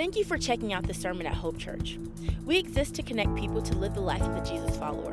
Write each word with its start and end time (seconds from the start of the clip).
Thank 0.00 0.16
you 0.16 0.24
for 0.24 0.38
checking 0.38 0.72
out 0.72 0.86
the 0.86 0.94
sermon 0.94 1.26
at 1.26 1.34
Hope 1.34 1.58
Church. 1.58 1.98
We 2.46 2.56
exist 2.56 2.94
to 2.94 3.02
connect 3.02 3.36
people 3.36 3.60
to 3.60 3.76
live 3.76 3.92
the 3.92 4.00
life 4.00 4.22
of 4.22 4.34
a 4.34 4.42
Jesus 4.42 4.74
follower. 4.78 5.12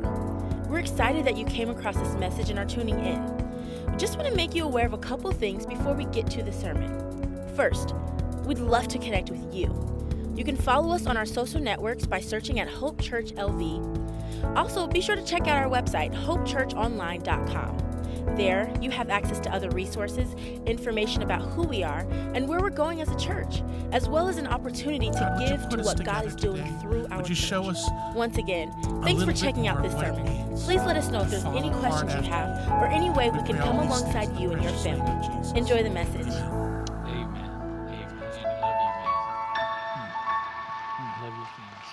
We're 0.70 0.79
excited 0.79 1.26
that 1.26 1.36
you 1.36 1.44
came 1.44 1.70
across 1.70 1.97
this 1.97 2.15
message 2.15 2.49
and 2.49 2.58
are 2.58 2.63
tuning 2.63 2.97
in. 2.97 3.92
We 3.92 3.97
just 3.97 4.15
want 4.15 4.29
to 4.29 4.34
make 4.34 4.55
you 4.55 4.63
aware 4.63 4.86
of 4.86 4.94
a 4.94 4.97
couple 4.97 5.29
things 5.34 5.65
before 5.65 5.94
we 5.94 6.05
get 6.05 6.31
to 6.31 6.42
the 6.42 6.54
sermon. 6.54 6.89
First, 7.54 7.96
we'd 8.46 8.60
love 8.60 8.87
to 8.87 8.97
connect 8.97 9.29
with 9.29 9.54
you. 9.54 9.76
You 10.37 10.46
can 10.46 10.55
follow 10.55 10.96
us 10.96 11.06
on 11.06 11.17
our 11.17 11.26
social 11.26 11.60
networks 11.60 12.06
by 12.06 12.22
searching 12.22 12.62
at 12.62 12.69
Hope 12.69 13.01
Church 13.01 13.33
LV. 13.33 14.56
Also, 14.56 14.88
be 14.88 15.01
sure 15.01 15.17
to 15.17 15.26
check 15.26 15.49
out 15.49 15.62
our 15.62 15.69
website, 15.69 16.16
hopechurchonline.com. 16.16 17.87
There, 18.35 18.71
you 18.81 18.91
have 18.91 19.09
access 19.09 19.39
to 19.39 19.53
other 19.53 19.70
resources, 19.70 20.34
information 20.66 21.23
about 21.23 21.41
who 21.41 21.63
we 21.63 21.81
are, 21.84 22.05
and 22.35 22.48
where 22.48 22.59
we're 22.59 22.70
going 22.70 23.02
as 23.02 23.09
a 23.09 23.17
church, 23.17 23.63
as 23.91 24.07
well 24.07 24.27
as 24.27 24.38
an 24.38 24.45
opportunity 24.48 25.08
to 25.08 25.13
God, 25.13 25.40
would 25.40 25.49
you 25.49 25.58
give 25.58 25.70
to 25.70 25.77
what 25.81 26.04
God 26.04 26.26
is 26.26 26.35
doing 26.35 26.58
today? 26.63 26.77
through 26.82 27.08
our 27.09 27.18
Would 27.18 27.30
you 27.30 27.35
church. 27.35 27.45
show 27.45 27.70
us 27.70 27.90
Once 28.13 28.38
again, 28.38 28.71
thanks 29.04 29.23
for 29.23 29.34
checking 29.34 29.68
out 29.68 29.82
this 29.82 29.94
sermon. 29.94 30.26
Please 30.58 30.84
let 30.84 30.95
us 30.98 31.09
know 31.09 31.21
if 31.21 31.30
there's 31.32 31.45
any 31.45 31.71
questions 31.71 32.13
you 32.13 32.21
have 32.32 32.70
or 32.73 32.85
any 32.88 33.09
way 33.09 33.30
we 33.32 33.38
We 33.40 33.44
can 33.48 33.58
come 33.58 33.77
alongside 33.80 34.38
you 34.40 34.52
and 34.52 34.62
your 34.63 34.73
family. 34.73 35.57
Enjoy 35.57 35.82
the 35.84 35.90
message. 35.90 36.27
Amen. 36.27 37.05
Amen. 37.07 37.49
Amen. 37.88 37.90
Andy, 37.90 38.16
love 38.21 38.76
you, 38.84 38.91
man. 38.98 39.13
Hmm. 40.98 41.23
Love 41.23 41.34
your 41.38 41.48
things. 41.55 41.88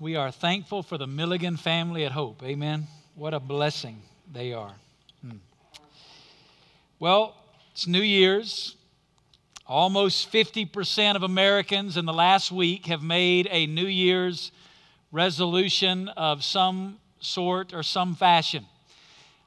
We 0.00 0.16
are 0.16 0.30
thankful 0.30 0.82
for 0.82 0.98
the 0.98 1.06
Milligan 1.06 1.56
family 1.56 2.04
at 2.04 2.12
Hope. 2.12 2.42
Amen. 2.42 2.86
What 3.18 3.34
a 3.34 3.40
blessing 3.40 4.00
they 4.32 4.52
are. 4.52 4.74
Hmm. 5.22 5.38
Well, 7.00 7.34
it's 7.72 7.88
New 7.88 8.00
Year's. 8.00 8.76
Almost 9.66 10.32
50% 10.32 11.16
of 11.16 11.24
Americans 11.24 11.96
in 11.96 12.04
the 12.04 12.12
last 12.12 12.52
week 12.52 12.86
have 12.86 13.02
made 13.02 13.48
a 13.50 13.66
New 13.66 13.88
Year's 13.88 14.52
resolution 15.10 16.06
of 16.10 16.44
some 16.44 17.00
sort 17.18 17.74
or 17.74 17.82
some 17.82 18.14
fashion. 18.14 18.64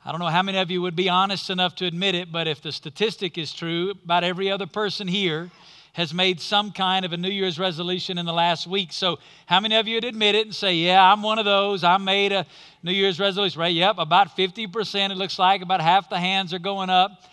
I 0.04 0.12
don't 0.12 0.20
know 0.20 0.28
how 0.28 0.44
many 0.44 0.58
of 0.58 0.70
you 0.70 0.82
would 0.82 0.98
be 0.98 1.08
honest 1.08 1.50
enough 1.50 1.74
to 1.76 1.86
admit 1.86 2.14
it, 2.14 2.30
but 2.30 2.50
if 2.50 2.62
the 2.62 2.74
statistic 2.74 3.38
is 3.38 3.54
true, 3.54 3.92
about 3.92 4.26
every 4.26 4.52
other 4.52 4.68
person 4.68 5.08
here 5.08 5.50
has 5.94 6.14
made 6.14 6.40
some 6.40 6.72
kind 6.72 7.06
of 7.06 7.12
a 7.12 7.18
New 7.18 7.30
Year's 7.30 7.60
resolution 7.60 8.18
in 8.18 8.26
the 8.26 8.34
last 8.34 8.66
week. 8.66 8.94
So, 8.94 9.20
how 9.46 9.60
many 9.60 9.76
of 9.76 9.88
you 9.88 9.96
would 9.96 10.06
admit 10.06 10.36
it 10.36 10.46
and 10.46 10.56
say, 10.56 10.76
Yeah, 10.76 11.12
I'm 11.12 11.22
one 11.22 11.40
of 11.40 11.46
those. 11.46 11.84
I 11.84 11.98
made 11.98 12.32
a 12.32 12.46
New 12.84 12.94
Year's 12.94 13.20
resolution, 13.20 13.60
right? 13.60 13.74
Yep, 13.74 13.96
about 13.98 14.36
50%, 14.38 15.12
it 15.12 15.18
looks 15.18 15.38
like. 15.38 15.62
About 15.62 15.82
half 15.82 16.10
the 16.10 16.20
hands 16.20 16.54
are 16.54 16.60
going 16.60 16.90
up. 16.90 17.24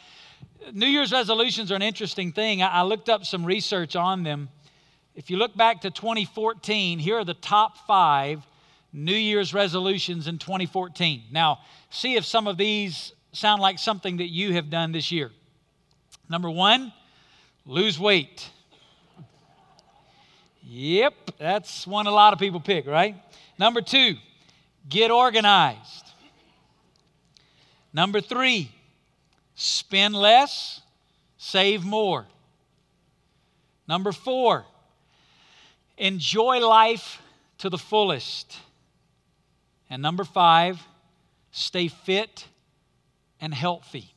New 0.72 0.86
Year's 0.86 1.12
resolutions 1.12 1.70
are 1.70 1.76
an 1.76 1.82
interesting 1.82 2.32
thing. 2.32 2.62
I 2.62 2.82
looked 2.82 3.08
up 3.08 3.24
some 3.24 3.44
research 3.44 3.96
on 3.96 4.24
them. 4.24 4.48
If 5.14 5.30
you 5.30 5.36
look 5.36 5.56
back 5.56 5.80
to 5.82 5.90
2014, 5.90 6.98
here 6.98 7.18
are 7.18 7.24
the 7.24 7.34
top 7.34 7.86
five 7.86 8.46
New 8.92 9.14
Year's 9.14 9.54
resolutions 9.54 10.26
in 10.26 10.38
2014. 10.38 11.24
Now, 11.30 11.60
see 11.90 12.16
if 12.16 12.24
some 12.24 12.46
of 12.46 12.56
these 12.56 13.12
sound 13.32 13.62
like 13.62 13.78
something 13.78 14.18
that 14.18 14.28
you 14.28 14.54
have 14.54 14.70
done 14.70 14.92
this 14.92 15.12
year. 15.12 15.30
Number 16.28 16.50
one, 16.50 16.92
lose 17.66 17.98
weight. 17.98 18.48
Yep, 20.62 21.14
that's 21.38 21.86
one 21.86 22.06
a 22.06 22.10
lot 22.10 22.32
of 22.32 22.38
people 22.38 22.60
pick, 22.60 22.86
right? 22.86 23.16
Number 23.58 23.80
two, 23.80 24.16
get 24.88 25.10
organized. 25.10 26.04
Number 27.92 28.20
three, 28.20 28.70
spend 29.54 30.14
less, 30.14 30.80
save 31.38 31.84
more. 31.84 32.26
Number 33.88 34.12
four, 34.12 34.66
enjoy 35.96 36.60
life 36.66 37.20
to 37.58 37.70
the 37.70 37.78
fullest. 37.78 38.58
And 39.88 40.02
number 40.02 40.24
five, 40.24 40.80
stay 41.50 41.88
fit 41.88 42.46
and 43.40 43.54
healthy. 43.54 44.14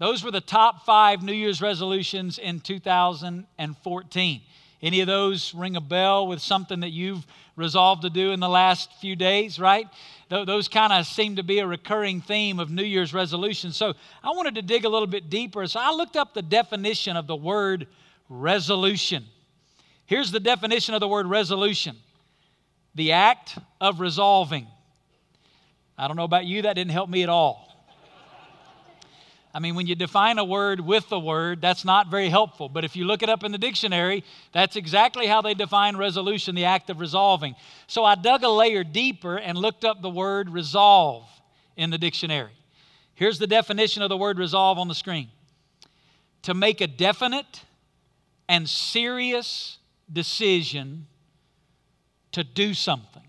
Those 0.00 0.24
were 0.24 0.30
the 0.30 0.40
top 0.40 0.86
five 0.86 1.22
New 1.22 1.34
Year's 1.34 1.60
resolutions 1.60 2.38
in 2.38 2.60
2014. 2.60 4.40
Any 4.82 5.00
of 5.02 5.06
those 5.06 5.54
ring 5.54 5.76
a 5.76 5.80
bell 5.80 6.26
with 6.26 6.40
something 6.40 6.80
that 6.80 6.88
you've 6.88 7.26
resolved 7.54 8.00
to 8.02 8.10
do 8.10 8.32
in 8.32 8.40
the 8.40 8.48
last 8.48 8.94
few 9.02 9.14
days, 9.14 9.58
right? 9.58 9.86
Those 10.30 10.68
kind 10.68 10.94
of 10.94 11.06
seem 11.06 11.36
to 11.36 11.42
be 11.42 11.58
a 11.58 11.66
recurring 11.66 12.22
theme 12.22 12.58
of 12.60 12.70
New 12.70 12.82
Year's 12.82 13.12
resolutions. 13.12 13.76
So 13.76 13.92
I 14.24 14.30
wanted 14.30 14.54
to 14.54 14.62
dig 14.62 14.86
a 14.86 14.88
little 14.88 15.06
bit 15.06 15.28
deeper. 15.28 15.66
So 15.66 15.78
I 15.78 15.92
looked 15.92 16.16
up 16.16 16.32
the 16.32 16.40
definition 16.40 17.18
of 17.18 17.26
the 17.26 17.36
word 17.36 17.86
resolution. 18.30 19.26
Here's 20.06 20.32
the 20.32 20.40
definition 20.40 20.94
of 20.94 21.00
the 21.00 21.08
word 21.08 21.26
resolution 21.26 21.96
the 22.94 23.12
act 23.12 23.58
of 23.82 24.00
resolving. 24.00 24.66
I 25.98 26.08
don't 26.08 26.16
know 26.16 26.24
about 26.24 26.46
you, 26.46 26.62
that 26.62 26.72
didn't 26.72 26.90
help 26.90 27.10
me 27.10 27.22
at 27.22 27.28
all. 27.28 27.69
I 29.52 29.58
mean, 29.58 29.74
when 29.74 29.88
you 29.88 29.96
define 29.96 30.38
a 30.38 30.44
word 30.44 30.80
with 30.80 31.08
the 31.08 31.18
word, 31.18 31.60
that's 31.60 31.84
not 31.84 32.08
very 32.08 32.28
helpful. 32.28 32.68
But 32.68 32.84
if 32.84 32.94
you 32.94 33.04
look 33.04 33.22
it 33.22 33.28
up 33.28 33.42
in 33.42 33.50
the 33.50 33.58
dictionary, 33.58 34.22
that's 34.52 34.76
exactly 34.76 35.26
how 35.26 35.42
they 35.42 35.54
define 35.54 35.96
resolution, 35.96 36.54
the 36.54 36.66
act 36.66 36.88
of 36.88 37.00
resolving. 37.00 37.56
So 37.88 38.04
I 38.04 38.14
dug 38.14 38.44
a 38.44 38.48
layer 38.48 38.84
deeper 38.84 39.36
and 39.36 39.58
looked 39.58 39.84
up 39.84 40.02
the 40.02 40.10
word 40.10 40.50
resolve 40.50 41.28
in 41.76 41.90
the 41.90 41.98
dictionary. 41.98 42.52
Here's 43.14 43.38
the 43.38 43.48
definition 43.48 44.02
of 44.02 44.08
the 44.08 44.16
word 44.16 44.38
resolve 44.38 44.78
on 44.78 44.86
the 44.86 44.94
screen 44.94 45.28
to 46.42 46.54
make 46.54 46.80
a 46.80 46.86
definite 46.86 47.64
and 48.48 48.68
serious 48.68 49.78
decision 50.12 51.06
to 52.32 52.44
do 52.44 52.72
something. 52.72 53.22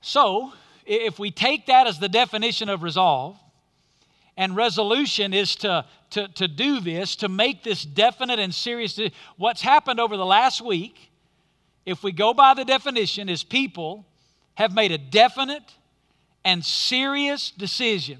So, 0.00 0.52
if 0.84 1.18
we 1.18 1.30
take 1.30 1.66
that 1.66 1.86
as 1.86 1.98
the 1.98 2.08
definition 2.08 2.68
of 2.68 2.82
resolve, 2.82 3.36
and 4.36 4.54
resolution 4.54 5.32
is 5.32 5.56
to, 5.56 5.84
to, 6.10 6.28
to 6.28 6.48
do 6.48 6.80
this, 6.80 7.16
to 7.16 7.28
make 7.28 7.64
this 7.64 7.84
definite 7.84 8.38
and 8.38 8.54
serious. 8.54 8.98
What's 9.36 9.62
happened 9.62 9.98
over 9.98 10.16
the 10.16 10.26
last 10.26 10.60
week, 10.60 11.10
if 11.84 12.02
we 12.02 12.12
go 12.12 12.34
by 12.34 12.54
the 12.54 12.64
definition, 12.64 13.28
is 13.28 13.42
people 13.42 14.04
have 14.54 14.74
made 14.74 14.92
a 14.92 14.98
definite 14.98 15.74
and 16.44 16.64
serious 16.64 17.50
decision 17.50 18.18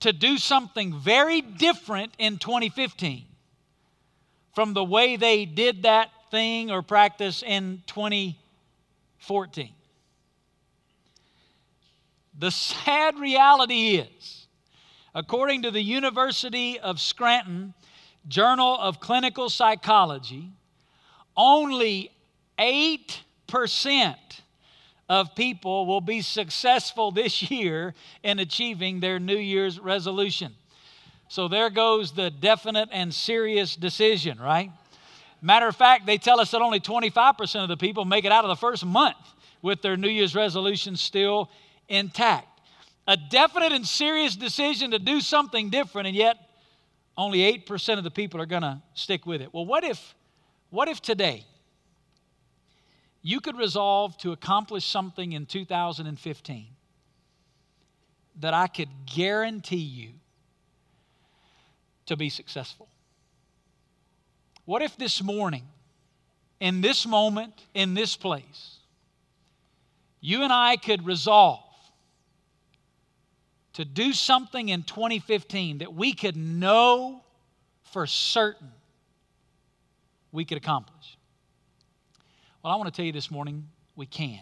to 0.00 0.12
do 0.12 0.38
something 0.38 0.98
very 0.98 1.40
different 1.40 2.12
in 2.18 2.38
2015 2.38 3.24
from 4.54 4.74
the 4.74 4.84
way 4.84 5.16
they 5.16 5.44
did 5.44 5.82
that 5.82 6.10
thing 6.30 6.70
or 6.70 6.82
practice 6.82 7.42
in 7.42 7.82
2014. 7.86 9.70
The 12.38 12.50
sad 12.50 13.18
reality 13.18 13.96
is, 13.96 14.43
according 15.14 15.62
to 15.62 15.70
the 15.70 15.82
University 15.82 16.78
of 16.80 17.00
Scranton 17.00 17.74
Journal 18.26 18.76
of 18.80 19.00
Clinical 19.00 19.48
Psychology, 19.48 20.50
only 21.36 22.10
8% 22.58 24.14
of 25.08 25.34
people 25.34 25.86
will 25.86 26.00
be 26.00 26.22
successful 26.22 27.10
this 27.10 27.50
year 27.50 27.94
in 28.22 28.38
achieving 28.38 29.00
their 29.00 29.18
New 29.18 29.36
Year's 29.36 29.78
resolution. 29.78 30.54
So 31.28 31.48
there 31.48 31.70
goes 31.70 32.12
the 32.12 32.30
definite 32.30 32.88
and 32.92 33.12
serious 33.12 33.76
decision, 33.76 34.38
right? 34.38 34.70
Matter 35.42 35.68
of 35.68 35.76
fact, 35.76 36.06
they 36.06 36.16
tell 36.16 36.40
us 36.40 36.50
that 36.52 36.62
only 36.62 36.80
25% 36.80 37.62
of 37.62 37.68
the 37.68 37.76
people 37.76 38.04
make 38.04 38.24
it 38.24 38.32
out 38.32 38.44
of 38.44 38.48
the 38.48 38.56
first 38.56 38.84
month 38.84 39.16
with 39.60 39.82
their 39.82 39.96
New 39.96 40.08
Year's 40.08 40.34
resolution 40.34 40.96
still 40.96 41.50
intact. 41.88 42.53
A 43.06 43.16
definite 43.16 43.72
and 43.72 43.86
serious 43.86 44.34
decision 44.34 44.92
to 44.92 44.98
do 44.98 45.20
something 45.20 45.68
different, 45.70 46.08
and 46.08 46.16
yet 46.16 46.36
only 47.16 47.40
8% 47.58 47.98
of 47.98 48.04
the 48.04 48.10
people 48.10 48.40
are 48.40 48.46
going 48.46 48.62
to 48.62 48.82
stick 48.94 49.26
with 49.26 49.42
it. 49.42 49.52
Well, 49.52 49.66
what 49.66 49.84
if, 49.84 50.14
what 50.70 50.88
if 50.88 51.00
today 51.00 51.44
you 53.22 53.40
could 53.40 53.56
resolve 53.56 54.16
to 54.18 54.32
accomplish 54.32 54.84
something 54.84 55.32
in 55.32 55.46
2015 55.46 56.66
that 58.40 58.54
I 58.54 58.66
could 58.66 58.88
guarantee 59.06 59.76
you 59.76 60.10
to 62.06 62.16
be 62.16 62.30
successful? 62.30 62.88
What 64.64 64.82
if 64.82 64.96
this 64.96 65.22
morning, 65.22 65.64
in 66.58 66.80
this 66.80 67.06
moment, 67.06 67.52
in 67.74 67.92
this 67.94 68.16
place, 68.16 68.78
you 70.20 70.42
and 70.42 70.52
I 70.52 70.76
could 70.76 71.04
resolve 71.04 71.63
to 73.74 73.84
do 73.84 74.12
something 74.12 74.68
in 74.68 74.82
2015 74.82 75.78
that 75.78 75.94
we 75.94 76.12
could 76.12 76.36
know 76.36 77.22
for 77.92 78.06
certain 78.06 78.72
we 80.32 80.44
could 80.44 80.58
accomplish? 80.58 81.16
Well, 82.62 82.72
I 82.72 82.76
want 82.76 82.92
to 82.92 82.96
tell 82.96 83.04
you 83.04 83.12
this 83.12 83.30
morning 83.30 83.68
we 83.94 84.06
can. 84.06 84.40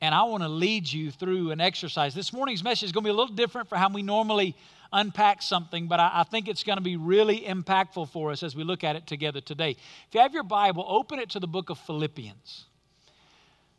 And 0.00 0.14
I 0.14 0.24
want 0.24 0.42
to 0.42 0.48
lead 0.48 0.90
you 0.90 1.10
through 1.10 1.50
an 1.52 1.60
exercise. 1.60 2.14
This 2.14 2.32
morning's 2.32 2.62
message 2.62 2.84
is 2.84 2.92
going 2.92 3.04
to 3.04 3.08
be 3.08 3.12
a 3.12 3.16
little 3.16 3.34
different 3.34 3.68
from 3.68 3.78
how 3.78 3.88
we 3.88 4.02
normally 4.02 4.54
unpack 4.92 5.42
something, 5.42 5.88
but 5.88 5.98
I, 5.98 6.10
I 6.14 6.22
think 6.24 6.48
it's 6.48 6.62
going 6.62 6.76
to 6.76 6.84
be 6.84 6.96
really 6.96 7.40
impactful 7.40 8.10
for 8.10 8.30
us 8.30 8.42
as 8.42 8.54
we 8.54 8.62
look 8.64 8.84
at 8.84 8.96
it 8.96 9.06
together 9.06 9.40
today. 9.40 9.70
If 9.70 10.14
you 10.14 10.20
have 10.20 10.34
your 10.34 10.42
Bible, 10.42 10.84
open 10.86 11.18
it 11.18 11.30
to 11.30 11.40
the 11.40 11.48
book 11.48 11.70
of 11.70 11.78
Philippians. 11.78 12.66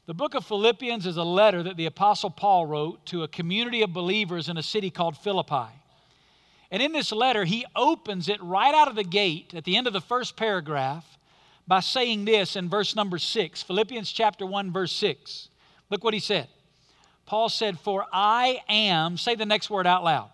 The 0.08 0.14
book 0.14 0.36
of 0.36 0.46
Philippians 0.46 1.06
is 1.06 1.18
a 1.18 1.24
letter 1.24 1.62
that 1.64 1.76
the 1.76 1.86
Apostle 1.86 2.30
Paul 2.30 2.66
wrote 2.66 3.06
to 3.08 3.24
a 3.24 3.28
community 3.28 3.82
of 3.82 3.92
believers 3.92 4.48
in 4.48 4.58
a 4.58 4.64
city 4.64 4.90
called 4.90 5.18
Philippi. 5.18 5.68
And 6.72 6.82
in 6.82 6.94
this 6.94 7.12
letter, 7.12 7.44
he 7.44 7.66
opens 7.76 8.30
it 8.30 8.42
right 8.42 8.74
out 8.74 8.88
of 8.88 8.96
the 8.96 9.04
gate 9.04 9.54
at 9.54 9.66
the 9.66 9.76
end 9.76 9.86
of 9.86 9.92
the 9.92 10.00
first 10.00 10.38
paragraph 10.38 11.06
by 11.68 11.82
saying 11.82 12.24
this 12.24 12.56
in 12.56 12.70
verse 12.70 12.96
number 12.96 13.18
six 13.18 13.62
Philippians 13.62 14.10
chapter 14.10 14.46
1, 14.46 14.72
verse 14.72 14.94
6. 14.94 15.50
Look 15.90 16.06
what 16.06 16.14
he 16.14 16.22
said. 16.22 16.48
Paul 17.26 17.50
said, 17.50 17.78
For 17.78 18.06
I 18.12 18.62
am, 18.70 19.18
say 19.18 19.36
the 19.36 19.46
next 19.46 19.70
word 19.70 19.86
out 19.86 20.06
loud. 20.06 20.30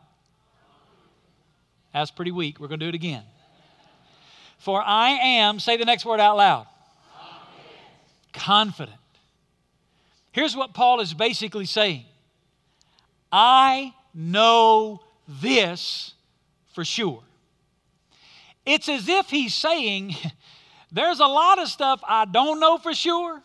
That's 1.93 2.11
pretty 2.11 2.31
weak. 2.31 2.59
We're 2.59 2.67
going 2.67 2.79
to 2.79 2.85
do 2.85 2.89
it 2.89 2.95
again. 2.95 3.23
For 4.59 4.83
I 4.83 5.09
am, 5.09 5.59
say 5.59 5.77
the 5.77 5.85
next 5.85 6.05
word 6.05 6.19
out 6.19 6.37
loud. 6.37 6.67
Confident. 8.33 8.33
Confident. 8.33 9.02
Here's 10.33 10.55
what 10.55 10.73
Paul 10.73 10.99
is 10.99 11.13
basically 11.13 11.65
saying 11.65 12.03
I 13.31 13.93
know 14.13 15.01
this 15.27 16.13
for 16.73 16.83
sure. 16.83 17.23
It's 18.65 18.89
as 18.89 19.07
if 19.07 19.29
he's 19.29 19.53
saying, 19.53 20.15
There's 20.93 21.19
a 21.19 21.25
lot 21.25 21.57
of 21.57 21.67
stuff 21.69 22.01
I 22.07 22.25
don't 22.25 22.59
know 22.59 22.77
for 22.77 22.93
sure, 22.93 23.41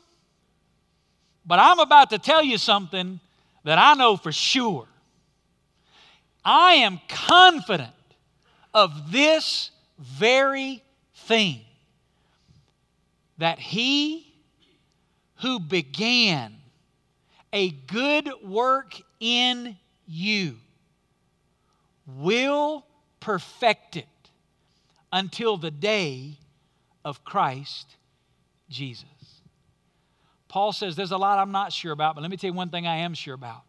but 1.46 1.58
I'm 1.58 1.79
about 1.79 2.11
to 2.11 2.19
tell 2.19 2.44
you 2.44 2.58
something 2.58 3.20
that 3.64 3.79
I 3.79 3.94
know 3.94 4.19
for 4.19 4.32
sure. 4.32 4.87
I 6.44 6.75
am 6.75 7.00
confident 7.08 7.90
of 8.75 9.11
this 9.11 9.70
very 9.99 10.82
thing 11.14 11.62
that 13.38 13.58
he 13.58 14.31
who 15.37 15.58
began 15.58 16.58
a 17.53 17.71
good 17.71 18.31
work 18.43 19.00
in 19.21 19.77
you 20.06 20.56
will 22.06 22.85
perfect 23.21 23.97
it 23.97 24.06
until 25.12 25.56
the 25.56 25.71
day 25.71 26.39
of 27.05 27.25
Christ 27.25 27.97
Jesus. 28.69 29.05
Paul 30.49 30.73
says, 30.73 30.97
There's 30.97 31.12
a 31.12 31.19
lot 31.19 31.39
I'm 31.39 31.53
not 31.53 31.73
sure 31.73 31.93
about, 31.93 32.15
but 32.15 32.23
let 32.23 32.31
me 32.31 32.37
tell 32.37 32.50
you 32.50 32.55
one 32.55 32.71
thing 32.71 32.87
I 32.87 32.97
am 32.97 33.15
sure 33.15 33.35
about. 33.35 33.62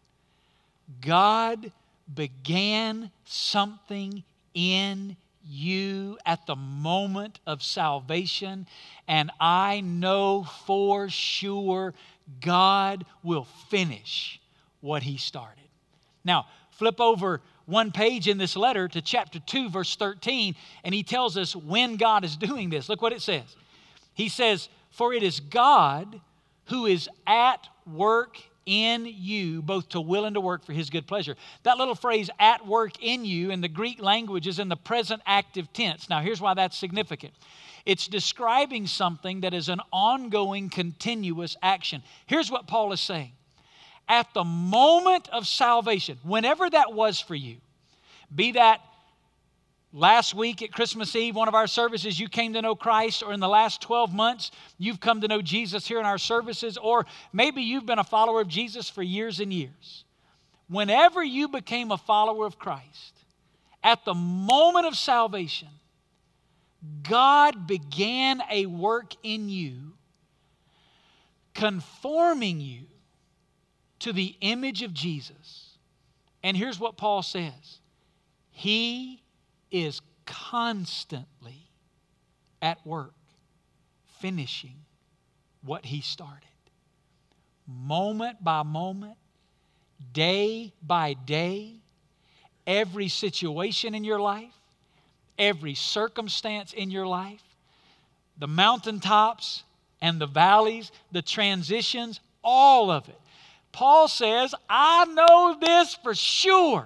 God 1.01 1.71
began 2.13 3.11
something 3.25 4.23
in 4.53 5.15
you 5.45 6.17
at 6.25 6.45
the 6.45 6.55
moment 6.55 7.39
of 7.45 7.63
salvation, 7.63 8.67
and 9.07 9.31
I 9.39 9.81
know 9.81 10.43
for 10.65 11.09
sure 11.09 11.93
God 12.41 13.05
will 13.23 13.47
finish 13.69 14.39
what 14.81 15.03
He 15.03 15.17
started. 15.17 15.63
Now, 16.23 16.47
flip 16.71 16.99
over 17.01 17.41
one 17.65 17.91
page 17.91 18.27
in 18.27 18.37
this 18.37 18.55
letter 18.55 18.87
to 18.87 19.01
chapter 19.01 19.39
2, 19.39 19.69
verse 19.69 19.95
13, 19.95 20.55
and 20.83 20.93
he 20.93 21.03
tells 21.03 21.37
us 21.37 21.55
when 21.55 21.97
God 21.97 22.25
is 22.25 22.35
doing 22.35 22.69
this. 22.69 22.89
Look 22.89 23.01
what 23.01 23.13
it 23.13 23.21
says. 23.21 23.55
He 24.15 24.27
says, 24.27 24.69
For 24.89 25.13
it 25.13 25.21
is 25.21 25.39
God 25.39 26.19
who 26.65 26.87
is 26.87 27.07
at 27.27 27.67
work 27.85 28.37
in 28.65 29.05
you, 29.05 29.61
both 29.61 29.89
to 29.89 30.01
will 30.01 30.25
and 30.25 30.35
to 30.35 30.41
work 30.41 30.63
for 30.65 30.73
his 30.73 30.89
good 30.89 31.07
pleasure. 31.07 31.35
That 31.63 31.77
little 31.77 31.95
phrase, 31.95 32.29
at 32.39 32.65
work 32.65 32.93
in 33.01 33.25
you, 33.25 33.51
in 33.51 33.61
the 33.61 33.67
Greek 33.67 34.01
language 34.01 34.47
is 34.47 34.59
in 34.59 34.69
the 34.69 34.75
present 34.75 35.21
active 35.25 35.71
tense. 35.73 36.09
Now, 36.09 36.21
here's 36.21 36.41
why 36.41 36.53
that's 36.53 36.77
significant 36.77 37.33
it's 37.85 38.07
describing 38.07 38.87
something 38.87 39.41
that 39.41 39.53
is 39.53 39.69
an 39.69 39.81
ongoing, 39.91 40.69
continuous 40.69 41.55
action. 41.61 42.03
Here's 42.25 42.51
what 42.51 42.67
Paul 42.67 42.91
is 42.93 43.01
saying 43.01 43.31
at 44.09 44.33
the 44.33 44.43
moment 44.43 45.29
of 45.29 45.47
salvation, 45.47 46.17
whenever 46.23 46.67
that 46.69 46.93
was 46.93 47.19
for 47.19 47.35
you, 47.35 47.57
be 48.33 48.53
that 48.53 48.81
last 49.93 50.33
week 50.33 50.61
at 50.63 50.71
Christmas 50.71 51.15
Eve, 51.15 51.35
one 51.35 51.47
of 51.47 51.53
our 51.53 51.67
services, 51.67 52.19
you 52.19 52.27
came 52.27 52.53
to 52.53 52.61
know 52.61 52.75
Christ, 52.75 53.21
or 53.23 53.33
in 53.33 53.39
the 53.39 53.47
last 53.47 53.81
12 53.81 54.13
months, 54.13 54.51
you've 54.79 54.99
come 54.99 55.21
to 55.21 55.27
know 55.27 55.41
Jesus 55.41 55.87
here 55.87 55.99
in 55.99 56.05
our 56.05 56.17
services, 56.17 56.77
or 56.77 57.05
maybe 57.31 57.61
you've 57.61 57.85
been 57.85 57.99
a 57.99 58.03
follower 58.03 58.41
of 58.41 58.47
Jesus 58.47 58.89
for 58.89 59.03
years 59.03 59.39
and 59.39 59.53
years. 59.53 60.03
Whenever 60.67 61.23
you 61.23 61.47
became 61.47 61.91
a 61.91 61.97
follower 61.97 62.45
of 62.45 62.59
Christ, 62.59 63.13
at 63.83 64.05
the 64.05 64.13
moment 64.13 64.85
of 64.87 64.95
salvation, 64.95 65.69
God 67.03 67.67
began 67.67 68.41
a 68.49 68.65
work 68.65 69.13
in 69.23 69.49
you, 69.49 69.93
conforming 71.53 72.61
you 72.61 72.83
to 73.99 74.13
the 74.13 74.35
image 74.41 74.81
of 74.81 74.93
Jesus. 74.93 75.77
And 76.41 76.55
here's 76.55 76.79
what 76.79 76.97
Paul 76.97 77.21
says 77.21 77.79
He 78.51 79.21
is 79.71 80.01
constantly 80.25 81.69
at 82.61 82.85
work, 82.85 83.13
finishing 84.19 84.75
what 85.63 85.85
He 85.85 86.01
started. 86.01 86.45
Moment 87.67 88.43
by 88.43 88.63
moment, 88.63 89.17
day 90.13 90.73
by 90.81 91.13
day, 91.13 91.75
every 92.65 93.09
situation 93.09 93.93
in 93.93 94.03
your 94.03 94.19
life, 94.19 94.58
every 95.39 95.73
circumstance 95.73 96.73
in 96.73 96.91
your 96.91 97.07
life, 97.07 97.43
the 98.37 98.47
mountaintops 98.47 99.63
and 100.01 100.21
the 100.21 100.27
valleys, 100.27 100.91
the 101.11 101.21
transitions, 101.21 102.19
all 102.43 102.91
of 102.91 103.09
it 103.09 103.19
Paul 103.71 104.07
says, 104.07 104.53
I 104.69 105.05
know 105.05 105.57
this 105.59 105.95
for 105.95 106.15
sure. 106.15 106.85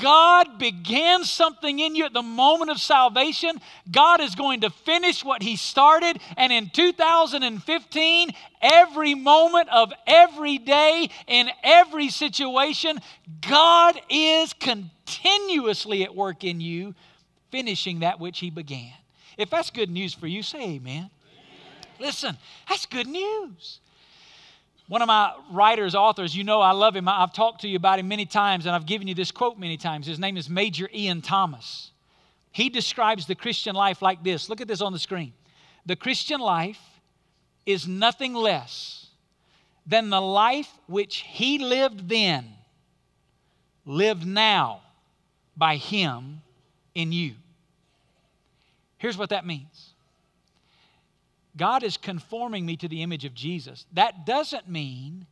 God 0.00 0.58
began 0.58 1.24
something 1.24 1.78
in 1.78 1.94
you 1.94 2.06
at 2.06 2.14
the 2.14 2.22
moment 2.22 2.70
of 2.70 2.78
salvation. 2.78 3.60
God 3.90 4.20
is 4.20 4.34
going 4.34 4.62
to 4.62 4.70
finish 4.70 5.22
what 5.22 5.42
He 5.42 5.56
started. 5.56 6.18
And 6.38 6.52
in 6.52 6.70
2015, 6.70 8.30
every 8.62 9.14
moment 9.14 9.68
of 9.70 9.92
every 10.06 10.56
day, 10.58 11.10
in 11.26 11.50
every 11.62 12.08
situation, 12.08 13.00
God 13.46 14.00
is 14.08 14.54
continuously 14.54 16.04
at 16.04 16.14
work 16.14 16.44
in 16.44 16.60
you, 16.60 16.94
finishing 17.54 18.00
that 18.00 18.18
which 18.18 18.40
He 18.40 18.50
began. 18.50 18.92
If 19.38 19.48
that's 19.48 19.70
good 19.70 19.88
news 19.88 20.12
for 20.12 20.26
you, 20.26 20.42
say 20.42 20.70
amen. 20.70 21.08
amen. 21.08 21.08
Listen, 22.00 22.36
that's 22.68 22.84
good 22.84 23.06
news. 23.06 23.78
One 24.88 25.02
of 25.02 25.06
my 25.06 25.32
writers, 25.52 25.94
authors, 25.94 26.36
you 26.36 26.42
know 26.42 26.60
I 26.60 26.72
love 26.72 26.96
him. 26.96 27.08
I've 27.08 27.32
talked 27.32 27.60
to 27.60 27.68
you 27.68 27.76
about 27.76 28.00
him 28.00 28.08
many 28.08 28.26
times, 28.26 28.66
and 28.66 28.74
I've 28.74 28.86
given 28.86 29.06
you 29.06 29.14
this 29.14 29.30
quote 29.30 29.56
many 29.56 29.76
times. 29.76 30.08
His 30.08 30.18
name 30.18 30.36
is 30.36 30.50
Major 30.50 30.90
Ian 30.92 31.22
Thomas. 31.22 31.92
He 32.50 32.70
describes 32.70 33.26
the 33.26 33.36
Christian 33.36 33.76
life 33.76 34.02
like 34.02 34.24
this 34.24 34.48
look 34.48 34.60
at 34.60 34.66
this 34.66 34.80
on 34.80 34.92
the 34.92 34.98
screen. 34.98 35.32
The 35.86 35.94
Christian 35.94 36.40
life 36.40 36.80
is 37.66 37.86
nothing 37.86 38.34
less 38.34 39.06
than 39.86 40.10
the 40.10 40.20
life 40.20 40.72
which 40.88 41.18
he 41.18 41.58
lived 41.60 42.08
then, 42.08 42.46
lived 43.86 44.26
now 44.26 44.82
by 45.56 45.76
him 45.76 46.42
in 46.96 47.12
you. 47.12 47.34
Here's 48.98 49.18
what 49.18 49.30
that 49.30 49.46
means 49.46 49.94
God 51.56 51.82
is 51.82 51.96
conforming 51.96 52.66
me 52.66 52.76
to 52.76 52.88
the 52.88 53.02
image 53.02 53.24
of 53.24 53.34
Jesus. 53.34 53.86
That 53.92 54.26
doesn't 54.26 54.68
mean 54.68 55.26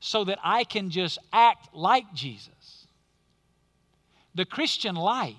so 0.00 0.24
that 0.24 0.38
I 0.44 0.64
can 0.64 0.90
just 0.90 1.18
act 1.32 1.74
like 1.74 2.12
Jesus. 2.12 2.86
The 4.34 4.44
Christian 4.44 4.94
life 4.94 5.34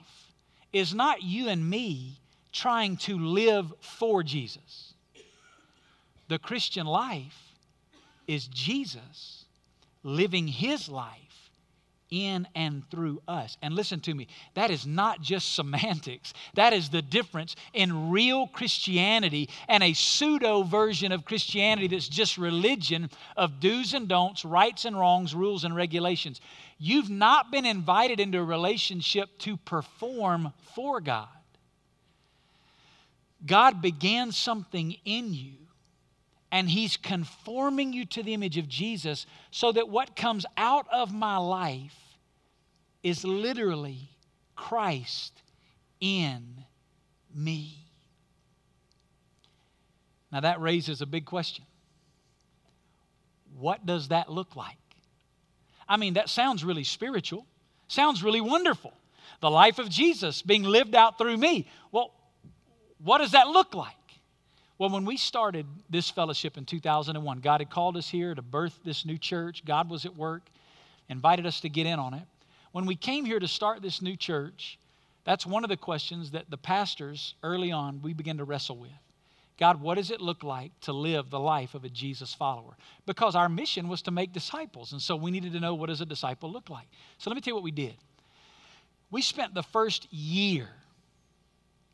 is 0.73 0.93
not 0.93 1.21
you 1.21 1.49
and 1.49 1.69
me 1.69 2.19
trying 2.51 2.97
to 2.97 3.19
live 3.19 3.71
for 3.79 4.23
Jesus. 4.23 4.93
The 6.27 6.39
Christian 6.39 6.87
life 6.87 7.37
is 8.27 8.47
Jesus 8.47 9.45
living 10.03 10.47
his 10.47 10.89
life 10.89 11.24
in 12.11 12.47
and 12.55 12.89
through 12.89 13.21
us. 13.27 13.57
And 13.61 13.73
listen 13.73 13.99
to 14.01 14.13
me, 14.13 14.27
that 14.53 14.71
is 14.71 14.85
not 14.85 15.21
just 15.21 15.55
semantics. 15.55 16.33
That 16.53 16.73
is 16.73 16.89
the 16.89 17.01
difference 17.01 17.55
in 17.73 18.11
real 18.11 18.47
Christianity 18.47 19.49
and 19.67 19.83
a 19.83 19.93
pseudo 19.93 20.63
version 20.63 21.11
of 21.11 21.25
Christianity 21.25 21.87
that's 21.87 22.07
just 22.07 22.37
religion 22.37 23.09
of 23.35 23.59
do's 23.59 23.93
and 23.93 24.07
don'ts, 24.07 24.45
rights 24.45 24.85
and 24.85 24.97
wrongs, 24.97 25.35
rules 25.35 25.63
and 25.63 25.75
regulations. 25.75 26.41
You've 26.77 27.09
not 27.09 27.51
been 27.51 27.65
invited 27.65 28.19
into 28.19 28.39
a 28.39 28.43
relationship 28.43 29.29
to 29.39 29.57
perform 29.57 30.53
for 30.75 31.01
God. 31.01 31.27
God 33.45 33.81
began 33.81 34.31
something 34.31 34.95
in 35.05 35.33
you 35.33 35.53
and 36.51 36.69
He's 36.69 36.97
conforming 36.97 37.93
you 37.93 38.05
to 38.05 38.23
the 38.23 38.33
image 38.33 38.57
of 38.57 38.67
Jesus 38.67 39.25
so 39.51 39.71
that 39.71 39.89
what 39.89 40.15
comes 40.15 40.45
out 40.57 40.87
of 40.91 41.13
my 41.13 41.37
life 41.37 41.97
is 43.03 43.23
literally 43.23 44.09
Christ 44.55 45.41
in 45.99 46.63
me. 47.33 47.85
Now 50.31 50.39
that 50.41 50.59
raises 50.59 51.01
a 51.01 51.05
big 51.05 51.25
question. 51.25 51.65
What 53.57 53.85
does 53.85 54.09
that 54.09 54.31
look 54.31 54.55
like? 54.55 54.77
I 55.87 55.97
mean, 55.97 56.15
that 56.15 56.29
sounds 56.29 56.63
really 56.63 56.83
spiritual, 56.83 57.45
sounds 57.87 58.23
really 58.23 58.41
wonderful. 58.41 58.93
The 59.39 59.51
life 59.51 59.79
of 59.79 59.89
Jesus 59.89 60.41
being 60.41 60.63
lived 60.63 60.95
out 60.95 61.17
through 61.17 61.37
me. 61.37 61.67
Well, 61.91 62.13
what 63.03 63.19
does 63.19 63.31
that 63.31 63.47
look 63.47 63.75
like? 63.75 63.95
Well, 64.77 64.89
when 64.89 65.05
we 65.05 65.15
started 65.15 65.65
this 65.89 66.09
fellowship 66.09 66.57
in 66.57 66.65
2001, 66.65 67.39
God 67.39 67.61
had 67.61 67.69
called 67.69 67.95
us 67.95 68.09
here 68.09 68.35
to 68.35 68.41
birth 68.41 68.77
this 68.83 69.05
new 69.05 69.17
church. 69.17 69.63
God 69.63 69.89
was 69.89 70.05
at 70.05 70.15
work, 70.15 70.43
invited 71.07 71.45
us 71.45 71.61
to 71.61 71.69
get 71.69 71.87
in 71.87 71.97
on 71.97 72.13
it. 72.13 72.23
When 72.73 72.85
we 72.85 72.97
came 72.97 73.23
here 73.23 73.39
to 73.39 73.47
start 73.47 73.81
this 73.81 74.01
new 74.01 74.17
church, 74.17 74.77
that's 75.23 75.45
one 75.45 75.63
of 75.63 75.69
the 75.69 75.77
questions 75.77 76.31
that 76.31 76.49
the 76.49 76.57
pastors 76.57 77.35
early 77.41 77.71
on 77.71 78.01
we 78.01 78.13
began 78.13 78.37
to 78.37 78.43
wrestle 78.43 78.75
with. 78.75 78.91
God, 79.57 79.79
what 79.79 79.95
does 79.95 80.11
it 80.11 80.19
look 80.19 80.43
like 80.43 80.77
to 80.81 80.91
live 80.91 81.29
the 81.29 81.39
life 81.39 81.73
of 81.73 81.85
a 81.85 81.89
Jesus 81.89 82.33
follower? 82.33 82.75
Because 83.05 83.33
our 83.35 83.47
mission 83.47 83.87
was 83.87 84.01
to 84.01 84.11
make 84.11 84.33
disciples, 84.33 84.91
and 84.91 85.01
so 85.01 85.15
we 85.15 85.31
needed 85.31 85.53
to 85.53 85.61
know 85.61 85.73
what 85.73 85.87
does 85.87 86.01
a 86.01 86.05
disciple 86.05 86.51
look 86.51 86.69
like. 86.69 86.87
So 87.17 87.29
let 87.29 87.35
me 87.35 87.41
tell 87.41 87.51
you 87.51 87.55
what 87.55 87.63
we 87.63 87.71
did. 87.71 87.95
We 89.09 89.21
spent 89.21 89.53
the 89.53 89.63
first 89.63 90.11
year 90.11 90.67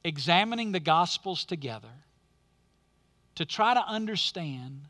examining 0.03 0.71
the 0.71 0.79
gospels 0.79 1.45
together 1.45 1.91
to 3.35 3.45
try 3.45 3.73
to 3.73 3.85
understand 3.85 4.81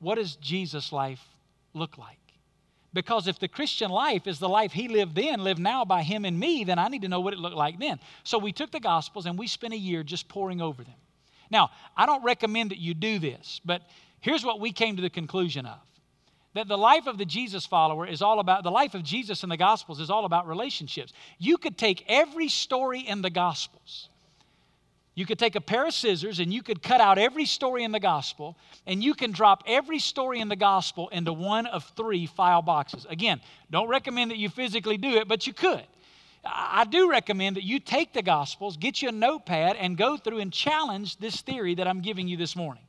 what 0.00 0.16
does 0.16 0.36
Jesus' 0.36 0.92
life 0.92 1.22
look 1.74 1.98
like? 1.98 2.18
Because 2.94 3.28
if 3.28 3.38
the 3.38 3.48
Christian 3.48 3.90
life 3.90 4.26
is 4.26 4.38
the 4.38 4.48
life 4.48 4.72
he 4.72 4.88
lived 4.88 5.14
then, 5.14 5.44
lived 5.44 5.60
now 5.60 5.84
by 5.84 6.02
him 6.02 6.24
and 6.24 6.38
me, 6.38 6.64
then 6.64 6.78
I 6.78 6.88
need 6.88 7.02
to 7.02 7.08
know 7.08 7.20
what 7.20 7.34
it 7.34 7.38
looked 7.38 7.56
like 7.56 7.78
then. 7.78 8.00
So 8.24 8.38
we 8.38 8.52
took 8.52 8.70
the 8.70 8.80
Gospels 8.80 9.26
and 9.26 9.38
we 9.38 9.46
spent 9.46 9.74
a 9.74 9.78
year 9.78 10.02
just 10.02 10.28
poring 10.28 10.60
over 10.62 10.82
them. 10.82 10.94
Now, 11.50 11.70
I 11.96 12.06
don't 12.06 12.24
recommend 12.24 12.70
that 12.70 12.78
you 12.78 12.94
do 12.94 13.18
this, 13.18 13.60
but 13.64 13.82
here's 14.20 14.44
what 14.44 14.60
we 14.60 14.72
came 14.72 14.96
to 14.96 15.02
the 15.02 15.10
conclusion 15.10 15.66
of 15.66 15.78
that 16.54 16.66
the 16.66 16.78
life 16.78 17.06
of 17.06 17.18
the 17.18 17.24
Jesus 17.24 17.66
follower 17.66 18.06
is 18.06 18.22
all 18.22 18.40
about, 18.40 18.64
the 18.64 18.70
life 18.70 18.94
of 18.94 19.04
Jesus 19.04 19.42
in 19.42 19.48
the 19.48 19.56
Gospels 19.56 20.00
is 20.00 20.10
all 20.10 20.24
about 20.24 20.48
relationships. 20.48 21.12
You 21.38 21.56
could 21.58 21.76
take 21.76 22.04
every 22.08 22.48
story 22.48 23.00
in 23.00 23.22
the 23.22 23.30
Gospels 23.30 24.08
you 25.18 25.26
could 25.26 25.38
take 25.40 25.56
a 25.56 25.60
pair 25.60 25.84
of 25.84 25.94
scissors 25.94 26.38
and 26.38 26.54
you 26.54 26.62
could 26.62 26.80
cut 26.80 27.00
out 27.00 27.18
every 27.18 27.44
story 27.44 27.82
in 27.82 27.90
the 27.90 27.98
gospel, 27.98 28.56
and 28.86 29.02
you 29.02 29.14
can 29.14 29.32
drop 29.32 29.64
every 29.66 29.98
story 29.98 30.38
in 30.38 30.48
the 30.48 30.54
gospel 30.54 31.08
into 31.08 31.32
one 31.32 31.66
of 31.66 31.82
three 31.96 32.26
file 32.26 32.62
boxes. 32.62 33.04
Again, 33.10 33.40
don't 33.68 33.88
recommend 33.88 34.30
that 34.30 34.36
you 34.36 34.48
physically 34.48 34.96
do 34.96 35.16
it, 35.16 35.26
but 35.26 35.44
you 35.44 35.52
could. 35.52 35.82
I 36.44 36.84
do 36.84 37.10
recommend 37.10 37.56
that 37.56 37.64
you 37.64 37.80
take 37.80 38.12
the 38.12 38.22
gospels, 38.22 38.76
get 38.76 39.02
you 39.02 39.08
a 39.08 39.12
notepad, 39.12 39.74
and 39.74 39.96
go 39.96 40.16
through 40.16 40.38
and 40.38 40.52
challenge 40.52 41.16
this 41.16 41.40
theory 41.40 41.74
that 41.74 41.88
I'm 41.88 42.00
giving 42.00 42.28
you 42.28 42.36
this 42.36 42.54
morning. 42.54 42.84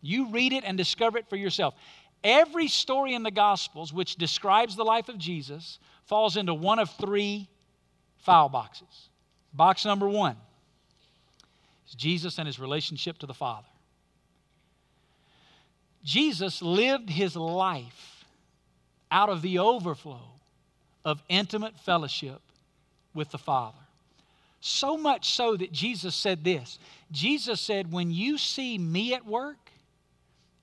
You 0.00 0.30
read 0.30 0.54
it 0.54 0.64
and 0.64 0.78
discover 0.78 1.18
it 1.18 1.28
for 1.28 1.36
yourself. 1.36 1.74
Every 2.24 2.68
story 2.68 3.12
in 3.12 3.24
the 3.24 3.30
gospels 3.30 3.92
which 3.92 4.16
describes 4.16 4.74
the 4.74 4.84
life 4.84 5.10
of 5.10 5.18
Jesus 5.18 5.78
falls 6.06 6.38
into 6.38 6.54
one 6.54 6.78
of 6.78 6.88
three 6.92 7.46
file 8.16 8.48
boxes. 8.48 9.10
Box 9.52 9.84
number 9.84 10.08
one 10.08 10.38
Jesus 11.92 12.38
and 12.38 12.46
his 12.46 12.58
relationship 12.58 13.18
to 13.18 13.26
the 13.26 13.34
Father. 13.34 13.66
Jesus 16.04 16.62
lived 16.62 17.10
his 17.10 17.34
life 17.34 18.24
out 19.10 19.28
of 19.28 19.42
the 19.42 19.58
overflow 19.58 20.20
of 21.04 21.22
intimate 21.28 21.78
fellowship 21.80 22.40
with 23.14 23.30
the 23.30 23.38
Father. 23.38 23.78
So 24.60 24.96
much 24.96 25.30
so 25.30 25.56
that 25.56 25.72
Jesus 25.72 26.14
said 26.14 26.44
this 26.44 26.78
Jesus 27.10 27.60
said, 27.60 27.92
When 27.92 28.10
you 28.10 28.38
see 28.38 28.78
me 28.78 29.14
at 29.14 29.26
work, 29.26 29.58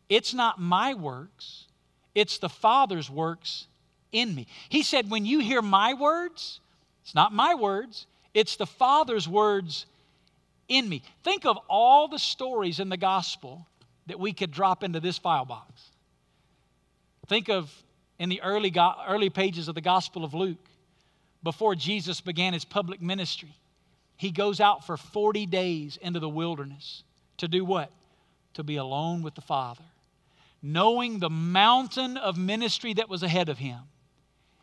it's 0.09 0.33
not 0.33 0.59
my 0.59 0.93
works, 0.93 1.65
it's 2.15 2.37
the 2.37 2.49
Father's 2.49 3.09
works 3.09 3.67
in 4.11 4.33
me. 4.33 4.47
He 4.69 4.83
said, 4.83 5.09
When 5.09 5.25
you 5.25 5.39
hear 5.39 5.61
my 5.61 5.93
words, 5.93 6.59
it's 7.03 7.15
not 7.15 7.31
my 7.31 7.55
words, 7.55 8.07
it's 8.33 8.55
the 8.55 8.65
Father's 8.65 9.27
words 9.27 9.85
in 10.71 10.87
me. 10.87 11.03
Think 11.23 11.45
of 11.45 11.57
all 11.69 12.07
the 12.07 12.17
stories 12.17 12.79
in 12.79 12.87
the 12.87 12.97
gospel 12.97 13.67
that 14.07 14.19
we 14.19 14.31
could 14.31 14.51
drop 14.51 14.83
into 14.83 15.01
this 15.01 15.17
file 15.17 15.45
box. 15.45 15.89
Think 17.27 17.49
of 17.49 17.71
in 18.17 18.29
the 18.29 18.41
early, 18.41 18.73
early 19.07 19.29
pages 19.29 19.67
of 19.67 19.75
the 19.75 19.81
Gospel 19.81 20.23
of 20.23 20.33
Luke, 20.33 20.69
before 21.43 21.75
Jesus 21.75 22.21
began 22.21 22.53
his 22.53 22.63
public 22.63 23.01
ministry, 23.01 23.53
he 24.15 24.31
goes 24.31 24.59
out 24.59 24.85
for 24.85 24.95
40 24.95 25.45
days 25.47 25.97
into 26.01 26.19
the 26.19 26.29
wilderness 26.29 27.03
to 27.37 27.47
do 27.47 27.65
what? 27.65 27.91
To 28.53 28.63
be 28.63 28.75
alone 28.75 29.23
with 29.23 29.33
the 29.33 29.41
Father. 29.41 29.83
Knowing 30.61 31.17
the 31.17 31.31
mountain 31.31 32.15
of 32.15 32.37
ministry 32.37 32.93
that 32.93 33.09
was 33.09 33.23
ahead 33.23 33.49
of 33.49 33.57
him, 33.57 33.79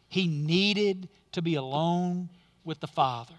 he 0.09 0.29
needed 0.29 1.09
to 1.33 1.43
be 1.43 1.57
alone 1.57 2.29
with 2.65 2.79
the 2.79 2.87
Father 2.87 3.35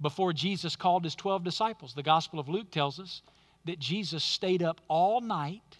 before 0.00 0.32
Jesus 0.32 0.76
called 0.76 1.04
his 1.04 1.14
12 1.14 1.44
disciples. 1.44 1.94
The 1.94 2.02
Gospel 2.02 2.38
of 2.38 2.48
Luke 2.48 2.70
tells 2.70 2.98
us 3.00 3.22
that 3.64 3.78
Jesus 3.78 4.22
stayed 4.22 4.62
up 4.62 4.80
all 4.88 5.20
night 5.20 5.78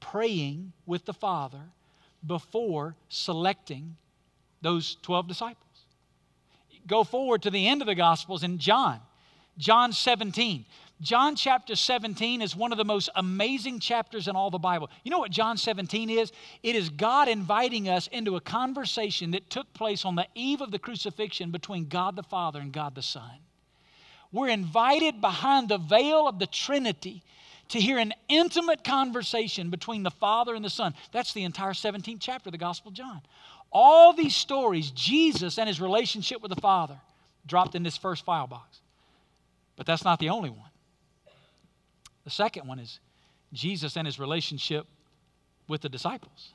praying 0.00 0.72
with 0.86 1.04
the 1.04 1.14
Father 1.14 1.60
before 2.26 2.94
selecting 3.08 3.96
those 4.62 4.96
12 5.02 5.28
disciples. 5.28 5.86
Go 6.86 7.04
forward 7.04 7.42
to 7.42 7.50
the 7.50 7.66
end 7.66 7.80
of 7.80 7.86
the 7.86 7.94
Gospels 7.94 8.42
in 8.42 8.58
John, 8.58 9.00
John 9.56 9.92
17. 9.92 10.66
John 11.00 11.34
chapter 11.34 11.74
17 11.74 12.40
is 12.40 12.54
one 12.54 12.70
of 12.70 12.78
the 12.78 12.84
most 12.84 13.10
amazing 13.16 13.80
chapters 13.80 14.28
in 14.28 14.36
all 14.36 14.50
the 14.50 14.58
Bible. 14.58 14.88
You 15.02 15.10
know 15.10 15.18
what 15.18 15.30
John 15.30 15.56
17 15.56 16.08
is? 16.08 16.32
It 16.62 16.76
is 16.76 16.88
God 16.88 17.28
inviting 17.28 17.88
us 17.88 18.06
into 18.08 18.36
a 18.36 18.40
conversation 18.40 19.32
that 19.32 19.50
took 19.50 19.72
place 19.74 20.04
on 20.04 20.14
the 20.14 20.26
eve 20.34 20.60
of 20.60 20.70
the 20.70 20.78
crucifixion 20.78 21.50
between 21.50 21.88
God 21.88 22.16
the 22.16 22.22
Father 22.22 22.60
and 22.60 22.72
God 22.72 22.94
the 22.94 23.02
Son. 23.02 23.30
We're 24.34 24.48
invited 24.48 25.20
behind 25.20 25.68
the 25.68 25.78
veil 25.78 26.26
of 26.26 26.40
the 26.40 26.48
Trinity 26.48 27.22
to 27.68 27.80
hear 27.80 27.98
an 27.98 28.12
intimate 28.28 28.82
conversation 28.82 29.70
between 29.70 30.02
the 30.02 30.10
Father 30.10 30.56
and 30.56 30.64
the 30.64 30.70
Son. 30.70 30.92
That's 31.12 31.32
the 31.32 31.44
entire 31.44 31.70
17th 31.70 32.18
chapter 32.18 32.48
of 32.48 32.52
the 32.52 32.58
Gospel 32.58 32.88
of 32.88 32.96
John. 32.96 33.20
All 33.70 34.12
these 34.12 34.34
stories, 34.34 34.90
Jesus 34.90 35.56
and 35.56 35.68
his 35.68 35.80
relationship 35.80 36.42
with 36.42 36.52
the 36.52 36.60
Father, 36.60 36.98
dropped 37.46 37.76
in 37.76 37.84
this 37.84 37.96
first 37.96 38.24
file 38.24 38.48
box. 38.48 38.80
But 39.76 39.86
that's 39.86 40.04
not 40.04 40.18
the 40.18 40.30
only 40.30 40.50
one. 40.50 40.70
The 42.24 42.30
second 42.30 42.66
one 42.66 42.80
is 42.80 42.98
Jesus 43.52 43.96
and 43.96 44.04
his 44.04 44.18
relationship 44.18 44.84
with 45.68 45.80
the 45.80 45.88
disciples. 45.88 46.50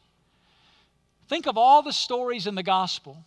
Think 1.29 1.47
of 1.47 1.57
all 1.57 1.81
the 1.81 1.93
stories 1.93 2.45
in 2.45 2.55
the 2.55 2.63
gospel 2.63 3.23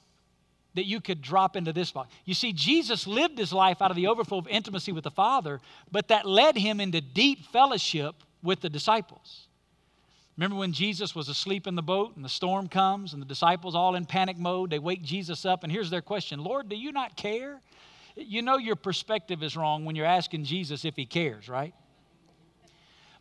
that 0.74 0.86
you 0.86 1.00
could 1.00 1.20
drop 1.20 1.56
into 1.56 1.72
this 1.72 1.90
box. 1.90 2.12
You 2.24 2.34
see, 2.34 2.52
Jesus 2.52 3.06
lived 3.06 3.38
his 3.38 3.52
life 3.52 3.82
out 3.82 3.90
of 3.90 3.96
the 3.96 4.06
overflow 4.06 4.38
of 4.38 4.48
intimacy 4.48 4.92
with 4.92 5.04
the 5.04 5.10
Father, 5.10 5.60
but 5.90 6.08
that 6.08 6.26
led 6.26 6.56
him 6.56 6.80
into 6.80 7.00
deep 7.00 7.44
fellowship 7.46 8.14
with 8.42 8.60
the 8.60 8.70
disciples. 8.70 9.48
Remember 10.36 10.56
when 10.56 10.72
Jesus 10.72 11.14
was 11.14 11.28
asleep 11.28 11.66
in 11.66 11.74
the 11.74 11.82
boat 11.82 12.16
and 12.16 12.24
the 12.24 12.28
storm 12.28 12.68
comes 12.68 13.12
and 13.12 13.20
the 13.20 13.26
disciples 13.26 13.74
all 13.74 13.94
in 13.94 14.06
panic 14.06 14.38
mode? 14.38 14.70
They 14.70 14.78
wake 14.78 15.02
Jesus 15.02 15.44
up, 15.44 15.62
and 15.62 15.70
here's 15.70 15.90
their 15.90 16.00
question 16.00 16.42
Lord, 16.42 16.68
do 16.68 16.76
you 16.76 16.90
not 16.90 17.16
care? 17.16 17.60
You 18.16 18.42
know 18.42 18.58
your 18.58 18.76
perspective 18.76 19.42
is 19.42 19.56
wrong 19.56 19.84
when 19.84 19.96
you're 19.96 20.06
asking 20.06 20.44
Jesus 20.44 20.84
if 20.84 20.96
he 20.96 21.06
cares, 21.06 21.48
right? 21.48 21.74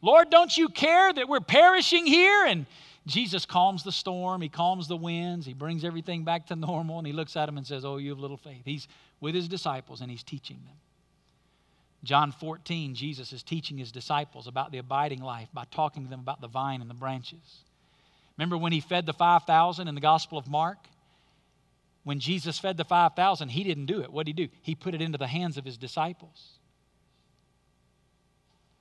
Lord, 0.01 0.29
don't 0.29 0.55
you 0.57 0.67
care 0.69 1.13
that 1.13 1.29
we're 1.29 1.41
perishing 1.41 2.05
here? 2.05 2.45
And 2.45 2.65
Jesus 3.07 3.45
calms 3.45 3.83
the 3.83 3.91
storm, 3.91 4.41
he 4.41 4.49
calms 4.49 4.87
the 4.87 4.95
winds, 4.95 5.45
he 5.45 5.53
brings 5.53 5.83
everything 5.83 6.23
back 6.23 6.47
to 6.47 6.55
normal, 6.55 6.99
and 6.99 7.07
he 7.07 7.13
looks 7.13 7.35
at 7.35 7.47
them 7.47 7.57
and 7.57 7.65
says, 7.65 7.83
Oh, 7.83 7.97
you 7.97 8.11
have 8.11 8.19
little 8.19 8.37
faith. 8.37 8.61
He's 8.63 8.87
with 9.19 9.33
his 9.33 9.47
disciples 9.47 10.01
and 10.01 10.11
he's 10.11 10.23
teaching 10.23 10.57
them. 10.65 10.75
John 12.03 12.31
14, 12.31 12.95
Jesus 12.95 13.31
is 13.31 13.43
teaching 13.43 13.77
his 13.77 13.91
disciples 13.91 14.47
about 14.47 14.71
the 14.71 14.79
abiding 14.79 15.21
life 15.21 15.49
by 15.53 15.65
talking 15.69 16.03
to 16.03 16.09
them 16.09 16.19
about 16.19 16.41
the 16.41 16.47
vine 16.47 16.81
and 16.81 16.89
the 16.89 16.95
branches. 16.95 17.63
Remember 18.37 18.57
when 18.57 18.71
he 18.71 18.79
fed 18.79 19.05
the 19.05 19.13
5,000 19.13 19.87
in 19.87 19.93
the 19.93 20.01
Gospel 20.01 20.37
of 20.37 20.47
Mark? 20.47 20.79
When 22.03 22.19
Jesus 22.19 22.57
fed 22.57 22.77
the 22.77 22.85
5,000, 22.85 23.49
he 23.49 23.63
didn't 23.63 23.85
do 23.85 24.01
it. 24.01 24.11
What 24.11 24.25
did 24.25 24.37
he 24.37 24.47
do? 24.47 24.53
He 24.63 24.73
put 24.73 24.95
it 24.95 25.01
into 25.01 25.19
the 25.19 25.27
hands 25.27 25.57
of 25.57 25.65
his 25.65 25.77
disciples. 25.77 26.53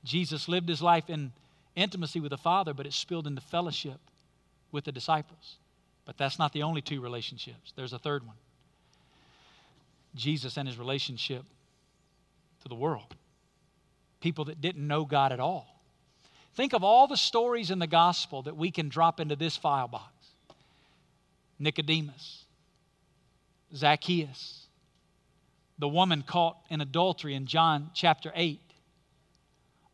Jesus 0.03 0.49
lived 0.49 0.69
his 0.69 0.81
life 0.81 1.11
in 1.11 1.33
intimacy 1.81 2.21
with 2.21 2.31
the 2.31 2.39
Father, 2.39 2.75
but 2.75 2.87
it 2.87 2.93
spilled 2.93 3.27
into 3.27 3.41
fellowship 3.41 4.01
with 4.73 4.85
the 4.85 4.93
disciples. 4.93 5.57
But 6.05 6.19
that's 6.19 6.39
not 6.39 6.53
the 6.53 6.63
only 6.63 6.83
two 6.83 7.01
relationships, 7.01 7.73
there's 7.77 7.93
a 7.93 7.99
third 7.99 8.27
one 8.27 8.37
Jesus 10.15 10.57
and 10.57 10.67
his 10.67 10.77
relationship 10.79 11.45
to 12.63 12.69
the 12.69 12.75
world, 12.75 13.15
people 14.21 14.45
that 14.47 14.61
didn't 14.61 14.87
know 14.87 15.05
God 15.05 15.33
at 15.33 15.41
all. 15.41 15.81
Think 16.55 16.73
of 16.73 16.83
all 16.83 17.07
the 17.07 17.17
stories 17.17 17.71
in 17.71 17.79
the 17.79 17.87
gospel 17.87 18.43
that 18.43 18.57
we 18.57 18.71
can 18.71 18.89
drop 18.89 19.21
into 19.21 19.37
this 19.37 19.57
file 19.57 19.89
box 19.89 20.13
Nicodemus, 21.59 22.45
Zacchaeus, 23.75 24.67
the 25.79 25.89
woman 25.89 26.23
caught 26.23 26.57
in 26.71 26.81
adultery 26.81 27.35
in 27.35 27.47
John 27.47 27.91
chapter 27.95 28.33
8. 28.35 28.61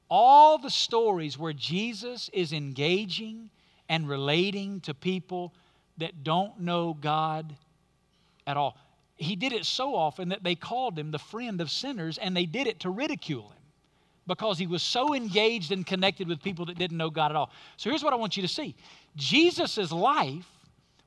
All 0.08 0.58
the 0.58 0.70
stories 0.70 1.38
where 1.38 1.52
Jesus 1.52 2.30
is 2.32 2.52
engaging 2.52 3.50
and 3.88 4.08
relating 4.08 4.80
to 4.80 4.94
people 4.94 5.52
that 5.98 6.22
don't 6.22 6.60
know 6.60 6.94
God 6.94 7.54
at 8.46 8.56
all. 8.56 8.76
He 9.16 9.34
did 9.34 9.52
it 9.52 9.64
so 9.64 9.94
often 9.94 10.28
that 10.28 10.44
they 10.44 10.54
called 10.54 10.98
him 10.98 11.10
the 11.10 11.18
friend 11.18 11.60
of 11.60 11.70
sinners 11.70 12.18
and 12.18 12.36
they 12.36 12.46
did 12.46 12.66
it 12.66 12.80
to 12.80 12.90
ridicule 12.90 13.48
him 13.48 13.62
because 14.26 14.58
he 14.58 14.66
was 14.66 14.82
so 14.82 15.14
engaged 15.14 15.72
and 15.72 15.86
connected 15.86 16.28
with 16.28 16.42
people 16.42 16.66
that 16.66 16.78
didn't 16.78 16.96
know 16.96 17.10
God 17.10 17.30
at 17.30 17.36
all. 17.36 17.50
So 17.76 17.90
here's 17.90 18.02
what 18.02 18.12
I 18.12 18.16
want 18.16 18.36
you 18.36 18.42
to 18.42 18.48
see 18.48 18.74
Jesus' 19.16 19.90
life 19.92 20.46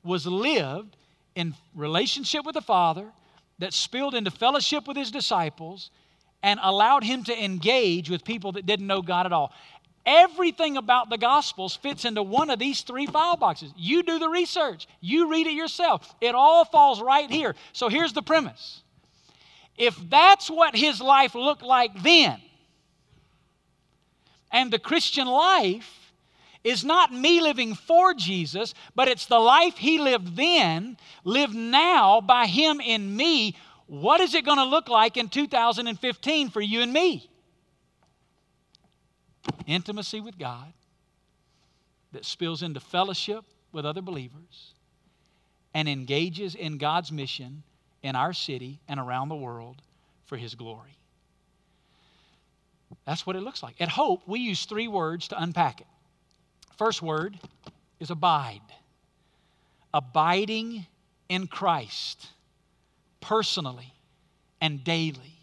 was 0.03 0.25
lived 0.25 0.95
in 1.35 1.53
relationship 1.75 2.45
with 2.45 2.55
the 2.55 2.61
Father 2.61 3.05
that 3.59 3.73
spilled 3.73 4.15
into 4.15 4.31
fellowship 4.31 4.87
with 4.87 4.97
his 4.97 5.11
disciples 5.11 5.91
and 6.41 6.59
allowed 6.63 7.03
him 7.03 7.23
to 7.25 7.43
engage 7.43 8.09
with 8.09 8.23
people 8.23 8.53
that 8.53 8.65
didn't 8.65 8.87
know 8.87 9.01
God 9.01 9.25
at 9.25 9.33
all. 9.33 9.51
Everything 10.05 10.77
about 10.77 11.09
the 11.09 11.17
Gospels 11.17 11.75
fits 11.75 12.05
into 12.05 12.23
one 12.23 12.49
of 12.49 12.57
these 12.57 12.81
three 12.81 13.05
file 13.05 13.37
boxes. 13.37 13.71
You 13.77 14.01
do 14.01 14.17
the 14.17 14.29
research, 14.29 14.87
you 15.01 15.29
read 15.29 15.47
it 15.47 15.53
yourself. 15.53 16.15
It 16.21 16.35
all 16.35 16.65
falls 16.65 17.01
right 17.01 17.29
here. 17.29 17.55
So 17.73 17.89
here's 17.89 18.13
the 18.13 18.21
premise 18.21 18.81
if 19.77 19.97
that's 20.09 20.49
what 20.49 20.75
his 20.75 20.99
life 20.99 21.35
looked 21.35 21.61
like 21.61 22.03
then, 22.03 22.41
and 24.51 24.71
the 24.71 24.79
Christian 24.79 25.27
life 25.27 26.11
is 26.63 26.83
not 26.83 27.13
me 27.13 27.39
living 27.39 27.73
for 27.73 28.13
Jesus, 28.13 28.73
but 28.95 29.07
it's 29.07 29.25
the 29.27 29.39
life 29.39 29.77
he 29.77 29.97
lived 29.97 30.35
then, 30.35 30.97
lived 31.23 31.55
now 31.55 32.19
by 32.19 32.47
him 32.47 32.81
in 32.81 33.15
me. 33.15 33.55
What 33.89 34.21
is 34.21 34.35
it 34.35 34.45
going 34.45 34.59
to 34.59 34.65
look 34.65 34.87
like 34.87 35.17
in 35.17 35.29
2015 35.29 36.51
for 36.51 36.61
you 36.61 36.81
and 36.81 36.93
me? 36.93 37.27
Intimacy 39.65 40.21
with 40.21 40.37
God 40.37 40.71
that 42.11 42.23
spills 42.23 42.61
into 42.61 42.79
fellowship 42.79 43.43
with 43.71 43.87
other 43.87 44.03
believers 44.03 44.75
and 45.73 45.89
engages 45.89 46.53
in 46.53 46.77
God's 46.77 47.11
mission 47.11 47.63
in 48.03 48.15
our 48.15 48.31
city 48.31 48.79
and 48.87 48.99
around 48.99 49.29
the 49.29 49.35
world 49.35 49.81
for 50.27 50.37
his 50.37 50.53
glory. 50.53 50.95
That's 53.07 53.25
what 53.25 53.35
it 53.35 53.41
looks 53.41 53.63
like. 53.63 53.81
At 53.81 53.89
Hope, 53.89 54.21
we 54.27 54.39
use 54.39 54.65
three 54.65 54.87
words 54.87 55.29
to 55.29 55.41
unpack 55.41 55.81
it. 55.81 55.87
First 56.77 57.01
word 57.01 57.39
is 57.99 58.11
abide. 58.11 58.61
Abiding 59.95 60.85
in 61.27 61.47
Christ, 61.47 62.27
personally 63.21 63.93
and 64.61 64.83
daily. 64.83 65.39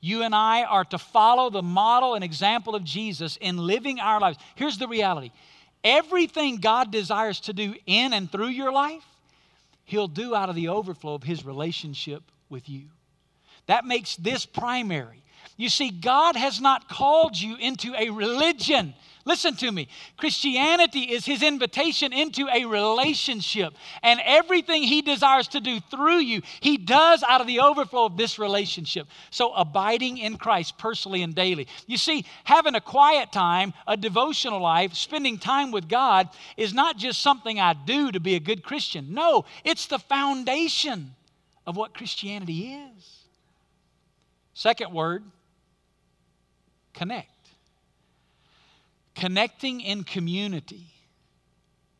You 0.00 0.22
and 0.22 0.34
I 0.34 0.62
are 0.64 0.84
to 0.86 0.98
follow 0.98 1.50
the 1.50 1.62
model 1.62 2.14
and 2.14 2.22
example 2.22 2.74
of 2.74 2.84
Jesus 2.84 3.36
in 3.40 3.56
living 3.56 3.98
our 3.98 4.20
lives. 4.20 4.38
Here's 4.54 4.78
the 4.78 4.88
reality 4.88 5.30
everything 5.84 6.56
God 6.56 6.90
desires 6.90 7.40
to 7.40 7.52
do 7.52 7.74
in 7.86 8.12
and 8.12 8.30
through 8.30 8.48
your 8.48 8.72
life, 8.72 9.04
He'll 9.84 10.08
do 10.08 10.34
out 10.34 10.48
of 10.48 10.54
the 10.54 10.68
overflow 10.68 11.14
of 11.14 11.22
His 11.22 11.44
relationship 11.44 12.22
with 12.48 12.68
you. 12.68 12.84
That 13.66 13.84
makes 13.84 14.16
this 14.16 14.46
primary. 14.46 15.22
You 15.56 15.68
see, 15.68 15.90
God 15.90 16.36
has 16.36 16.60
not 16.60 16.88
called 16.88 17.38
you 17.38 17.56
into 17.56 17.94
a 17.94 18.10
religion. 18.10 18.94
Listen 19.28 19.54
to 19.56 19.70
me. 19.70 19.88
Christianity 20.16 21.00
is 21.00 21.26
his 21.26 21.42
invitation 21.42 22.14
into 22.14 22.48
a 22.50 22.64
relationship. 22.64 23.74
And 24.02 24.20
everything 24.24 24.82
he 24.82 25.02
desires 25.02 25.48
to 25.48 25.60
do 25.60 25.80
through 25.80 26.20
you, 26.20 26.40
he 26.60 26.78
does 26.78 27.22
out 27.22 27.42
of 27.42 27.46
the 27.46 27.60
overflow 27.60 28.06
of 28.06 28.16
this 28.16 28.38
relationship. 28.38 29.06
So, 29.30 29.52
abiding 29.52 30.16
in 30.16 30.38
Christ 30.38 30.78
personally 30.78 31.22
and 31.22 31.34
daily. 31.34 31.68
You 31.86 31.98
see, 31.98 32.24
having 32.44 32.74
a 32.74 32.80
quiet 32.80 33.30
time, 33.30 33.74
a 33.86 33.98
devotional 33.98 34.62
life, 34.62 34.94
spending 34.94 35.36
time 35.36 35.72
with 35.72 35.90
God 35.90 36.30
is 36.56 36.72
not 36.72 36.96
just 36.96 37.20
something 37.20 37.60
I 37.60 37.74
do 37.74 38.10
to 38.10 38.20
be 38.20 38.34
a 38.34 38.40
good 38.40 38.62
Christian. 38.62 39.12
No, 39.12 39.44
it's 39.62 39.88
the 39.88 39.98
foundation 39.98 41.14
of 41.66 41.76
what 41.76 41.92
Christianity 41.92 42.72
is. 42.96 43.26
Second 44.54 44.94
word 44.94 45.22
connect. 46.94 47.37
Connecting 49.18 49.80
in 49.80 50.04
community 50.04 50.86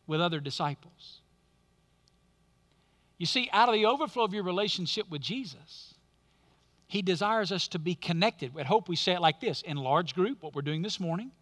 with 0.07 0.21
other 0.21 0.41
disciples. 0.41 1.21
You 3.19 3.27
see, 3.27 3.51
out 3.53 3.69
of 3.69 3.75
the 3.75 3.87
overflow 3.87 4.25
of 4.25 4.33
your 4.33 4.45
relationship 4.45 5.11
with 5.11 5.21
Jesus, 5.21 5.95
He 6.87 7.03
desires 7.03 7.51
us 7.51 7.67
to 7.69 7.79
be 7.79 7.97
connected. 7.97 8.57
At 8.57 8.67
Hope, 8.67 8.89
we 8.89 8.97
say 8.97 9.15
it 9.15 9.21
like 9.21 9.41
this 9.41 9.63
in 9.63 9.77
large 9.77 10.15
group, 10.15 10.43
what 10.43 10.55
we're 10.55 10.63
doing 10.63 10.83
this 10.83 11.01
morning, 11.01 11.33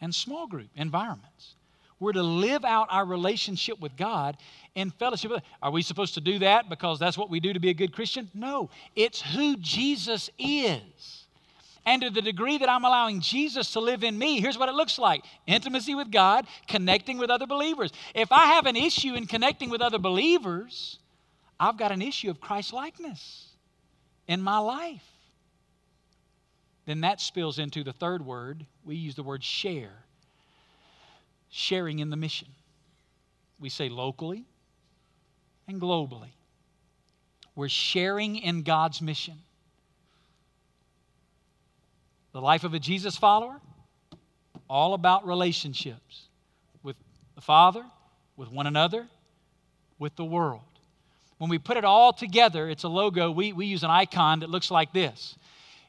and 0.00 0.14
small 0.14 0.46
group 0.46 0.68
environments. 0.76 1.56
We're 1.98 2.12
to 2.12 2.22
live 2.22 2.64
out 2.64 2.86
our 2.90 3.04
relationship 3.04 3.78
with 3.78 3.96
God 3.96 4.38
in 4.74 4.90
fellowship. 4.90 5.32
Are 5.62 5.70
we 5.70 5.82
supposed 5.82 6.14
to 6.14 6.20
do 6.20 6.38
that 6.38 6.70
because 6.70 6.98
that's 6.98 7.18
what 7.18 7.28
we 7.28 7.40
do 7.40 7.52
to 7.52 7.60
be 7.60 7.68
a 7.68 7.74
good 7.74 7.92
Christian? 7.92 8.30
No, 8.32 8.70
it's 8.96 9.20
who 9.20 9.56
Jesus 9.58 10.30
is. 10.38 11.19
And 11.86 12.02
to 12.02 12.10
the 12.10 12.22
degree 12.22 12.58
that 12.58 12.68
I'm 12.68 12.84
allowing 12.84 13.20
Jesus 13.20 13.72
to 13.72 13.80
live 13.80 14.04
in 14.04 14.18
me, 14.18 14.40
here's 14.40 14.58
what 14.58 14.68
it 14.68 14.74
looks 14.74 14.98
like 14.98 15.24
intimacy 15.46 15.94
with 15.94 16.10
God, 16.10 16.46
connecting 16.68 17.18
with 17.18 17.30
other 17.30 17.46
believers. 17.46 17.90
If 18.14 18.30
I 18.32 18.46
have 18.46 18.66
an 18.66 18.76
issue 18.76 19.14
in 19.14 19.26
connecting 19.26 19.70
with 19.70 19.80
other 19.80 19.98
believers, 19.98 20.98
I've 21.58 21.78
got 21.78 21.92
an 21.92 22.02
issue 22.02 22.30
of 22.30 22.40
Christ 22.40 22.72
likeness 22.72 23.48
in 24.28 24.42
my 24.42 24.58
life. 24.58 25.04
Then 26.86 27.00
that 27.02 27.20
spills 27.20 27.58
into 27.58 27.82
the 27.82 27.92
third 27.92 28.24
word. 28.24 28.66
We 28.84 28.96
use 28.96 29.14
the 29.14 29.22
word 29.22 29.42
share 29.42 30.04
sharing 31.50 31.98
in 31.98 32.10
the 32.10 32.16
mission. 32.16 32.48
We 33.58 33.68
say 33.68 33.88
locally 33.88 34.44
and 35.68 35.80
globally. 35.80 36.30
We're 37.54 37.68
sharing 37.68 38.36
in 38.36 38.62
God's 38.62 39.02
mission. 39.02 39.34
The 42.32 42.40
life 42.40 42.64
of 42.64 42.74
a 42.74 42.78
Jesus 42.78 43.16
follower, 43.16 43.60
all 44.68 44.94
about 44.94 45.26
relationships 45.26 46.26
with 46.82 46.96
the 47.34 47.40
Father, 47.40 47.84
with 48.36 48.50
one 48.50 48.66
another, 48.66 49.06
with 49.98 50.14
the 50.16 50.24
world. 50.24 50.62
When 51.38 51.50
we 51.50 51.58
put 51.58 51.76
it 51.76 51.84
all 51.84 52.12
together, 52.12 52.68
it's 52.68 52.84
a 52.84 52.88
logo. 52.88 53.30
We, 53.30 53.52
we 53.52 53.66
use 53.66 53.82
an 53.82 53.90
icon 53.90 54.40
that 54.40 54.50
looks 54.50 54.70
like 54.70 54.92
this. 54.92 55.34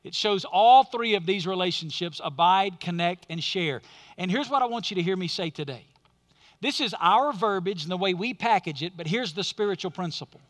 It 0.04 0.16
shows 0.16 0.46
all 0.46 0.84
three 0.84 1.14
of 1.16 1.26
these 1.26 1.46
relationships 1.46 2.20
abide, 2.24 2.80
connect, 2.80 3.28
and 3.30 3.44
share. 3.44 3.82
And 4.18 4.32
here's 4.32 4.50
what 4.50 4.62
I 4.62 4.66
want 4.66 4.90
you 4.90 4.96
to 4.96 5.04
hear 5.04 5.16
me 5.16 5.28
say 5.28 5.50
today 5.50 5.86
this 6.62 6.80
is 6.80 6.96
our 7.00 7.34
verbiage 7.34 7.84
and 7.84 7.92
the 7.92 7.98
way 7.98 8.14
we 8.14 8.34
package 8.34 8.84
it, 8.84 8.94
but 8.96 9.08
here's 9.08 9.34
the 9.34 9.44
spiritual 9.44 9.92
principle 9.92 10.42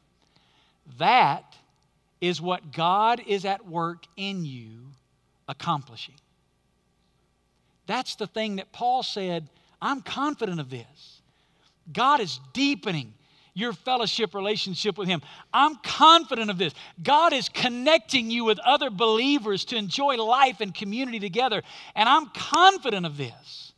that 0.97 1.55
is 2.19 2.41
what 2.41 2.71
God 2.71 3.21
is 3.25 3.45
at 3.45 3.67
work 3.67 4.05
in 4.17 4.45
you 4.45 4.90
accomplishing. 5.47 6.15
That's 7.87 8.15
the 8.15 8.27
thing 8.27 8.57
that 8.57 8.71
Paul 8.71 9.03
said, 9.03 9.49
I'm 9.81 10.01
confident 10.01 10.59
of 10.59 10.69
this. 10.69 11.21
God 11.91 12.19
is 12.19 12.39
deepening 12.53 13.13
your 13.53 13.73
fellowship 13.73 14.33
relationship 14.33 14.97
with 14.97 15.07
Him. 15.07 15.21
I'm 15.53 15.75
confident 15.77 16.49
of 16.49 16.57
this. 16.57 16.73
God 17.03 17.33
is 17.33 17.49
connecting 17.49 18.31
you 18.31 18.45
with 18.45 18.59
other 18.59 18.89
believers 18.89 19.65
to 19.65 19.75
enjoy 19.75 20.15
life 20.15 20.61
and 20.61 20.73
community 20.73 21.19
together. 21.19 21.61
And 21.95 22.07
I'm 22.07 22.27
confident 22.27 23.05
of 23.05 23.17
this 23.17 23.73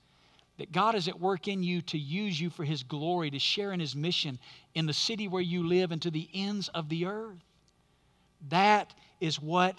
that 0.60 0.71
God 0.71 0.93
is 0.93 1.08
at 1.08 1.19
work 1.19 1.47
in 1.47 1.63
you 1.63 1.82
to 1.82 1.97
use 1.97 2.39
you 2.39 2.52
for 2.52 2.63
His 2.63 2.84
glory, 2.84 3.32
to 3.32 3.39
share 3.39 3.73
in 3.73 3.80
His 3.80 3.95
mission 3.95 4.38
in 4.76 4.86
the 4.86 4.93
city 4.93 5.28
where 5.28 5.41
you 5.41 5.67
live 5.67 5.91
and 5.91 6.02
to 6.04 6.12
the 6.12 6.30
ends 6.34 6.67
of 6.69 6.89
the 6.89 7.08
earth. 7.08 7.43
That 8.49 8.93
is 9.19 9.41
what 9.41 9.76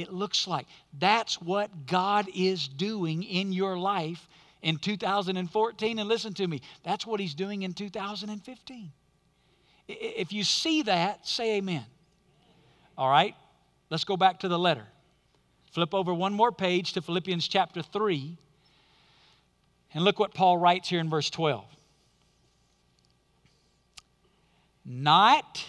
it 0.00 0.12
looks 0.12 0.46
like. 0.46 0.66
That's 0.98 1.40
what 1.40 1.86
God 1.86 2.28
is 2.34 2.68
doing 2.68 3.22
in 3.22 3.52
your 3.52 3.78
life 3.78 4.28
in 4.62 4.76
2014. 4.76 5.98
And 5.98 6.08
listen 6.08 6.34
to 6.34 6.46
me, 6.46 6.62
that's 6.82 7.06
what 7.06 7.20
He's 7.20 7.34
doing 7.34 7.62
in 7.62 7.72
2015. 7.72 8.92
If 9.88 10.32
you 10.32 10.44
see 10.44 10.82
that, 10.82 11.26
say 11.26 11.56
amen. 11.56 11.84
All 12.96 13.10
right, 13.10 13.34
let's 13.90 14.04
go 14.04 14.16
back 14.16 14.40
to 14.40 14.48
the 14.48 14.58
letter. 14.58 14.86
Flip 15.72 15.94
over 15.94 16.12
one 16.12 16.32
more 16.32 16.52
page 16.52 16.92
to 16.94 17.02
Philippians 17.02 17.46
chapter 17.46 17.82
3. 17.82 18.36
And 19.94 20.04
look 20.04 20.18
what 20.18 20.34
Paul 20.34 20.58
writes 20.58 20.88
here 20.88 21.00
in 21.00 21.10
verse 21.10 21.30
12. 21.30 21.64
Not 24.84 25.64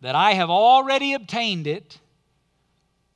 that 0.00 0.14
I 0.14 0.32
have 0.32 0.50
already 0.50 1.14
obtained 1.14 1.66
it 1.66 1.98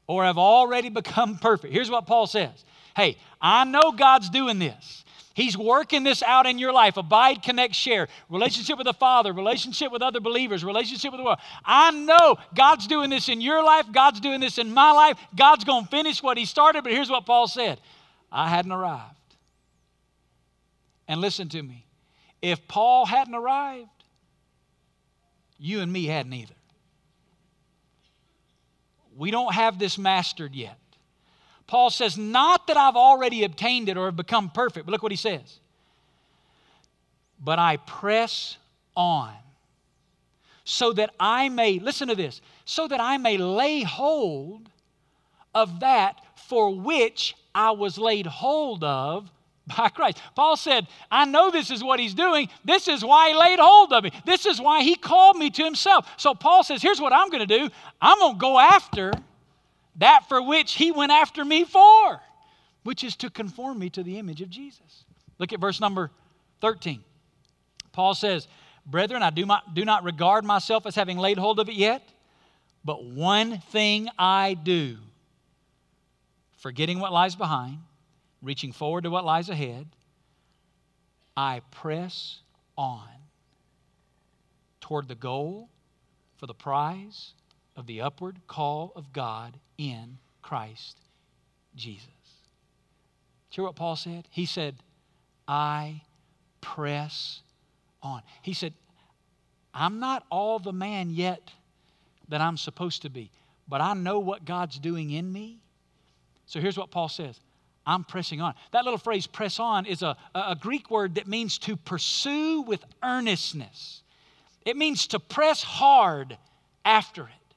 or 0.07 0.25
have 0.25 0.39
already 0.39 0.89
become 0.89 1.39
perfect. 1.43 1.73
Here's 1.73 1.91
what 1.91 2.07
Paul 2.07 2.27
says 2.27 2.65
Hey, 2.95 3.17
I 3.41 3.65
know 3.65 3.93
God's 3.93 4.31
doing 4.31 4.59
this. 4.59 5.05
He's 5.35 5.57
working 5.57 6.03
this 6.03 6.23
out 6.23 6.47
in 6.47 6.59
your 6.59 6.73
life. 6.73 6.97
Abide, 6.97 7.43
connect, 7.43 7.75
share. 7.75 8.09
Relationship 8.31 8.79
with 8.79 8.87
the 8.87 8.95
Father, 8.95 9.35
relationship 9.35 9.93
with 9.93 10.01
other 10.01 10.19
believers, 10.19 10.65
relationship 10.65 11.13
with 11.13 11.21
the 11.21 11.25
world. 11.25 11.41
I 11.63 11.91
know 11.91 12.37
God's 12.55 12.87
doing 12.87 13.11
this 13.11 13.29
in 13.29 13.43
your 13.43 13.63
life. 13.63 13.85
God's 13.93 14.19
doing 14.21 14.41
this 14.41 14.57
in 14.57 14.73
my 14.73 14.93
life. 14.93 15.19
God's 15.37 15.65
going 15.65 15.85
to 15.85 15.91
finish 15.91 16.23
what 16.23 16.39
He 16.39 16.47
started. 16.47 16.85
But 16.85 16.93
here's 16.93 17.11
what 17.11 17.27
Paul 17.27 17.49
said 17.49 17.79
I 18.33 18.49
hadn't 18.49 18.73
arrived. 18.73 19.13
And 21.07 21.21
listen 21.21 21.51
to 21.51 21.63
me 21.63 21.85
if 22.41 22.67
Paul 22.67 23.05
hadn't 23.05 23.35
arrived, 23.35 23.91
you 25.59 25.81
and 25.81 25.93
me 25.93 26.07
hadn't 26.07 26.33
either. 26.33 26.56
We 29.17 29.31
don't 29.31 29.55
have 29.55 29.79
this 29.79 29.97
mastered 29.97 30.55
yet. 30.55 30.79
Paul 31.67 31.91
says, 31.91 32.17
Not 32.17 32.67
that 32.67 32.77
I've 32.77 32.97
already 32.97 33.45
obtained 33.45 33.89
it 33.89 33.97
or 33.97 34.07
have 34.07 34.17
become 34.17 34.51
perfect, 34.51 34.87
but 34.87 34.93
look 34.93 35.03
what 35.03 35.13
he 35.13 35.17
says. 35.17 35.59
But 37.43 37.59
I 37.59 37.79
press 37.79 38.57
on 38.95 39.35
so 40.65 40.93
that 40.93 41.11
I 41.21 41.49
may, 41.49 41.79
listen 41.79 42.09
to 42.09 42.15
this, 42.15 42.41
so 42.65 42.89
that 42.89 43.01
I 43.01 43.19
may 43.19 43.37
lay 43.37 43.83
hold 43.83 44.69
of 45.55 45.81
that 45.81 46.21
for 46.49 46.75
which 46.75 47.37
I 47.55 47.71
was 47.71 47.99
laid 47.99 48.27
hold 48.27 48.85
of 48.85 49.31
by 49.67 49.89
Christ. 49.89 50.19
Paul 50.35 50.57
said, 50.57 50.87
I 51.11 51.25
know 51.25 51.51
this 51.51 51.71
is 51.71 51.83
what 51.83 51.99
he's 51.99 52.15
doing. 52.15 52.49
This 52.65 52.89
is 52.89 53.05
why 53.05 53.31
he 53.31 53.35
laid 53.35 53.59
hold 53.59 53.93
of 53.93 54.05
me. 54.05 54.13
This 54.25 54.47
is 54.47 54.61
why 54.61 54.83
he 54.83 54.95
called 54.95 55.37
me 55.37 55.51
to 55.51 55.65
himself. 55.65 56.09
So 56.17 56.35
Paul 56.35 56.63
says, 56.63 56.83
Here's 56.83 57.01
what 57.01 57.13
I'm 57.13 57.29
going 57.31 57.47
to 57.47 57.59
do 57.59 57.69
I'm 58.01 58.19
going 58.19 58.35
to 58.35 58.39
go 58.39 58.59
after 58.59 59.13
that 59.97 60.29
for 60.29 60.43
which 60.43 60.75
he 60.75 60.93
went 60.93 61.11
after 61.11 61.45
me 61.45 61.65
for, 61.65 62.21
which 62.85 63.03
is 63.03 63.17
to 63.17 63.31
conform 63.31 63.79
me 63.79 63.91
to 63.91 64.03
the 64.03 64.19
image 64.19 64.43
of 64.43 64.51
Jesus. 64.51 65.05
Look 65.39 65.53
at 65.53 65.61
verse 65.61 65.81
number 65.81 66.11
13. 66.61 67.03
Paul 67.93 68.15
says, 68.15 68.47
Brethren, 68.85 69.23
I 69.23 69.31
do 69.31 69.45
not, 69.47 69.75
do 69.75 69.85
not 69.85 70.05
regard 70.05 70.45
myself 70.45 70.87
as 70.87 70.95
having 70.95 71.19
laid 71.19 71.39
hold 71.39 71.59
of 71.59 71.69
it 71.69 71.75
yet, 71.75 72.09
but 72.85 73.05
one 73.05 73.59
thing 73.59 74.09
I 74.17 74.55
do, 74.55 74.99
forgetting 76.59 77.01
what 77.01 77.13
lies 77.13 77.35
behind, 77.35 77.79
reaching 78.47 78.71
forward 78.71 79.03
to 79.03 79.11
what 79.11 79.25
lies 79.25 79.49
ahead, 79.49 79.89
I 81.37 81.63
press 81.73 82.39
on 82.79 83.09
toward 84.81 85.09
the 85.09 85.17
goal 85.17 85.69
for 86.37 86.47
the 86.47 86.55
prize 86.55 87.33
of 87.77 87.87
the 87.87 88.01
upward 88.01 88.39
call 88.47 88.93
of 88.95 89.13
God 89.13 89.59
in 89.77 90.19
Christ 90.43 90.97
Jesus. 91.75 92.07
Hear 93.49 93.65
what 93.65 93.75
Paul 93.75 93.97
said? 93.97 94.29
He 94.31 94.47
said, 94.47 94.77
I 95.49 96.03
press 96.61 97.41
on. 98.01 98.23
He 98.43 98.55
said, 98.55 98.75
I'm 99.75 99.99
not 99.99 100.25
all 100.31 100.59
the 100.59 100.73
man 100.73 101.11
yet 101.11 101.51
that 102.29 102.41
I'm 102.41 102.57
supposed 102.57 103.03
to 103.03 103.11
be, 103.11 103.31
but 103.69 103.81
I 103.81 103.95
know 103.95 104.21
what 104.21 104.45
God's 104.45 104.79
doing 104.79 105.11
in 105.11 105.33
me. 105.33 105.59
So 106.47 106.61
here's 106.61 106.79
what 106.79 106.91
Paul 106.93 107.09
says 107.09 107.41
I'm 107.87 108.05
pressing 108.05 108.41
on. 108.41 108.55
That 108.73 108.85
little 108.85 108.99
phrase, 108.99 109.27
press 109.27 109.61
on, 109.61 109.87
is 109.87 110.03
a, 110.03 110.17
a 110.35 110.57
Greek 110.59 110.91
word 110.91 111.15
that 111.15 111.29
means 111.29 111.59
to 111.59 111.77
pursue 111.77 112.63
with 112.63 112.85
earnestness. 113.03 114.03
It 114.65 114.77
means 114.77 115.07
to 115.09 115.21
press 115.21 115.63
hard 115.63 116.37
after 116.85 117.23
it. 117.23 117.55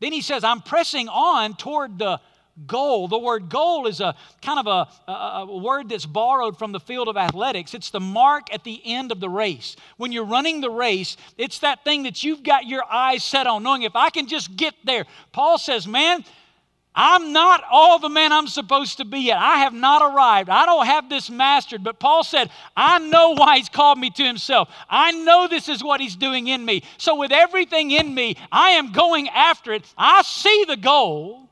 Then 0.00 0.12
he 0.12 0.22
says, 0.22 0.42
I'm 0.42 0.60
pressing 0.60 1.08
on 1.08 1.54
toward 1.54 1.98
the 1.98 2.20
goal. 2.66 3.08
The 3.08 3.18
word 3.18 3.48
goal 3.48 3.86
is 3.86 4.00
a 4.00 4.14
kind 4.42 4.58
of 4.58 4.66
a, 4.66 5.10
a, 5.10 5.46
a, 5.48 5.56
word 5.56 5.88
that's 5.88 6.06
borrowed 6.06 6.58
from 6.58 6.72
the 6.72 6.80
field 6.80 7.08
of 7.08 7.16
athletics. 7.16 7.74
It's 7.74 7.90
the 7.90 8.00
mark 8.00 8.52
at 8.52 8.64
the 8.64 8.80
end 8.84 9.12
of 9.12 9.20
the 9.20 9.28
race. 9.28 9.76
When 9.96 10.12
you're 10.12 10.24
running 10.24 10.60
the 10.60 10.70
race, 10.70 11.16
it's 11.38 11.60
that 11.60 11.84
thing 11.84 12.04
that 12.04 12.22
you've 12.22 12.42
got 12.42 12.66
your 12.66 12.84
eyes 12.90 13.22
set 13.24 13.46
on, 13.46 13.62
knowing 13.62 13.82
if 13.82 13.96
I 13.96 14.10
can 14.10 14.26
just 14.26 14.56
get 14.56 14.74
there. 14.84 15.06
Paul 15.32 15.58
says, 15.58 15.86
Man, 15.86 16.24
I'm 16.94 17.32
not 17.32 17.62
all 17.70 18.00
the 18.00 18.08
man 18.08 18.32
I'm 18.32 18.48
supposed 18.48 18.96
to 18.98 19.04
be 19.04 19.20
yet. 19.20 19.38
I 19.38 19.58
have 19.58 19.72
not 19.72 20.02
arrived. 20.02 20.50
I 20.50 20.66
don't 20.66 20.86
have 20.86 21.08
this 21.08 21.30
mastered. 21.30 21.84
But 21.84 22.00
Paul 22.00 22.24
said, 22.24 22.50
I 22.76 22.98
know 22.98 23.30
why 23.30 23.58
he's 23.58 23.68
called 23.68 23.98
me 23.98 24.10
to 24.10 24.24
himself. 24.24 24.68
I 24.88 25.12
know 25.12 25.46
this 25.46 25.68
is 25.68 25.84
what 25.84 26.00
he's 26.00 26.16
doing 26.16 26.48
in 26.48 26.64
me. 26.64 26.82
So, 26.98 27.14
with 27.14 27.30
everything 27.30 27.92
in 27.92 28.12
me, 28.12 28.36
I 28.50 28.70
am 28.70 28.90
going 28.92 29.28
after 29.28 29.72
it. 29.72 29.84
I 29.96 30.22
see 30.22 30.64
the 30.66 30.76
goal, 30.76 31.48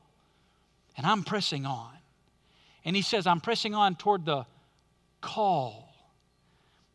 and 0.97 1.05
I'm 1.05 1.23
pressing 1.23 1.65
on. 1.65 1.91
And 2.83 2.95
he 2.95 3.01
says, 3.01 3.25
I'm 3.25 3.39
pressing 3.39 3.73
on 3.73 3.95
toward 3.95 4.25
the 4.25 4.45
call. 5.21 5.93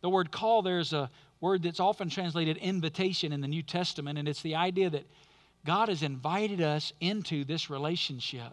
The 0.02 0.10
word 0.10 0.30
call 0.30 0.60
there 0.60 0.80
is 0.80 0.92
a 0.92 1.10
word 1.40 1.62
that's 1.62 1.80
often 1.80 2.10
translated 2.10 2.58
invitation 2.58 3.32
in 3.32 3.40
the 3.40 3.48
New 3.48 3.62
Testament, 3.62 4.18
and 4.18 4.28
it's 4.28 4.42
the 4.42 4.54
idea 4.54 4.90
that 4.90 5.04
God 5.64 5.88
has 5.88 6.02
invited 6.02 6.60
us 6.60 6.92
into 7.00 7.44
this 7.44 7.70
relationship. 7.70 8.52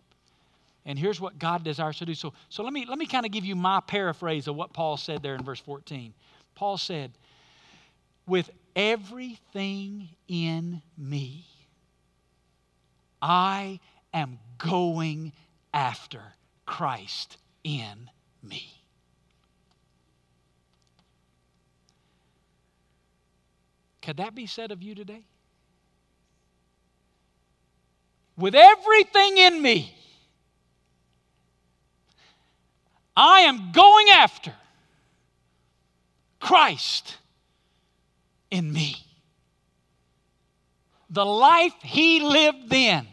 And 0.86 0.98
here's 0.98 1.22
what 1.22 1.38
God 1.38 1.64
desires 1.64 1.98
to 2.00 2.06
do. 2.06 2.16
So, 2.16 2.34
so 2.50 2.64
let 2.64 2.74
me, 2.74 2.86
let 2.88 2.98
me 2.98 3.06
kind 3.06 3.26
of 3.26 3.32
give 3.32 3.46
you 3.46 3.56
my 3.56 3.82
paraphrase 3.82 4.48
of 4.48 4.56
what 4.56 4.74
Paul 4.74 4.98
said 4.98 5.22
there 5.22 5.36
in 5.36 5.44
verse 5.44 5.60
14. 5.60 6.14
Paul 6.56 6.78
said, 6.78 7.12
With 8.26 8.50
everything 8.76 10.10
in 10.28 10.82
me, 10.98 11.46
I 13.22 13.80
am 14.14 14.40
going 14.58 15.34
after 15.74 16.22
Christ 16.66 17.38
in 17.64 18.10
me. 18.42 18.82
Could 24.02 24.18
that 24.18 24.34
be 24.34 24.48
said 24.48 24.72
of 24.72 24.82
you 24.82 24.96
today? 24.96 25.26
With 28.42 28.56
everything 28.56 29.38
in 29.38 29.62
me, 29.62 29.96
I 33.16 33.42
am 33.42 33.72
going 33.72 34.08
after 34.10 34.54
Christ 36.40 37.18
in 38.50 38.74
me. 38.74 38.96
The 41.10 41.26
life 41.26 41.76
he 41.84 42.22
lived 42.22 42.70
then, 42.70 43.08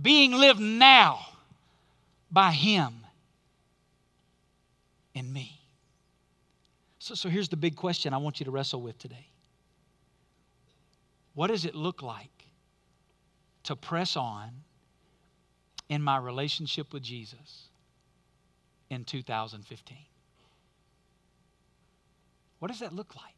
being 0.00 0.32
lived 0.32 0.60
now 0.60 1.20
by 2.30 2.50
him 2.52 2.92
in 5.14 5.32
me. 5.32 5.58
So, 6.98 7.14
so 7.14 7.28
here's 7.28 7.48
the 7.48 7.56
big 7.56 7.74
question 7.74 8.12
I 8.12 8.18
want 8.18 8.38
you 8.38 8.44
to 8.44 8.50
wrestle 8.50 8.82
with 8.82 8.98
today. 8.98 9.28
What 11.34 11.46
does 11.46 11.64
it 11.64 11.74
look 11.74 12.02
like 12.02 12.37
to 13.68 13.76
press 13.76 14.16
on 14.16 14.48
in 15.90 16.00
my 16.00 16.16
relationship 16.16 16.90
with 16.94 17.02
Jesus 17.02 17.68
in 18.88 19.04
2015? 19.04 19.98
What 22.60 22.68
does 22.68 22.80
that 22.80 22.94
look 22.94 23.14
like? 23.14 23.34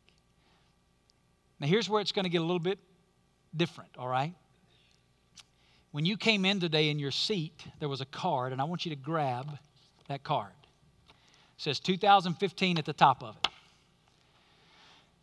Now, 1.58 1.66
here's 1.66 1.88
where 1.88 2.00
it's 2.00 2.12
going 2.12 2.26
to 2.26 2.30
get 2.30 2.38
a 2.38 2.44
little 2.44 2.60
bit 2.60 2.78
different, 3.56 3.90
all 3.98 4.06
right? 4.06 4.32
When 5.90 6.04
you 6.04 6.16
came 6.16 6.44
in 6.44 6.60
today 6.60 6.90
in 6.90 7.00
your 7.00 7.10
seat, 7.10 7.64
there 7.80 7.88
was 7.88 8.00
a 8.00 8.06
card, 8.06 8.52
and 8.52 8.60
I 8.60 8.64
want 8.64 8.84
you 8.84 8.90
to 8.90 8.96
grab 8.96 9.58
that 10.06 10.22
card. 10.22 10.52
It 11.08 11.14
says 11.56 11.80
2015 11.80 12.78
at 12.78 12.84
the 12.84 12.92
top 12.92 13.24
of 13.24 13.36
it. 13.36 13.49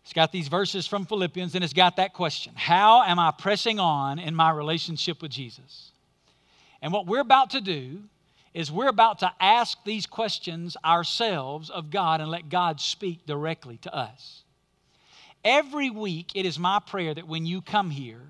It's 0.08 0.13
got 0.13 0.32
these 0.32 0.48
verses 0.48 0.88
from 0.88 1.06
Philippians 1.06 1.54
and 1.54 1.65
it's 1.65 1.74
got 1.74 1.98
that 1.98 2.13
question 2.13 2.54
How 2.56 3.04
am 3.04 3.20
I 3.20 3.32
pressing 3.32 3.78
on 3.78 4.20
in 4.20 4.34
my 4.34 4.52
relationship 4.52 5.22
with 5.22 5.32
Jesus? 5.32 5.91
And 6.82 6.93
what 6.93 7.08
we're 7.08 7.20
about 7.20 7.50
to 7.50 7.60
do 7.60 8.04
is 8.54 8.72
we're 8.72 8.88
about 8.88 9.20
to 9.20 9.34
ask 9.41 9.78
these 9.84 10.06
questions 10.06 10.78
ourselves 10.86 11.70
of 11.70 11.91
God 11.91 12.22
and 12.22 12.32
let 12.32 12.48
God 12.48 12.80
speak 12.80 13.26
directly 13.26 13.80
to 13.80 13.93
us. 13.93 14.43
Every 15.43 15.89
week, 15.89 16.32
it 16.36 16.46
is 16.46 16.58
my 16.58 16.80
prayer 16.80 17.13
that 17.13 17.28
when 17.28 17.46
you 17.46 17.62
come 17.62 17.89
here, 17.89 18.22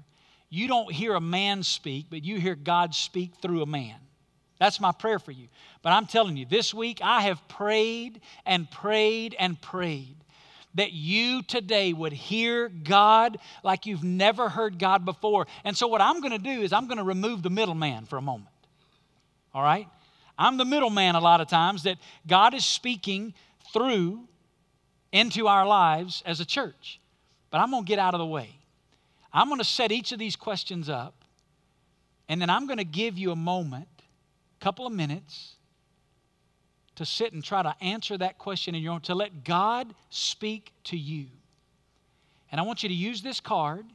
you 0.50 0.68
don't 0.68 0.92
hear 0.92 1.14
a 1.14 1.22
man 1.22 1.62
speak, 1.62 2.08
but 2.10 2.26
you 2.26 2.40
hear 2.40 2.56
God 2.56 2.96
speak 2.96 3.34
through 3.40 3.62
a 3.62 3.68
man. 3.68 3.98
That's 4.60 4.82
my 4.82 4.94
prayer 4.94 5.20
for 5.20 5.32
you. 5.32 5.48
But 5.84 5.92
I'm 5.92 6.08
telling 6.08 6.38
you, 6.38 6.48
this 6.48 6.74
week 6.74 7.02
I 7.04 7.22
have 7.22 7.48
prayed 7.48 8.22
and 8.48 8.68
prayed 8.72 9.36
and 9.38 9.62
prayed 9.62 10.16
that 10.78 10.94
you 10.94 11.42
today 11.44 11.92
would 11.92 12.14
hear 12.14 12.70
God 12.70 13.38
like 13.64 13.86
you've 13.86 14.04
never 14.04 14.48
heard 14.48 14.80
God 14.80 15.06
before. 15.06 15.48
And 15.64 15.76
so, 15.76 15.88
what 15.88 16.02
I'm 16.02 16.22
going 16.22 16.32
to 16.32 16.38
do 16.38 16.62
is 16.62 16.72
I'm 16.72 16.88
going 16.88 17.00
to 17.00 17.04
remove 17.04 17.44
the 17.44 17.50
middleman 17.50 18.06
for 18.06 18.18
a 18.18 18.22
moment. 18.22 18.50
All 19.54 19.64
right? 19.64 19.88
I'm 20.38 20.58
the 20.58 20.66
middleman 20.66 21.16
a 21.16 21.20
lot 21.20 21.42
of 21.42 21.48
times 21.48 21.84
that 21.84 21.98
God 22.28 22.54
is 22.54 22.64
speaking 22.64 23.34
through 23.74 24.22
into 25.12 25.48
our 25.48 25.66
lives 25.66 26.22
as 26.26 26.40
a 26.40 26.46
church. 26.46 27.00
But 27.50 27.60
I'm 27.60 27.72
going 27.72 27.84
to 27.84 27.88
get 27.88 27.98
out 27.98 28.14
of 28.14 28.20
the 28.20 28.26
way. 28.26 28.50
I'm 29.34 29.48
going 29.48 29.60
to 29.60 29.66
set 29.66 29.92
each 29.92 30.12
of 30.12 30.20
these 30.20 30.36
questions 30.36 30.90
up, 30.90 31.16
and 32.30 32.42
then 32.42 32.50
I'm 32.50 32.68
going 32.68 32.78
to 32.78 32.86
give 32.86 33.18
you 33.18 33.32
a 33.32 33.36
moment, 33.36 33.88
couple 34.60 34.86
of 34.86 34.94
minutes, 34.94 35.57
to 36.98 37.06
sit 37.06 37.34
and 37.34 37.44
try 37.44 37.64
to 37.64 37.76
answer 37.82 38.18
that 38.18 38.38
question 38.38 38.76
in 38.76 38.84
your 38.84 38.94
own, 38.94 39.02
to 39.02 39.16
let 39.16 39.44
God 39.44 39.94
speak 40.10 40.74
to 40.86 40.98
you. 40.98 41.28
And 42.52 42.60
I 42.60 42.64
want 42.64 42.84
you 42.84 42.90
to 42.90 42.96
use 42.96 43.22
this 43.22 43.40
card 43.40 43.86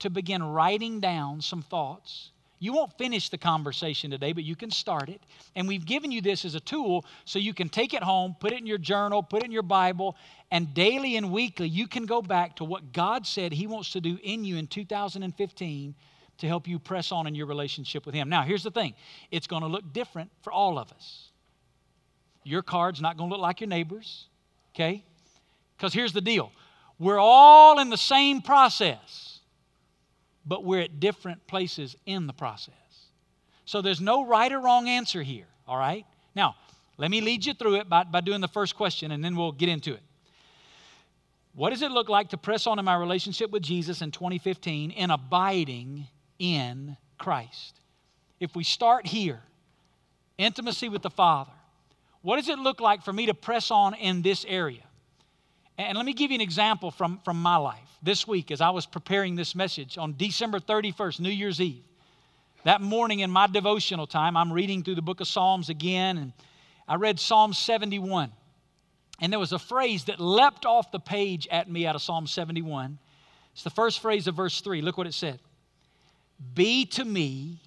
to 0.00 0.10
begin 0.10 0.42
writing 0.42 1.00
down 1.00 1.40
some 1.40 1.62
thoughts. 1.62 2.30
You 2.60 2.72
won't 2.72 2.96
finish 2.98 3.28
the 3.28 3.38
conversation 3.38 4.10
today, 4.10 4.32
but 4.32 4.44
you 4.44 4.56
can 4.56 4.70
start 4.70 5.08
it. 5.08 5.20
And 5.54 5.66
we've 5.66 5.84
given 5.84 6.10
you 6.10 6.20
this 6.20 6.44
as 6.44 6.54
a 6.54 6.60
tool 6.60 7.04
so 7.24 7.38
you 7.38 7.54
can 7.54 7.68
take 7.68 7.94
it 7.94 8.02
home, 8.02 8.36
put 8.38 8.52
it 8.52 8.58
in 8.58 8.66
your 8.66 8.78
journal, 8.78 9.22
put 9.22 9.42
it 9.42 9.46
in 9.46 9.52
your 9.52 9.62
Bible, 9.62 10.16
and 10.50 10.72
daily 10.74 11.16
and 11.16 11.30
weekly 11.32 11.68
you 11.68 11.86
can 11.86 12.06
go 12.06 12.22
back 12.22 12.56
to 12.56 12.64
what 12.64 12.92
God 12.92 13.26
said 13.26 13.52
He 13.52 13.66
wants 13.66 13.90
to 13.92 14.00
do 14.00 14.18
in 14.22 14.44
you 14.44 14.56
in 14.56 14.66
2015 14.66 15.94
to 16.38 16.46
help 16.46 16.68
you 16.68 16.78
press 16.78 17.10
on 17.10 17.26
in 17.26 17.34
your 17.34 17.46
relationship 17.46 18.06
with 18.06 18.14
Him. 18.14 18.28
Now, 18.28 18.42
here's 18.42 18.62
the 18.62 18.70
thing 18.70 18.94
it's 19.30 19.46
going 19.46 19.62
to 19.62 19.68
look 19.68 19.92
different 19.92 20.30
for 20.42 20.52
all 20.52 20.78
of 20.78 20.92
us. 20.92 21.27
Your 22.48 22.62
card's 22.62 23.02
not 23.02 23.18
going 23.18 23.28
to 23.28 23.36
look 23.36 23.42
like 23.42 23.60
your 23.60 23.68
neighbor's, 23.68 24.26
okay? 24.74 25.04
Because 25.76 25.92
here's 25.92 26.14
the 26.14 26.22
deal 26.22 26.50
we're 26.98 27.18
all 27.18 27.78
in 27.78 27.90
the 27.90 27.96
same 27.98 28.40
process, 28.40 29.40
but 30.46 30.64
we're 30.64 30.80
at 30.80 30.98
different 30.98 31.46
places 31.46 31.94
in 32.06 32.26
the 32.26 32.32
process. 32.32 32.74
So 33.66 33.82
there's 33.82 34.00
no 34.00 34.26
right 34.26 34.50
or 34.50 34.60
wrong 34.60 34.88
answer 34.88 35.22
here, 35.22 35.44
all 35.66 35.76
right? 35.76 36.06
Now, 36.34 36.56
let 36.96 37.10
me 37.10 37.20
lead 37.20 37.44
you 37.44 37.52
through 37.52 37.76
it 37.76 37.88
by, 37.88 38.04
by 38.04 38.22
doing 38.22 38.40
the 38.40 38.48
first 38.48 38.74
question, 38.74 39.12
and 39.12 39.22
then 39.22 39.36
we'll 39.36 39.52
get 39.52 39.68
into 39.68 39.92
it. 39.92 40.00
What 41.54 41.70
does 41.70 41.82
it 41.82 41.90
look 41.90 42.08
like 42.08 42.30
to 42.30 42.38
press 42.38 42.66
on 42.66 42.78
in 42.78 42.84
my 42.86 42.96
relationship 42.96 43.50
with 43.50 43.62
Jesus 43.62 44.00
in 44.00 44.10
2015 44.10 44.90
in 44.90 45.10
abiding 45.10 46.06
in 46.38 46.96
Christ? 47.18 47.78
If 48.40 48.56
we 48.56 48.64
start 48.64 49.06
here, 49.06 49.40
intimacy 50.38 50.88
with 50.88 51.02
the 51.02 51.10
Father, 51.10 51.52
what 52.28 52.36
does 52.36 52.50
it 52.50 52.58
look 52.58 52.78
like 52.78 53.02
for 53.02 53.10
me 53.10 53.24
to 53.24 53.32
press 53.32 53.70
on 53.70 53.94
in 53.94 54.20
this 54.20 54.44
area? 54.46 54.82
And 55.78 55.96
let 55.96 56.04
me 56.04 56.12
give 56.12 56.30
you 56.30 56.34
an 56.34 56.42
example 56.42 56.90
from, 56.90 57.20
from 57.24 57.40
my 57.40 57.56
life. 57.56 57.88
This 58.02 58.28
week, 58.28 58.50
as 58.50 58.60
I 58.60 58.68
was 58.68 58.84
preparing 58.84 59.34
this 59.34 59.54
message 59.54 59.96
on 59.96 60.14
December 60.14 60.60
31st, 60.60 61.20
New 61.20 61.30
Year's 61.30 61.58
Eve, 61.58 61.86
that 62.64 62.82
morning 62.82 63.20
in 63.20 63.30
my 63.30 63.46
devotional 63.46 64.06
time, 64.06 64.36
I'm 64.36 64.52
reading 64.52 64.82
through 64.82 64.96
the 64.96 65.00
book 65.00 65.22
of 65.22 65.26
Psalms 65.26 65.70
again, 65.70 66.18
and 66.18 66.32
I 66.86 66.96
read 66.96 67.18
Psalm 67.18 67.54
71. 67.54 68.30
And 69.22 69.32
there 69.32 69.40
was 69.40 69.54
a 69.54 69.58
phrase 69.58 70.04
that 70.04 70.20
leapt 70.20 70.66
off 70.66 70.92
the 70.92 71.00
page 71.00 71.48
at 71.50 71.70
me 71.70 71.86
out 71.86 71.94
of 71.94 72.02
Psalm 72.02 72.26
71. 72.26 72.98
It's 73.54 73.62
the 73.62 73.70
first 73.70 74.00
phrase 74.00 74.26
of 74.26 74.34
verse 74.34 74.60
3. 74.60 74.82
Look 74.82 74.98
what 74.98 75.06
it 75.06 75.14
said 75.14 75.40
Be 76.52 76.84
to 76.84 77.06
me 77.06 77.62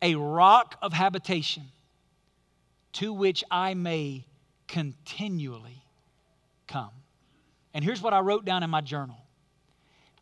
a 0.00 0.14
rock 0.14 0.78
of 0.80 0.94
habitation 0.94 1.64
to 2.94 3.12
which 3.12 3.44
I 3.50 3.74
may 3.74 4.24
continually 4.68 5.82
come. 6.66 6.90
And 7.74 7.84
here's 7.84 8.00
what 8.00 8.14
I 8.14 8.20
wrote 8.20 8.44
down 8.44 8.62
in 8.62 8.70
my 8.70 8.80
journal 8.80 9.18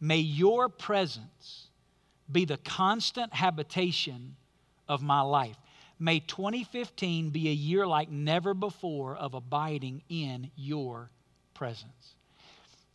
May 0.01 0.19
your 0.19 0.69
presence 0.69 1.69
be 2.31 2.45
the 2.45 2.57
constant 2.59 3.33
habitation 3.33 4.37
of 4.89 5.03
my 5.03 5.21
life. 5.21 5.57
May 5.99 6.19
2015 6.21 7.31
be 7.31 7.49
a 7.49 7.53
year 7.53 7.87
like 7.87 8.11
never 8.11 8.55
before 8.55 9.17
of 9.17 9.35
abiding 9.35 10.03
in 10.09 10.51
your 10.57 11.11
presence. 11.55 12.17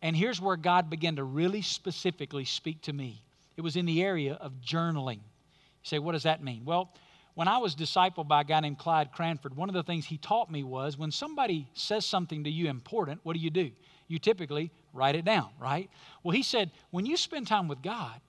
And 0.01 0.15
here's 0.15 0.41
where 0.41 0.57
God 0.57 0.89
began 0.89 1.15
to 1.15 1.23
really 1.23 1.61
specifically 1.61 2.45
speak 2.45 2.81
to 2.81 2.93
me. 2.93 3.21
It 3.55 3.61
was 3.61 3.75
in 3.75 3.85
the 3.85 4.03
area 4.03 4.33
of 4.33 4.53
journaling. 4.61 5.15
You 5.15 5.83
say, 5.83 5.99
what 5.99 6.11
does 6.11 6.23
that 6.23 6.43
mean? 6.43 6.63
Well, 6.65 6.91
when 7.37 7.47
I 7.47 7.59
was 7.59 7.75
discipled 7.75 8.27
by 8.27 8.41
a 8.41 8.43
guy 8.43 8.61
named 8.61 8.79
Clyde 8.79 9.11
Cranford, 9.11 9.55
one 9.55 9.69
of 9.69 9.75
the 9.75 9.83
things 9.83 10.07
he 10.07 10.17
taught 10.17 10.49
me 10.49 10.63
was 10.63 10.97
when 10.97 11.11
somebody 11.11 11.67
says 11.75 12.03
something 12.03 12.43
to 12.45 12.49
you 12.49 12.67
important, 12.67 13.19
what 13.21 13.35
do 13.35 13.39
you 13.39 13.51
do? 13.51 13.69
You 14.07 14.17
typically 14.17 14.71
write 14.91 15.15
it 15.15 15.23
down, 15.23 15.49
right? 15.59 15.87
Well, 16.23 16.31
he 16.31 16.41
said, 16.41 16.71
when 16.89 17.05
you 17.05 17.15
spend 17.15 17.45
time 17.45 17.67
with 17.67 17.83
God 17.83 18.19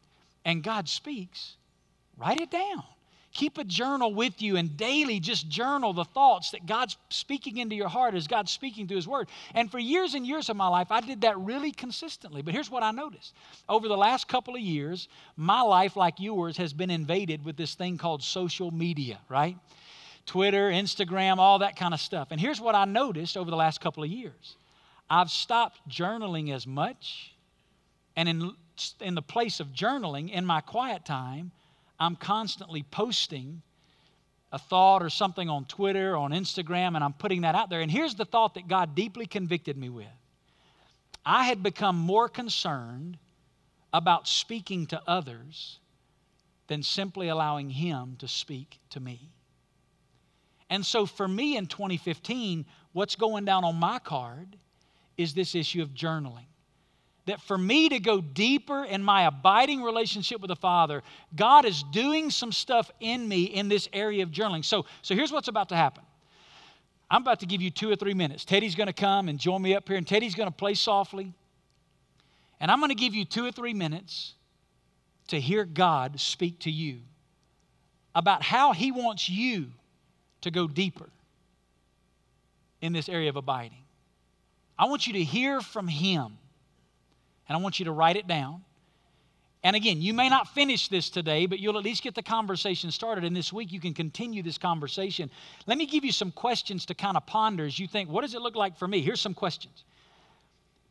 and 0.45 0.63
God 0.63 0.91
speaks, 0.91 1.57
write 2.19 2.39
it 2.39 2.51
down. 2.51 2.85
Keep 3.33 3.59
a 3.59 3.65
journal 3.65 4.15
with 4.15 4.41
you 4.41 4.57
and 4.57 4.77
daily 4.77 5.21
just 5.21 5.49
journal 5.49 5.93
the 5.93 6.05
thoughts 6.05 6.51
that 6.53 6.67
God's 6.67 6.97
speaking 7.11 7.59
into 7.59 7.77
your 7.77 7.89
heart 7.89 8.15
as 8.15 8.27
God's 8.27 8.51
speaking 8.51 8.89
through 8.89 8.97
His 8.97 9.07
Word. 9.07 9.29
And 9.55 9.71
for 9.71 9.79
years 9.79 10.15
and 10.15 10.27
years 10.27 10.49
of 10.49 10.57
my 10.57 10.69
life, 10.69 10.91
I 10.91 11.01
did 11.01 11.21
that 11.21 11.39
really 11.39 11.71
consistently. 11.71 12.41
But 12.41 12.55
here's 12.55 12.71
what 12.71 12.83
I 12.83 12.91
noticed 12.91 13.35
over 13.69 13.87
the 13.87 13.97
last 13.97 14.29
couple 14.29 14.55
of 14.55 14.61
years, 14.61 15.09
my 15.37 15.61
life, 15.61 15.95
like 15.95 16.19
yours, 16.19 16.57
has 16.57 16.73
been 16.73 16.91
invaded 16.91 17.45
with 17.45 17.57
this 17.57 17.75
thing 17.75 17.99
called 17.99 18.23
social 18.23 18.71
media, 18.71 19.19
right? 19.29 19.57
Twitter, 20.25 20.71
Instagram, 20.71 21.37
all 21.39 21.61
that 21.61 21.77
kind 21.77 21.93
of 21.93 22.01
stuff. 22.01 22.29
And 22.31 22.41
here's 22.41 22.61
what 22.61 22.75
I 22.75 22.85
noticed 22.85 23.37
over 23.37 23.51
the 23.51 23.57
last 23.57 23.81
couple 23.81 24.03
of 24.03 24.11
years 24.11 24.57
I've 25.11 25.31
stopped 25.31 25.87
journaling 25.89 26.55
as 26.55 26.67
much. 26.67 27.35
And 28.17 28.29
in, 28.29 28.53
in 29.01 29.15
the 29.15 29.23
place 29.23 29.61
of 29.61 29.69
journaling, 29.69 30.31
in 30.31 30.45
my 30.45 30.61
quiet 30.61 31.05
time, 31.05 31.53
I'm 31.99 32.17
constantly 32.17 32.83
posting 32.83 33.63
a 34.53 34.59
thought 34.59 35.03
or 35.03 35.11
something 35.11 35.49
on 35.49 35.65
Twitter 35.67 36.13
or 36.13 36.19
on 36.19 36.31
Instagram, 36.31 36.95
and 36.95 37.05
I'm 37.05 37.13
putting 37.13 37.43
that 37.43 37.55
out 37.55 37.71
there. 37.71 37.81
And 37.81 37.91
here's 37.91 38.15
the 38.15 38.25
thought 38.25 38.55
that 38.55 38.69
God 38.69 38.95
deeply 38.95 39.27
convicted 39.27 39.77
me 39.77 39.89
with 39.89 40.07
I 41.25 41.45
had 41.45 41.63
become 41.63 41.97
more 41.97 42.29
concerned 42.29 43.19
about 43.93 44.27
speaking 44.27 44.87
to 44.87 45.03
others 45.07 45.81
than 46.69 46.83
simply 46.83 47.29
allowing 47.29 47.71
Him 47.71 48.17
to 48.19 48.29
speak 48.29 48.79
to 48.91 49.01
me. 49.01 49.31
And 50.71 50.85
so 50.85 51.07
for 51.07 51.27
me 51.27 51.57
in 51.57 51.67
2015, 51.67 52.67
what's 52.93 53.17
going 53.17 53.45
down 53.45 53.65
on 53.65 53.77
my 53.77 53.99
card 53.99 54.57
is 55.17 55.35
this 55.35 55.55
issue 55.55 55.83
of 55.83 55.91
journaling 55.91 56.48
that 57.29 57.41
for 57.43 57.59
me 57.59 57.91
to 57.91 58.01
go 58.01 58.21
deeper 58.21 58.85
in 58.85 59.03
my 59.03 59.27
abiding 59.27 59.83
relationship 59.83 60.41
with 60.41 60.49
the 60.49 60.57
Father, 60.57 61.03
God 61.37 61.67
is 61.67 61.83
doing 61.93 62.31
some 62.31 62.53
stuff 62.53 62.91
in 63.01 63.29
me 63.29 63.45
in 63.45 63.69
this 63.69 63.89
area 63.93 64.23
of 64.23 64.31
journaling. 64.31 64.65
So, 64.65 64.87
so 65.03 65.15
here's 65.15 65.31
what's 65.31 65.49
about 65.49 65.69
to 65.69 65.77
happen. 65.77 66.05
I'm 67.11 67.23
about 67.23 67.41
to 67.41 67.47
give 67.47 67.63
you 67.63 67.71
two 67.71 67.91
or 67.91 67.97
three 67.97 68.15
minutes. 68.15 68.45
Teddy's 68.45 68.75
going 68.75 68.87
to 68.87 68.93
come 68.93 69.29
and 69.29 69.39
join 69.39 69.61
me 69.61 69.75
up 69.75 69.87
here, 69.89 69.97
and 69.97 70.07
Teddy's 70.07 70.35
going 70.35 70.49
to 70.49 70.55
play 70.55 70.75
softly. 70.75 71.33
And 72.61 72.71
I'm 72.71 72.81
going 72.81 72.91
to 72.91 72.95
give 72.95 73.15
you 73.15 73.25
two 73.25 73.45
or 73.45 73.53
three 73.53 73.75
minutes 73.75 74.35
to 75.29 75.39
hear 75.39 75.65
God 75.65 76.19
speak 76.19 76.61
to 76.61 76.71
you 76.71 77.01
about 78.15 78.43
how 78.43 78.73
He 78.73 78.91
wants 78.91 79.29
you 79.29 79.67
to 80.41 80.51
go 80.51 80.67
deeper 80.67 81.09
in 82.81 82.93
this 82.93 83.09
area 83.09 83.29
of 83.29 83.37
abiding. 83.37 83.85
I 84.79 84.87
want 84.87 85.07
you 85.07 85.13
to 85.15 85.25
hear 85.25 85.61
from 85.61 85.89
Him 85.89 86.39
and 87.49 87.57
I 87.57 87.61
want 87.61 87.79
you 87.79 87.87
to 87.87 87.93
write 87.93 88.17
it 88.17 88.27
down. 88.27 88.63
And 89.65 89.75
again, 89.75 90.01
you 90.01 90.15
may 90.15 90.29
not 90.29 90.49
finish 90.55 90.89
this 90.89 91.11
today, 91.11 91.47
but 91.47 91.59
you'll 91.59 91.79
at 91.79 91.85
least 91.85 92.03
get 92.03 92.15
the 92.15 92.23
conversation 92.23 92.93
started. 92.93 93.25
And 93.25 93.35
this 93.35 93.53
week, 93.53 93.73
you 93.73 93.81
can 93.81 93.93
continue 93.93 94.43
this 94.43 94.57
conversation. 94.57 95.31
Let 95.67 95.79
me 95.79 95.87
give 95.87 96.05
you 96.05 96.13
some 96.13 96.31
questions 96.31 96.87
to 96.87 96.95
kind 96.95 97.17
of 97.17 97.27
ponder 97.27 97.65
as 97.65 97.79
you 97.79 97.89
think, 97.89 98.09
what 98.09 98.21
does 98.21 98.35
it 98.35 98.41
look 98.41 98.55
like 98.55 98.77
for 98.79 98.87
me? 98.87 99.03
Here's 99.03 99.21
some 99.21 99.35
questions 99.35 99.85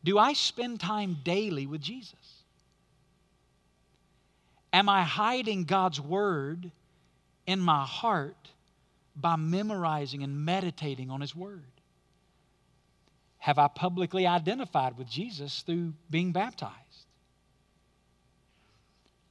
Do 0.04 0.18
I 0.18 0.34
spend 0.34 0.80
time 0.80 1.18
daily 1.24 1.66
with 1.66 1.82
Jesus? 1.82 2.44
Am 4.74 4.90
I 4.90 5.04
hiding 5.04 5.64
God's 5.64 6.02
word 6.02 6.70
in 7.46 7.60
my 7.60 7.86
heart 7.86 8.50
by 9.16 9.38
memorizing 9.38 10.24
and 10.24 10.46
meditating 10.46 11.10
on 11.10 11.22
His 11.22 11.34
word? 11.34 11.64
Have 13.40 13.60
I 13.60 13.68
publicly 13.68 14.28
identified 14.28 14.98
with 14.98 15.08
Jesus 15.08 15.62
through 15.62 15.94
being 16.10 16.32
baptized? 16.32 16.74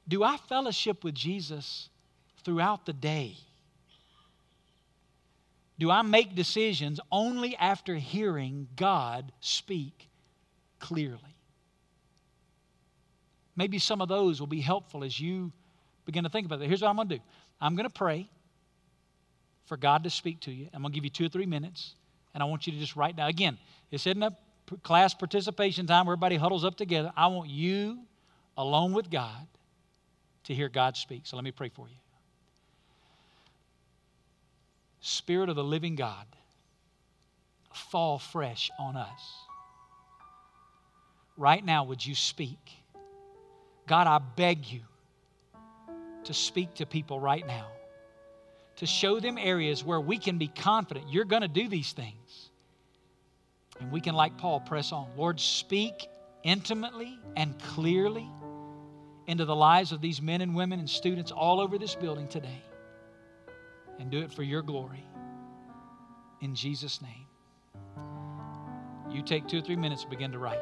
Do 0.09 0.23
I 0.23 0.37
fellowship 0.37 1.03
with 1.03 1.14
Jesus 1.14 1.88
throughout 2.45 2.87
the 2.87 2.92
day? 2.92 3.37
Do 5.79 5.90
I 5.90 6.03
make 6.03 6.35
decisions 6.35 7.01
only 7.12 7.57
after 7.57 7.97
hearing 7.97 8.69
God 8.77 9.33
speak 9.40 10.09
clearly? 10.79 11.21
Maybe 13.57 13.79
some 13.79 14.01
of 14.01 14.09
those 14.09 14.40
will 14.40 14.47
be 14.47 14.61
helpful 14.61 15.03
as 15.03 15.19
you 15.19 15.53
begin 16.05 16.25
to 16.25 16.31
think 16.31 16.47
about 16.47 16.62
it. 16.62 16.69
Here's 16.69 16.83
what 16.83 16.88
I'm 16.88 16.97
going 16.97 17.09
to 17.09 17.16
do 17.16 17.23
I'm 17.61 17.75
going 17.75 17.88
to 17.88 17.95
pray 17.95 18.29
for 19.66 19.77
God 19.77 20.05
to 20.05 20.11
speak 20.11 20.40
to 20.40 20.53
you. 20.53 20.69
I'm 20.73 20.83
going 20.83 20.92
to 20.92 20.95
give 20.95 21.05
you 21.05 21.11
two 21.11 21.27
or 21.27 21.29
three 21.29 21.47
minutes, 21.47 21.95
and 22.37 22.42
I 22.42 22.46
want 22.46 22.66
you 22.66 22.72
to 22.75 22.79
just 22.79 22.96
write 22.96 23.16
down. 23.16 23.31
Again, 23.31 23.57
this 23.90 24.07
isn't 24.07 24.22
a 24.22 24.37
class 24.83 25.14
participation 25.14 25.87
time 25.87 26.05
where 26.05 26.12
everybody 26.12 26.37
huddles 26.37 26.66
up 26.66 26.77
together. 26.77 27.11
I 27.16 27.29
want 27.29 27.49
you 27.49 28.01
alone 28.59 28.92
with 28.92 29.11
God 29.11 29.46
to 30.44 30.55
hear 30.55 30.68
God 30.68 30.99
speak. 30.99 31.22
So 31.25 31.37
let 31.37 31.44
me 31.44 31.51
pray 31.51 31.70
for 31.70 31.88
you. 31.88 31.96
Spirit 35.01 35.49
of 35.49 35.57
the 35.57 35.64
living 35.64 35.96
God, 35.96 36.27
fall 37.72 38.18
fresh 38.18 38.70
on 38.79 38.96
us. 38.96 39.35
Right 41.38 41.64
now, 41.64 41.85
would 41.85 42.05
you 42.05 42.14
speak? 42.14 42.59
God, 43.87 44.07
I 44.07 44.18
beg 44.18 44.66
you 44.66 44.81
to 46.25 46.35
speak 46.35 46.75
to 46.75 46.85
people 46.85 47.18
right 47.18 47.46
now. 47.46 47.68
To 48.77 48.87
show 48.87 49.21
them 49.21 49.39
areas 49.39 49.83
where 49.83 50.01
we 50.01 50.19
can 50.19 50.39
be 50.39 50.49
confident 50.49 51.09
you're 51.11 51.25
going 51.25 51.43
to 51.43 51.49
do 51.49 51.69
these 51.69 51.93
things. 51.93 52.51
And 53.81 53.91
we 53.91 54.01
can, 54.01 54.15
like 54.15 54.37
Paul, 54.39 54.61
press 54.61 54.93
on. 54.93 55.09
Lord, 55.17 55.39
speak 55.39 56.09
intimately 56.43 57.19
and 57.37 57.59
clearly 57.59 58.29
into 59.27 59.45
the 59.45 59.57
lives 59.57 59.93
of 59.93 60.01
these 60.01 60.23
men 60.23 60.41
and 60.41 60.55
women 60.55 60.79
and 60.79 60.89
students 60.89 61.31
all 61.31 61.61
over 61.61 61.79
this 61.79 61.95
building 61.95 62.29
today. 62.29 62.62
And 63.99 64.11
do 64.11 64.21
it 64.21 64.33
for 64.33 64.43
your 64.43 64.62
glory. 64.62 65.05
In 66.41 66.55
Jesus' 66.55 67.01
name. 67.03 67.27
You 69.11 69.23
take 69.23 69.47
two 69.47 69.59
or 69.59 69.62
three 69.62 69.77
minutes, 69.77 70.05
begin 70.05 70.33
to 70.33 70.39
write. 70.39 70.61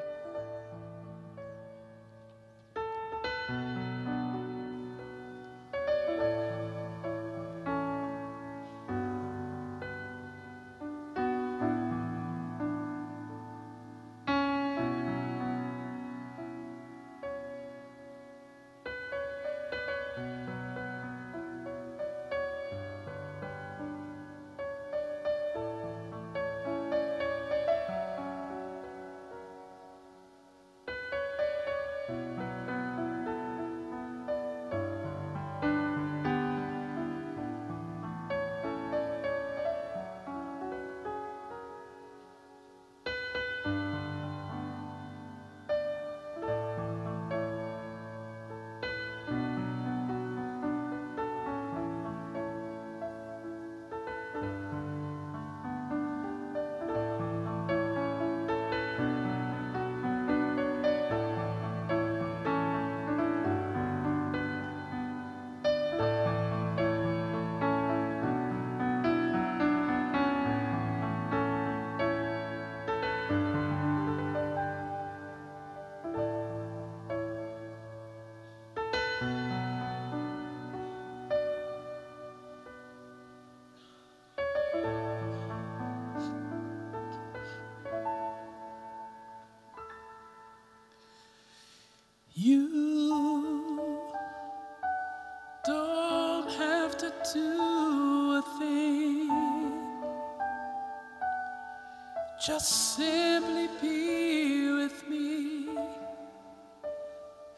Just 102.46 102.96
simply 102.96 103.68
be 103.80 104.70
with 104.70 105.09
me 105.09 105.66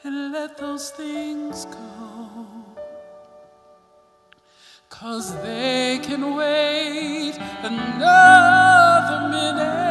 and 0.04 0.30
let 0.32 0.56
those 0.56 0.90
things 0.90 1.64
go. 1.64 2.28
Cause 4.88 5.34
they 5.42 5.98
can 6.04 6.36
wait 6.36 7.34
another 7.64 9.28
minute. 9.28 9.85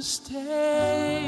Stay 0.00 1.19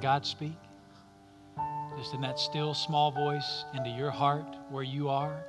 God 0.00 0.24
speak? 0.24 0.56
Just 1.96 2.14
in 2.14 2.20
that 2.22 2.38
still 2.38 2.72
small 2.72 3.10
voice 3.10 3.64
into 3.74 3.90
your 3.90 4.10
heart 4.10 4.56
where 4.70 4.82
you 4.82 5.08
are? 5.08 5.44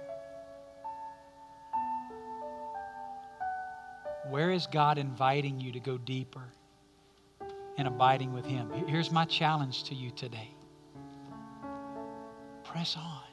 Where 4.30 4.52
is 4.52 4.68
God 4.68 4.98
inviting 4.98 5.60
you 5.60 5.72
to 5.72 5.80
go 5.80 5.98
deeper 5.98 6.44
and 7.78 7.88
abiding 7.88 8.34
with 8.34 8.46
Him? 8.46 8.70
Here's 8.88 9.12
my 9.12 9.26
challenge 9.26 9.84
to 9.86 9.96
you 9.96 10.12
today 10.12 10.50
press 12.64 12.96
on, 12.98 13.24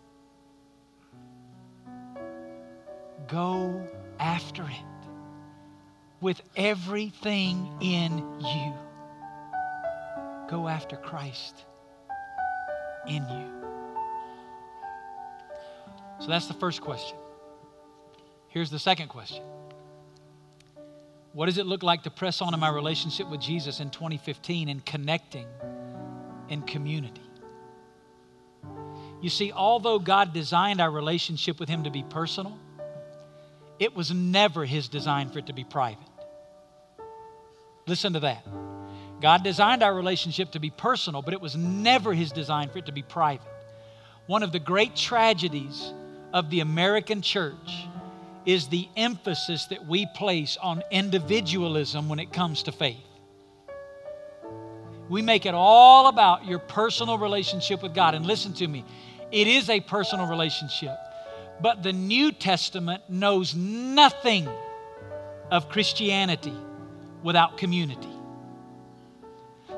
go 3.28 3.86
after 4.18 4.62
it 4.64 5.08
with 6.20 6.40
everything 6.56 7.72
in 7.80 8.18
you 8.40 8.74
go 10.48 10.66
after 10.66 10.96
Christ 10.96 11.64
in 13.06 13.22
you. 13.28 13.58
So 16.20 16.26
that's 16.26 16.46
the 16.46 16.54
first 16.54 16.80
question. 16.80 17.16
Here's 18.48 18.70
the 18.70 18.78
second 18.78 19.08
question 19.08 19.42
What 21.32 21.46
does 21.46 21.58
it 21.58 21.66
look 21.66 21.82
like 21.82 22.02
to 22.04 22.10
press 22.10 22.42
on 22.42 22.54
in 22.54 22.60
my 22.60 22.70
relationship 22.70 23.28
with 23.28 23.40
Jesus 23.40 23.80
in 23.80 23.90
2015 23.90 24.68
and 24.68 24.84
connecting 24.84 25.46
in 26.48 26.62
community? 26.62 27.22
You 29.20 29.30
see, 29.30 29.52
although 29.52 29.98
God 29.98 30.32
designed 30.32 30.80
our 30.80 30.90
relationship 30.90 31.58
with 31.58 31.68
Him 31.68 31.84
to 31.84 31.90
be 31.90 32.04
personal, 32.04 32.56
it 33.78 33.94
was 33.94 34.12
never 34.12 34.64
His 34.64 34.88
design 34.88 35.30
for 35.30 35.40
it 35.40 35.46
to 35.46 35.52
be 35.52 35.64
private. 35.64 35.98
Listen 37.86 38.12
to 38.12 38.20
that. 38.20 38.46
God 39.20 39.42
designed 39.42 39.82
our 39.82 39.94
relationship 39.94 40.52
to 40.52 40.60
be 40.60 40.70
personal, 40.70 41.22
but 41.22 41.34
it 41.34 41.40
was 41.40 41.56
never 41.56 42.14
His 42.14 42.30
design 42.30 42.68
for 42.68 42.78
it 42.78 42.86
to 42.86 42.92
be 42.92 43.02
private. 43.02 43.46
One 44.26 44.42
of 44.42 44.52
the 44.52 44.58
great 44.58 44.94
tragedies 44.94 45.92
of 46.32 46.50
the 46.50 46.60
American 46.60 47.22
church 47.22 47.86
is 48.46 48.68
the 48.68 48.88
emphasis 48.96 49.66
that 49.66 49.86
we 49.86 50.06
place 50.14 50.56
on 50.62 50.82
individualism 50.90 52.08
when 52.08 52.18
it 52.18 52.32
comes 52.32 52.62
to 52.64 52.72
faith. 52.72 52.96
We 55.08 55.22
make 55.22 55.46
it 55.46 55.54
all 55.54 56.08
about 56.08 56.44
your 56.44 56.58
personal 56.58 57.18
relationship 57.18 57.82
with 57.82 57.94
God. 57.94 58.14
And 58.14 58.26
listen 58.26 58.52
to 58.54 58.68
me, 58.68 58.84
it 59.32 59.46
is 59.46 59.70
a 59.70 59.80
personal 59.80 60.26
relationship. 60.26 60.96
But 61.60 61.82
the 61.82 61.92
New 61.92 62.30
Testament 62.30 63.02
knows 63.08 63.54
nothing 63.54 64.48
of 65.50 65.68
Christianity 65.68 66.56
without 67.22 67.56
community. 67.56 68.17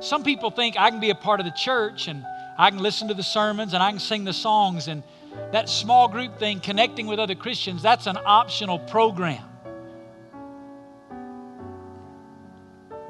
Some 0.00 0.22
people 0.22 0.50
think 0.50 0.78
I 0.78 0.90
can 0.90 0.98
be 0.98 1.10
a 1.10 1.14
part 1.14 1.40
of 1.40 1.46
the 1.46 1.52
church 1.52 2.08
and 2.08 2.24
I 2.56 2.70
can 2.70 2.78
listen 2.78 3.08
to 3.08 3.14
the 3.14 3.22
sermons 3.22 3.74
and 3.74 3.82
I 3.82 3.90
can 3.90 4.00
sing 4.00 4.24
the 4.24 4.32
songs 4.32 4.88
and 4.88 5.02
that 5.52 5.68
small 5.68 6.08
group 6.08 6.38
thing, 6.38 6.60
connecting 6.60 7.06
with 7.06 7.18
other 7.18 7.34
Christians, 7.34 7.82
that's 7.82 8.06
an 8.06 8.18
optional 8.24 8.78
program. 8.78 9.44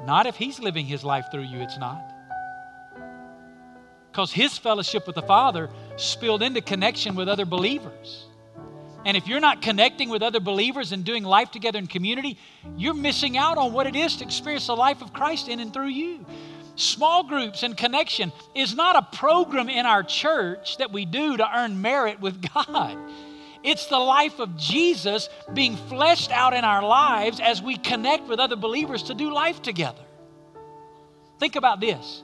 Not 0.05 0.25
if 0.25 0.35
He's 0.35 0.59
living 0.59 0.85
His 0.85 1.03
life 1.03 1.25
through 1.31 1.43
you, 1.43 1.59
it's 1.59 1.77
not. 1.77 2.03
Because 4.11 4.31
His 4.31 4.57
fellowship 4.57 5.07
with 5.07 5.15
the 5.15 5.21
Father 5.21 5.69
spilled 5.95 6.41
into 6.43 6.61
connection 6.61 7.15
with 7.15 7.29
other 7.29 7.45
believers. 7.45 8.25
And 9.05 9.17
if 9.17 9.27
you're 9.27 9.39
not 9.39 9.61
connecting 9.61 10.09
with 10.09 10.21
other 10.21 10.39
believers 10.39 10.91
and 10.91 11.03
doing 11.03 11.23
life 11.23 11.49
together 11.51 11.79
in 11.79 11.87
community, 11.87 12.37
you're 12.77 12.93
missing 12.93 13.37
out 13.37 13.57
on 13.57 13.73
what 13.73 13.87
it 13.87 13.95
is 13.95 14.17
to 14.17 14.25
experience 14.25 14.67
the 14.67 14.75
life 14.75 15.01
of 15.01 15.13
Christ 15.13 15.47
in 15.47 15.59
and 15.59 15.73
through 15.73 15.87
you. 15.87 16.25
Small 16.81 17.23
groups 17.23 17.61
and 17.61 17.77
connection 17.77 18.33
is 18.55 18.75
not 18.75 18.95
a 18.95 19.15
program 19.15 19.69
in 19.69 19.85
our 19.85 20.01
church 20.01 20.77
that 20.77 20.91
we 20.91 21.05
do 21.05 21.37
to 21.37 21.57
earn 21.57 21.79
merit 21.79 22.19
with 22.19 22.41
God. 22.53 22.97
It's 23.63 23.85
the 23.85 23.99
life 23.99 24.39
of 24.39 24.57
Jesus 24.57 25.29
being 25.53 25.75
fleshed 25.75 26.31
out 26.31 26.55
in 26.55 26.63
our 26.63 26.81
lives 26.81 27.39
as 27.39 27.61
we 27.61 27.77
connect 27.77 28.27
with 28.27 28.39
other 28.39 28.55
believers 28.55 29.03
to 29.03 29.13
do 29.13 29.31
life 29.31 29.61
together. 29.61 30.01
Think 31.39 31.55
about 31.55 31.79
this 31.81 32.23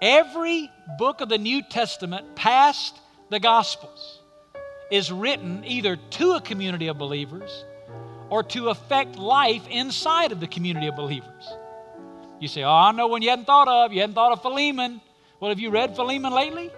every 0.00 0.70
book 0.96 1.20
of 1.20 1.28
the 1.28 1.38
New 1.38 1.60
Testament 1.60 2.36
past 2.36 2.96
the 3.30 3.40
Gospels 3.40 4.20
is 4.88 5.10
written 5.10 5.64
either 5.64 5.96
to 5.96 6.32
a 6.34 6.40
community 6.40 6.86
of 6.86 6.96
believers 6.96 7.64
or 8.30 8.44
to 8.44 8.68
affect 8.68 9.18
life 9.18 9.66
inside 9.68 10.30
of 10.30 10.38
the 10.38 10.46
community 10.46 10.86
of 10.86 10.94
believers. 10.94 11.56
You 12.44 12.48
say, 12.48 12.62
Oh, 12.62 12.70
I 12.70 12.92
know 12.92 13.06
one 13.06 13.22
you 13.22 13.30
hadn't 13.30 13.46
thought 13.46 13.68
of. 13.68 13.90
You 13.90 14.02
hadn't 14.02 14.14
thought 14.14 14.32
of 14.32 14.42
Philemon. 14.42 15.00
Well, 15.40 15.48
have 15.48 15.58
you 15.58 15.70
read 15.70 15.96
Philemon 15.96 16.30
lately? 16.30 16.70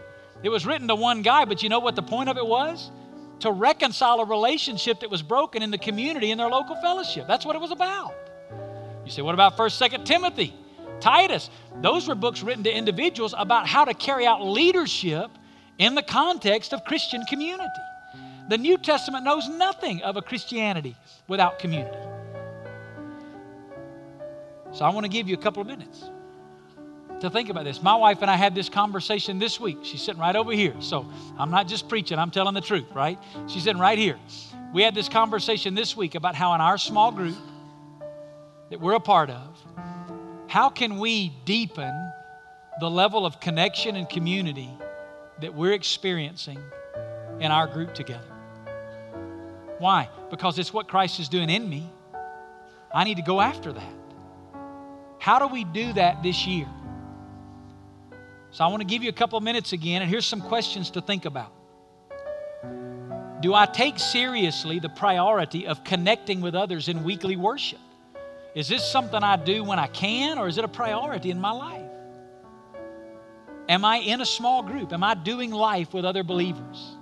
It 0.44 0.48
was 0.48 0.64
written 0.64 0.86
to 0.86 0.94
one 0.94 1.22
guy, 1.22 1.44
but 1.44 1.60
you 1.60 1.68
know 1.68 1.80
what 1.80 1.96
the 1.96 2.04
point 2.04 2.28
of 2.28 2.36
it 2.36 2.46
was? 2.46 2.92
To 3.40 3.50
reconcile 3.50 4.20
a 4.20 4.24
relationship 4.24 5.00
that 5.00 5.10
was 5.10 5.22
broken 5.22 5.64
in 5.64 5.72
the 5.72 5.78
community 5.78 6.30
in 6.30 6.38
their 6.38 6.48
local 6.48 6.76
fellowship. 6.76 7.26
That's 7.26 7.44
what 7.44 7.56
it 7.56 7.58
was 7.58 7.72
about. 7.72 8.14
You 9.04 9.10
say, 9.10 9.22
What 9.22 9.34
about 9.34 9.56
1st, 9.56 9.90
2nd 9.90 10.04
Timothy? 10.04 10.54
Titus. 11.00 11.50
Those 11.82 12.06
were 12.06 12.14
books 12.14 12.44
written 12.44 12.62
to 12.62 12.72
individuals 12.72 13.34
about 13.36 13.66
how 13.66 13.84
to 13.86 13.92
carry 13.92 14.24
out 14.24 14.46
leadership 14.46 15.32
in 15.78 15.96
the 15.96 16.02
context 16.02 16.74
of 16.74 16.84
Christian 16.84 17.24
community. 17.24 17.66
The 18.48 18.56
New 18.56 18.78
Testament 18.78 19.24
knows 19.24 19.48
nothing 19.48 20.00
of 20.02 20.16
a 20.16 20.22
Christianity 20.22 20.94
without 21.26 21.58
community. 21.58 21.98
So 24.76 24.84
I 24.84 24.90
want 24.90 25.04
to 25.04 25.08
give 25.08 25.26
you 25.26 25.34
a 25.34 25.38
couple 25.38 25.62
of 25.62 25.66
minutes 25.66 26.04
to 27.20 27.30
think 27.30 27.48
about 27.48 27.64
this. 27.64 27.82
My 27.82 27.94
wife 27.94 28.18
and 28.20 28.30
I 28.30 28.36
had 28.36 28.54
this 28.54 28.68
conversation 28.68 29.38
this 29.38 29.58
week. 29.58 29.78
She's 29.82 30.02
sitting 30.02 30.20
right 30.20 30.36
over 30.36 30.52
here. 30.52 30.74
So 30.80 31.10
I'm 31.38 31.50
not 31.50 31.66
just 31.66 31.88
preaching, 31.88 32.18
I'm 32.18 32.30
telling 32.30 32.52
the 32.52 32.60
truth, 32.60 32.84
right? 32.94 33.18
She's 33.48 33.62
sitting 33.62 33.80
right 33.80 33.96
here. 33.96 34.18
We 34.74 34.82
had 34.82 34.94
this 34.94 35.08
conversation 35.08 35.74
this 35.74 35.96
week 35.96 36.14
about 36.14 36.34
how 36.34 36.54
in 36.54 36.60
our 36.60 36.76
small 36.76 37.10
group 37.10 37.38
that 38.68 38.78
we're 38.78 38.96
a 38.96 39.00
part 39.00 39.30
of, 39.30 39.58
how 40.46 40.68
can 40.68 40.98
we 40.98 41.32
deepen 41.46 42.12
the 42.78 42.90
level 42.90 43.24
of 43.24 43.40
connection 43.40 43.96
and 43.96 44.06
community 44.06 44.68
that 45.40 45.54
we're 45.54 45.72
experiencing 45.72 46.58
in 47.40 47.50
our 47.50 47.66
group 47.66 47.94
together? 47.94 48.30
Why? 49.78 50.10
Because 50.28 50.58
it's 50.58 50.74
what 50.74 50.86
Christ 50.86 51.18
is 51.18 51.30
doing 51.30 51.48
in 51.48 51.66
me. 51.66 51.90
I 52.92 53.04
need 53.04 53.16
to 53.16 53.22
go 53.22 53.40
after 53.40 53.72
that. 53.72 54.05
How 55.26 55.40
do 55.40 55.48
we 55.48 55.64
do 55.64 55.92
that 55.94 56.22
this 56.22 56.46
year? 56.46 56.68
So 58.52 58.62
I 58.62 58.68
want 58.68 58.80
to 58.80 58.86
give 58.86 59.02
you 59.02 59.08
a 59.08 59.12
couple 59.12 59.40
minutes 59.40 59.72
again, 59.72 60.00
and 60.00 60.08
here's 60.08 60.24
some 60.24 60.40
questions 60.40 60.88
to 60.92 61.00
think 61.00 61.24
about. 61.24 61.52
Do 63.40 63.52
I 63.52 63.66
take 63.66 63.98
seriously 63.98 64.78
the 64.78 64.88
priority 64.88 65.66
of 65.66 65.82
connecting 65.82 66.40
with 66.42 66.54
others 66.54 66.86
in 66.86 67.02
weekly 67.02 67.34
worship? 67.34 67.80
Is 68.54 68.68
this 68.68 68.88
something 68.88 69.20
I 69.20 69.34
do 69.34 69.64
when 69.64 69.80
I 69.80 69.88
can, 69.88 70.38
or 70.38 70.46
is 70.46 70.58
it 70.58 70.64
a 70.64 70.68
priority 70.68 71.32
in 71.32 71.40
my 71.40 71.50
life? 71.50 71.90
Am 73.68 73.84
I 73.84 73.96
in 73.96 74.20
a 74.20 74.26
small 74.26 74.62
group? 74.62 74.92
Am 74.92 75.02
I 75.02 75.14
doing 75.14 75.50
life 75.50 75.92
with 75.92 76.04
other 76.04 76.22
believers? 76.22 76.96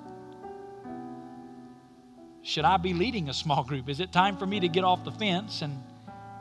Should 2.41 2.64
I 2.64 2.79
be 2.79 2.95
leading 2.95 3.29
a 3.29 3.35
small 3.35 3.64
group? 3.64 3.91
Is 3.91 4.01
it 4.01 4.12
time 4.12 4.39
for 4.39 4.47
me 4.47 4.61
to 4.61 4.68
get 4.68 4.83
off 4.83 5.05
the 5.05 5.12
fence 5.12 5.61
and 5.61 5.79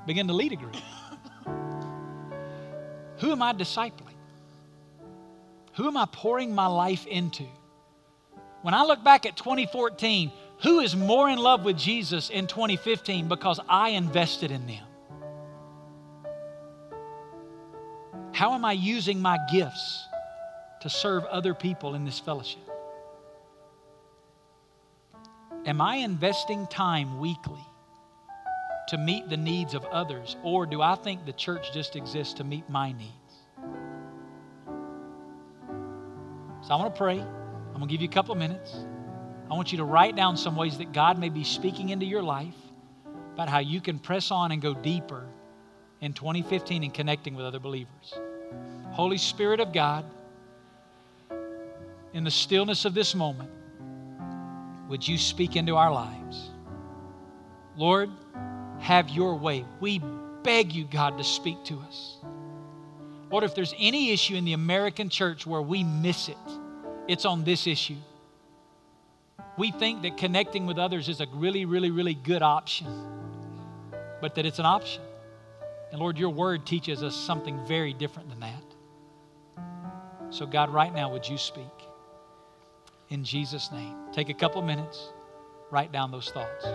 begin 0.08 0.28
to 0.28 0.34
lead 0.34 0.54
a 0.54 0.56
group? 0.56 0.78
Who 3.24 3.32
am 3.32 3.42
I 3.42 3.54
discipling? 3.54 4.18
Who 5.76 5.88
am 5.88 5.96
I 5.96 6.06
pouring 6.12 6.54
my 6.54 6.68
life 6.68 7.08
into? 7.08 7.46
When 8.64 8.74
I 8.74 8.84
look 8.84 9.02
back 9.02 9.26
at 9.26 9.38
2014, 9.38 10.30
who 10.62 10.82
is 10.82 10.94
more 10.94 11.30
in 11.30 11.40
love 11.40 11.64
with 11.64 11.78
Jesus 11.78 12.30
in 12.30 12.48
2015 12.48 13.30
because 13.30 13.62
I 13.70 13.92
invested 13.92 14.52
in 14.52 14.68
them? 14.68 14.84
How 18.34 18.56
am 18.56 18.66
I 18.66 18.74
using 18.74 19.22
my 19.22 19.38
gifts 19.50 20.06
to 20.82 20.90
serve 20.90 21.24
other 21.24 21.54
people 21.54 21.96
in 21.96 22.04
this 22.04 22.20
fellowship? 22.20 22.70
Am 25.66 25.80
I 25.80 25.96
investing 25.96 26.68
time 26.68 27.22
weekly 27.22 27.66
to 28.90 28.98
meet 28.98 29.30
the 29.30 29.38
needs 29.38 29.74
of 29.74 29.86
others, 29.86 30.36
or 30.44 30.66
do 30.66 30.82
I 30.82 30.96
think 30.96 31.26
the 31.26 31.34
church 31.34 31.74
just 31.74 31.96
exists 31.96 32.34
to 32.36 32.44
meet 32.44 32.70
my 32.70 32.92
needs? 32.92 33.12
So 36.62 36.74
I 36.74 36.76
want 36.78 36.94
to 36.94 36.98
pray. 36.98 37.20
I'm 37.20 37.74
going 37.74 37.88
to 37.88 37.92
give 37.92 38.02
you 38.02 38.08
a 38.08 38.12
couple 38.12 38.32
of 38.32 38.38
minutes. 38.38 38.76
I 39.52 39.56
want 39.56 39.72
you 39.72 39.78
to 39.80 39.84
write 39.84 40.16
down 40.16 40.38
some 40.38 40.56
ways 40.56 40.78
that 40.78 40.94
God 40.94 41.20
may 41.20 41.30
be 41.30 41.44
speaking 41.44 41.90
into 41.90 42.06
your 42.06 42.22
life 42.22 42.56
about 43.34 43.50
how 43.50 43.60
you 43.60 43.82
can 43.82 44.00
press 44.00 44.32
on 44.32 44.52
and 44.52 44.62
go 44.62 44.74
deeper 44.74 45.26
in 46.02 46.14
2015 46.14 46.84
in 46.84 46.92
connecting 46.92 47.36
with 47.36 47.46
other 47.46 47.60
believers. 47.60 48.14
Holy 48.92 49.18
Spirit 49.18 49.60
of 49.60 49.74
God, 49.74 50.06
in 52.14 52.24
the 52.24 52.32
stillness 52.32 52.86
of 52.86 52.94
this 52.94 53.16
moment, 53.16 53.50
would 54.88 55.08
you 55.08 55.18
speak 55.18 55.56
into 55.56 55.76
our 55.76 55.92
lives? 55.92 56.52
Lord, 57.76 58.10
have 58.84 59.10
your 59.10 59.36
way. 59.36 59.66
We 59.80 60.02
beg 60.44 60.74
you, 60.74 60.86
God, 60.86 61.18
to 61.18 61.24
speak 61.24 61.64
to 61.66 61.80
us. 61.80 62.18
Lord, 63.32 63.44
if 63.44 63.56
there's 63.56 63.74
any 63.80 64.12
issue 64.12 64.36
in 64.36 64.46
the 64.46 64.54
American 64.54 65.10
church 65.10 65.48
where 65.48 65.62
we 65.62 65.84
miss 65.84 66.30
it, 66.30 66.38
it's 67.08 67.26
on 67.26 67.44
this 67.44 67.66
issue. 67.66 67.98
We 69.58 69.72
think 69.72 70.04
that 70.04 70.18
connecting 70.18 70.66
with 70.66 70.78
others 70.78 71.10
is 71.10 71.20
a 71.22 71.28
really, 71.34 71.66
really, 71.66 71.90
really 71.90 72.14
good 72.14 72.42
option, 72.42 72.88
but 74.22 74.36
that 74.36 74.46
it's 74.46 74.60
an 74.60 74.66
option. 74.66 75.02
And 75.92 76.00
Lord, 76.00 76.18
your 76.18 76.30
word 76.30 76.66
teaches 76.66 77.02
us 77.04 77.16
something 77.16 77.66
very 77.66 77.94
different 77.94 78.30
than 78.30 78.40
that. 78.42 78.64
So, 80.30 80.46
God, 80.46 80.70
right 80.72 80.94
now, 80.94 81.12
would 81.12 81.28
you 81.28 81.38
speak? 81.38 81.66
in 83.14 83.24
Jesus' 83.24 83.72
name. 83.72 83.96
Take 84.12 84.30
a 84.30 84.34
couple 84.34 84.62
minutes, 84.64 85.14
write 85.70 85.92
down 85.92 86.10
those 86.12 86.30
thoughts. 86.30 86.66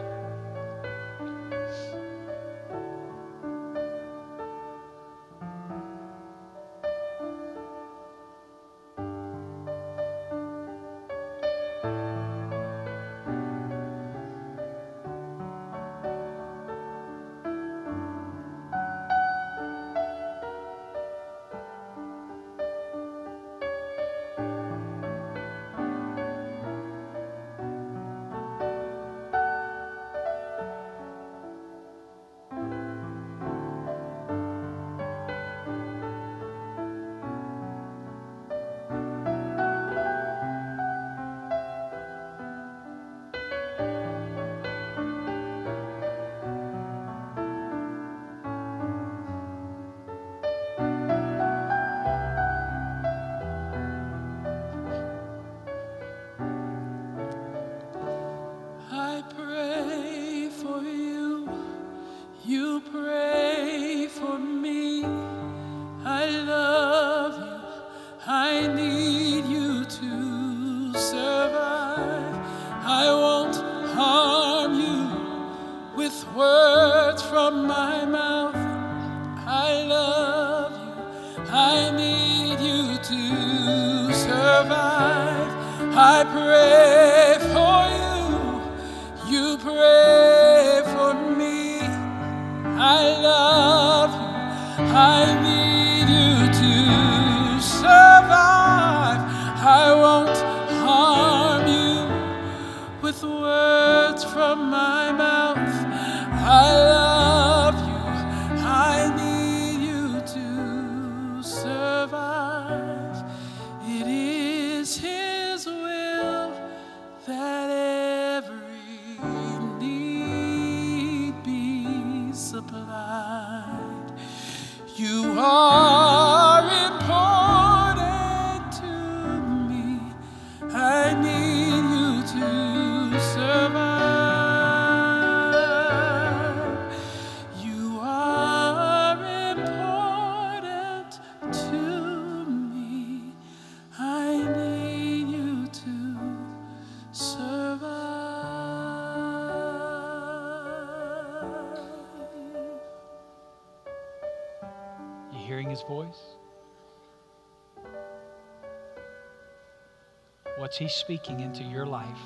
What's 160.78 160.94
he 160.94 161.00
speaking 161.00 161.40
into 161.40 161.64
your 161.64 161.84
life 161.84 162.20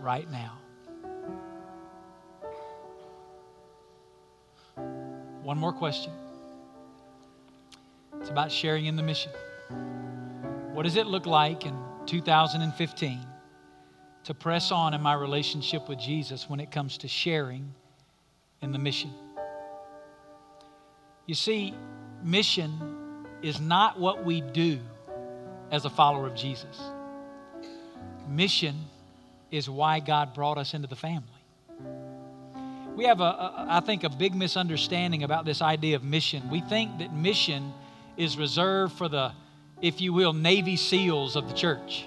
right 0.00 0.26
now? 0.30 0.58
One 5.42 5.58
more 5.58 5.74
question. 5.74 6.12
It's 8.18 8.30
about 8.30 8.50
sharing 8.50 8.86
in 8.86 8.96
the 8.96 9.02
mission. 9.02 9.32
What 10.72 10.84
does 10.84 10.96
it 10.96 11.06
look 11.06 11.26
like 11.26 11.66
in 11.66 11.76
2015 12.06 13.20
to 14.24 14.32
press 14.32 14.72
on 14.72 14.94
in 14.94 15.02
my 15.02 15.12
relationship 15.12 15.90
with 15.90 15.98
Jesus 15.98 16.48
when 16.48 16.58
it 16.58 16.70
comes 16.70 16.96
to 16.96 17.08
sharing 17.08 17.74
in 18.62 18.72
the 18.72 18.78
mission? 18.78 19.12
You 21.26 21.34
see, 21.34 21.74
mission 22.24 23.26
is 23.42 23.60
not 23.60 24.00
what 24.00 24.24
we 24.24 24.40
do 24.40 24.78
as 25.70 25.84
a 25.84 25.90
follower 25.90 26.26
of 26.26 26.34
Jesus. 26.34 26.80
Mission 28.32 28.86
is 29.50 29.68
why 29.68 30.00
God 30.00 30.34
brought 30.34 30.58
us 30.58 30.74
into 30.74 30.88
the 30.88 30.96
family. 30.96 31.28
We 32.96 33.04
have, 33.04 33.20
a, 33.20 33.24
a, 33.24 33.66
I 33.68 33.80
think, 33.80 34.04
a 34.04 34.08
big 34.08 34.34
misunderstanding 34.34 35.22
about 35.22 35.44
this 35.44 35.62
idea 35.62 35.96
of 35.96 36.04
mission. 36.04 36.50
We 36.50 36.60
think 36.60 36.98
that 36.98 37.14
mission 37.14 37.72
is 38.16 38.36
reserved 38.36 38.94
for 38.94 39.08
the, 39.08 39.32
if 39.80 40.00
you 40.00 40.12
will, 40.12 40.32
Navy 40.32 40.76
SEALs 40.76 41.36
of 41.36 41.48
the 41.48 41.54
church. 41.54 42.06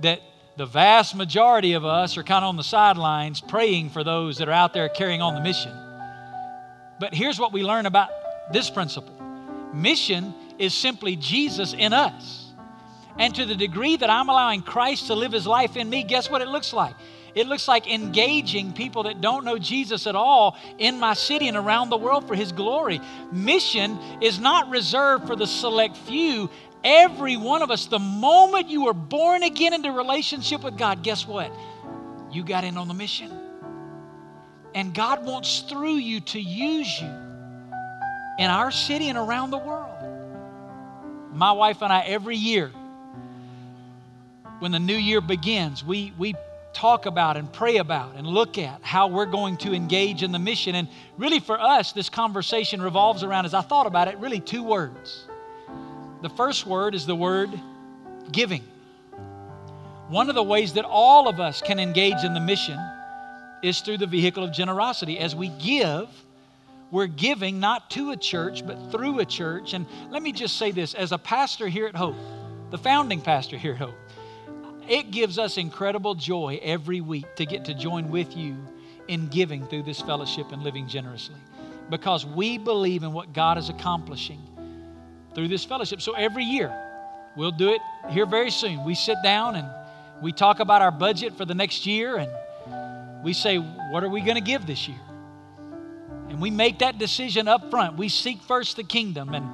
That 0.00 0.20
the 0.56 0.66
vast 0.66 1.14
majority 1.14 1.74
of 1.74 1.84
us 1.84 2.16
are 2.16 2.22
kind 2.22 2.44
of 2.44 2.50
on 2.50 2.56
the 2.56 2.64
sidelines 2.64 3.40
praying 3.40 3.90
for 3.90 4.04
those 4.04 4.38
that 4.38 4.48
are 4.48 4.52
out 4.52 4.72
there 4.72 4.88
carrying 4.88 5.22
on 5.22 5.34
the 5.34 5.40
mission. 5.40 5.72
But 6.98 7.14
here's 7.14 7.38
what 7.38 7.52
we 7.52 7.62
learn 7.62 7.86
about 7.86 8.10
this 8.52 8.68
principle 8.68 9.14
mission 9.72 10.34
is 10.58 10.74
simply 10.74 11.16
Jesus 11.16 11.72
in 11.72 11.92
us. 11.92 12.39
And 13.18 13.34
to 13.34 13.44
the 13.44 13.54
degree 13.54 13.96
that 13.96 14.08
I'm 14.08 14.28
allowing 14.28 14.62
Christ 14.62 15.08
to 15.08 15.14
live 15.14 15.32
his 15.32 15.46
life 15.46 15.76
in 15.76 15.90
me, 15.90 16.02
guess 16.02 16.30
what 16.30 16.42
it 16.42 16.48
looks 16.48 16.72
like? 16.72 16.94
It 17.34 17.46
looks 17.46 17.68
like 17.68 17.88
engaging 17.88 18.72
people 18.72 19.04
that 19.04 19.20
don't 19.20 19.44
know 19.44 19.58
Jesus 19.58 20.06
at 20.06 20.16
all 20.16 20.56
in 20.78 20.98
my 20.98 21.14
city 21.14 21.48
and 21.48 21.56
around 21.56 21.90
the 21.90 21.96
world 21.96 22.26
for 22.26 22.34
his 22.34 22.52
glory. 22.52 23.00
Mission 23.30 23.98
is 24.20 24.40
not 24.40 24.68
reserved 24.68 25.26
for 25.26 25.36
the 25.36 25.46
select 25.46 25.96
few. 25.96 26.50
Every 26.82 27.36
one 27.36 27.62
of 27.62 27.70
us, 27.70 27.86
the 27.86 27.98
moment 27.98 28.68
you 28.68 28.84
were 28.84 28.94
born 28.94 29.42
again 29.42 29.74
into 29.74 29.92
relationship 29.92 30.62
with 30.64 30.76
God, 30.76 31.02
guess 31.02 31.26
what? 31.26 31.52
You 32.32 32.42
got 32.42 32.64
in 32.64 32.76
on 32.76 32.88
the 32.88 32.94
mission. 32.94 33.30
And 34.74 34.94
God 34.94 35.24
wants 35.24 35.60
through 35.60 35.96
you 35.96 36.20
to 36.20 36.40
use 36.40 37.00
you 37.00 37.08
in 38.38 38.50
our 38.50 38.70
city 38.70 39.08
and 39.08 39.18
around 39.18 39.50
the 39.50 39.58
world. 39.58 39.86
My 41.32 41.52
wife 41.52 41.82
and 41.82 41.92
I, 41.92 42.00
every 42.00 42.36
year, 42.36 42.72
when 44.60 44.72
the 44.72 44.78
new 44.78 44.96
year 44.96 45.20
begins, 45.20 45.84
we, 45.84 46.12
we 46.16 46.34
talk 46.72 47.06
about 47.06 47.36
and 47.36 47.52
pray 47.52 47.78
about 47.78 48.14
and 48.16 48.26
look 48.26 48.58
at 48.58 48.80
how 48.82 49.08
we're 49.08 49.26
going 49.26 49.56
to 49.58 49.72
engage 49.72 50.22
in 50.22 50.32
the 50.32 50.38
mission. 50.38 50.74
And 50.74 50.88
really, 51.18 51.40
for 51.40 51.60
us, 51.60 51.92
this 51.92 52.08
conversation 52.08 52.80
revolves 52.80 53.24
around, 53.24 53.46
as 53.46 53.54
I 53.54 53.62
thought 53.62 53.86
about 53.86 54.08
it, 54.08 54.18
really 54.18 54.40
two 54.40 54.62
words. 54.62 55.24
The 56.22 56.30
first 56.30 56.66
word 56.66 56.94
is 56.94 57.06
the 57.06 57.16
word 57.16 57.50
giving. 58.30 58.62
One 60.08 60.28
of 60.28 60.34
the 60.34 60.42
ways 60.42 60.74
that 60.74 60.84
all 60.84 61.28
of 61.28 61.40
us 61.40 61.62
can 61.62 61.78
engage 61.78 62.24
in 62.24 62.34
the 62.34 62.40
mission 62.40 62.78
is 63.62 63.80
through 63.80 63.98
the 63.98 64.06
vehicle 64.06 64.44
of 64.44 64.52
generosity. 64.52 65.18
As 65.18 65.34
we 65.34 65.48
give, 65.48 66.08
we're 66.90 67.06
giving 67.06 67.60
not 67.60 67.90
to 67.90 68.10
a 68.10 68.16
church, 68.16 68.66
but 68.66 68.90
through 68.90 69.20
a 69.20 69.24
church. 69.24 69.74
And 69.74 69.86
let 70.10 70.22
me 70.22 70.32
just 70.32 70.56
say 70.56 70.72
this 70.72 70.94
as 70.94 71.12
a 71.12 71.18
pastor 71.18 71.68
here 71.68 71.86
at 71.86 71.94
Hope, 71.94 72.16
the 72.70 72.78
founding 72.78 73.20
pastor 73.20 73.56
here 73.56 73.72
at 73.72 73.78
Hope, 73.78 73.94
it 74.90 75.12
gives 75.12 75.38
us 75.38 75.56
incredible 75.56 76.16
joy 76.16 76.58
every 76.62 77.00
week 77.00 77.36
to 77.36 77.46
get 77.46 77.66
to 77.66 77.74
join 77.74 78.10
with 78.10 78.36
you 78.36 78.56
in 79.06 79.28
giving 79.28 79.64
through 79.66 79.84
this 79.84 80.00
fellowship 80.00 80.50
and 80.50 80.62
living 80.62 80.88
generously 80.88 81.36
because 81.88 82.26
we 82.26 82.58
believe 82.58 83.04
in 83.04 83.12
what 83.12 83.32
God 83.32 83.56
is 83.56 83.68
accomplishing 83.68 84.40
through 85.34 85.46
this 85.48 85.64
fellowship. 85.64 86.00
So 86.02 86.14
every 86.14 86.44
year, 86.44 86.72
we'll 87.36 87.52
do 87.52 87.70
it 87.70 87.80
here 88.10 88.26
very 88.26 88.50
soon. 88.50 88.84
We 88.84 88.96
sit 88.96 89.16
down 89.22 89.54
and 89.54 89.68
we 90.20 90.32
talk 90.32 90.58
about 90.58 90.82
our 90.82 90.90
budget 90.90 91.36
for 91.36 91.44
the 91.44 91.54
next 91.54 91.86
year 91.86 92.16
and 92.16 93.24
we 93.24 93.32
say, 93.32 93.58
what 93.58 94.02
are 94.02 94.08
we 94.08 94.20
going 94.20 94.36
to 94.36 94.40
give 94.40 94.66
this 94.66 94.88
year? 94.88 95.00
And 96.28 96.40
we 96.40 96.50
make 96.50 96.80
that 96.80 96.98
decision 96.98 97.46
up 97.46 97.70
front. 97.70 97.96
We 97.96 98.08
seek 98.08 98.40
first 98.42 98.76
the 98.76 98.84
kingdom. 98.84 99.34
And 99.34 99.46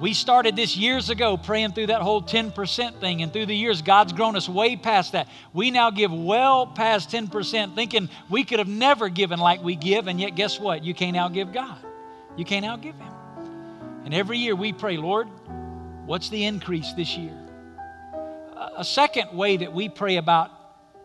we 0.00 0.14
started 0.14 0.56
this 0.56 0.76
years 0.76 1.10
ago 1.10 1.36
praying 1.36 1.72
through 1.72 1.88
that 1.88 2.00
whole 2.00 2.22
10% 2.22 3.00
thing. 3.00 3.22
And 3.22 3.32
through 3.32 3.46
the 3.46 3.54
years, 3.54 3.82
God's 3.82 4.14
grown 4.14 4.34
us 4.34 4.48
way 4.48 4.76
past 4.76 5.12
that. 5.12 5.28
We 5.52 5.70
now 5.70 5.90
give 5.90 6.12
well 6.12 6.66
past 6.66 7.10
10%, 7.10 7.74
thinking 7.74 8.08
we 8.30 8.44
could 8.44 8.58
have 8.58 8.68
never 8.68 9.10
given 9.10 9.38
like 9.38 9.62
we 9.62 9.76
give. 9.76 10.06
And 10.06 10.18
yet, 10.18 10.34
guess 10.34 10.58
what? 10.58 10.82
You 10.82 10.94
can't 10.94 11.16
outgive 11.16 11.52
God, 11.52 11.78
you 12.36 12.44
can't 12.44 12.64
outgive 12.64 12.98
Him. 12.98 13.14
And 14.04 14.14
every 14.14 14.38
year 14.38 14.56
we 14.56 14.72
pray, 14.72 14.96
Lord, 14.96 15.28
what's 16.06 16.30
the 16.30 16.44
increase 16.44 16.94
this 16.94 17.16
year? 17.16 17.36
A 18.76 18.84
second 18.84 19.36
way 19.36 19.58
that 19.58 19.72
we 19.72 19.88
pray 19.88 20.16
about 20.16 20.50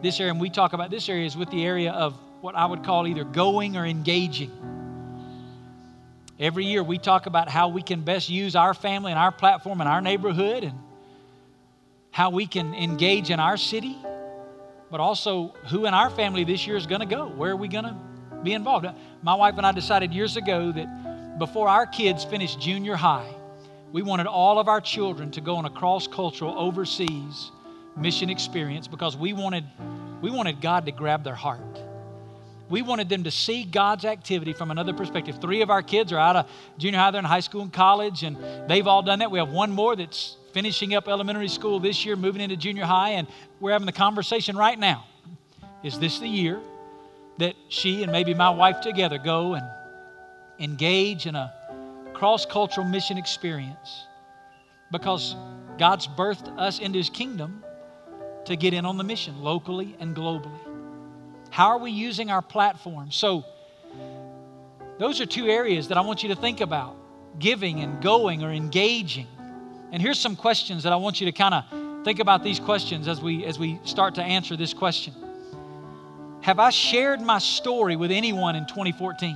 this 0.02 0.20
area, 0.20 0.32
and 0.32 0.40
we 0.40 0.50
talk 0.50 0.74
about 0.74 0.90
this 0.90 1.10
area, 1.10 1.26
is 1.26 1.36
with 1.36 1.50
the 1.52 1.66
area 1.66 1.92
of 1.92 2.18
what 2.42 2.56
I 2.56 2.66
would 2.66 2.84
call 2.84 3.08
either 3.08 3.26
going 3.26 3.76
or 3.76 3.86
engaging. 3.86 4.52
Every 6.40 6.66
year 6.66 6.84
we 6.84 6.98
talk 6.98 7.28
about 7.28 7.48
how 7.48 7.70
we 7.70 7.82
can 7.82 8.02
best 8.02 8.30
use 8.30 8.56
our 8.56 8.74
family 8.74 9.12
and 9.12 9.20
our 9.20 9.32
platform 9.32 9.80
and 9.80 9.90
our 9.90 10.02
neighborhood 10.02 10.66
and 10.66 10.78
how 12.12 12.30
we 12.30 12.46
can 12.46 12.74
engage 12.74 13.30
in 13.30 13.40
our 13.40 13.56
city, 13.56 13.98
but 14.92 15.00
also 15.00 15.54
who 15.70 15.86
in 15.86 15.94
our 15.94 16.10
family 16.10 16.44
this 16.44 16.68
year 16.68 16.76
is 16.76 16.88
going 16.88 17.00
to 17.00 17.08
go. 17.08 17.28
Where 17.28 17.52
are 17.52 17.56
we 17.56 17.70
going 17.70 17.86
to 17.86 17.96
be 18.44 18.52
involved? 18.52 18.86
My 19.22 19.36
wife 19.36 19.56
and 19.58 19.66
I 19.66 19.72
decided 19.72 20.14
years 20.14 20.36
ago 20.36 20.74
that 20.74 21.40
before 21.40 21.70
our 21.70 21.86
kids 21.86 22.26
finished 22.26 22.60
junior 22.60 22.96
high, 22.96 23.34
we 23.94 24.02
wanted 24.02 24.28
all 24.28 24.60
of 24.60 24.68
our 24.68 24.82
children 24.82 25.32
to 25.32 25.42
go 25.42 25.56
on 25.56 25.64
a 25.64 25.70
cross 25.70 26.06
cultural 26.06 26.58
overseas 26.58 27.52
mission 27.96 28.30
experience 28.30 28.90
because 28.90 29.16
we 29.16 29.32
wanted, 29.32 29.64
we 30.22 30.30
wanted 30.30 30.60
God 30.60 30.86
to 30.86 30.92
grab 30.92 31.24
their 31.24 31.36
heart. 31.36 31.80
We 32.70 32.82
wanted 32.82 33.10
them 33.10 33.24
to 33.24 33.32
see 33.32 33.64
God's 33.64 34.06
activity 34.06 34.54
from 34.54 34.72
another 34.72 34.94
perspective. 34.94 35.40
Three 35.40 35.62
of 35.62 35.70
our 35.70 35.84
kids 35.84 36.12
are 36.12 36.18
out 36.18 36.36
of 36.36 36.50
junior 36.78 37.00
high, 37.00 37.12
they're 37.12 37.20
in 37.20 37.26
high 37.26 37.40
school 37.42 37.62
and 37.62 37.72
college, 37.72 38.24
and 38.24 38.38
they've 38.68 38.88
all 38.88 39.04
done 39.04 39.20
that. 39.20 39.30
We 39.30 39.40
have 39.40 39.50
one 39.50 39.72
more 39.72 39.96
that's 39.96 40.38
finishing 40.52 40.96
up 40.96 41.08
elementary 41.08 41.48
school 41.48 41.80
this 41.80 42.06
year, 42.06 42.16
moving 42.16 42.42
into 42.42 42.56
junior 42.56 42.86
high, 42.86 43.12
and 43.12 43.28
we're 43.60 43.72
having 43.72 43.86
the 43.86 43.92
conversation 43.92 44.56
right 44.58 44.80
now. 44.80 45.06
Is 45.84 46.00
this 46.00 46.20
the 46.20 46.28
year 46.28 46.60
that 47.38 47.56
she 47.70 48.04
and 48.04 48.12
maybe 48.12 48.34
my 48.34 48.50
wife 48.50 48.82
together 48.82 49.18
go 49.18 49.54
and 49.54 49.68
engage 50.60 51.28
in 51.28 51.36
a 51.36 51.54
cross 52.14 52.46
cultural 52.46 52.88
mission 52.88 53.18
experience 53.18 54.06
because 54.92 55.36
God's 55.78 56.08
birthed 56.08 56.58
us 56.58 56.80
into 56.80 56.98
His 56.98 57.10
kingdom 57.10 57.64
to 58.46 58.56
get 58.56 58.74
in 58.74 58.86
on 58.86 58.98
the 58.98 59.04
mission 59.04 59.42
locally 59.42 59.96
and 60.00 60.16
globally. 60.16 60.65
How 61.56 61.70
are 61.70 61.78
we 61.78 61.92
using 61.92 62.32
our 62.32 62.42
platform? 62.42 63.12
So, 63.12 63.46
those 65.00 65.22
are 65.22 65.26
two 65.26 65.48
areas 65.48 65.88
that 65.88 65.98
I 65.98 66.02
want 66.02 66.22
you 66.22 66.28
to 66.28 66.36
think 66.36 66.60
about 66.60 66.98
giving 67.40 67.80
and 67.80 68.04
going 68.04 68.44
or 68.44 68.52
engaging. 68.52 69.26
And 69.94 70.02
here's 70.02 70.20
some 70.20 70.36
questions 70.36 70.84
that 70.84 70.92
I 70.92 70.98
want 70.98 71.22
you 71.22 71.28
to 71.28 71.32
kind 71.32 71.54
of 71.54 72.04
think 72.04 72.20
about 72.20 72.44
these 72.44 72.60
questions 72.60 73.08
as 73.08 73.22
we 73.22 73.46
as 73.46 73.58
we 73.58 73.80
start 73.86 74.16
to 74.16 74.22
answer 74.22 74.58
this 74.58 74.74
question. 74.74 75.14
Have 76.42 76.60
I 76.60 76.72
shared 76.72 77.22
my 77.22 77.38
story 77.38 77.96
with 77.96 78.12
anyone 78.12 78.58
in 78.58 78.66
2014? 78.66 79.34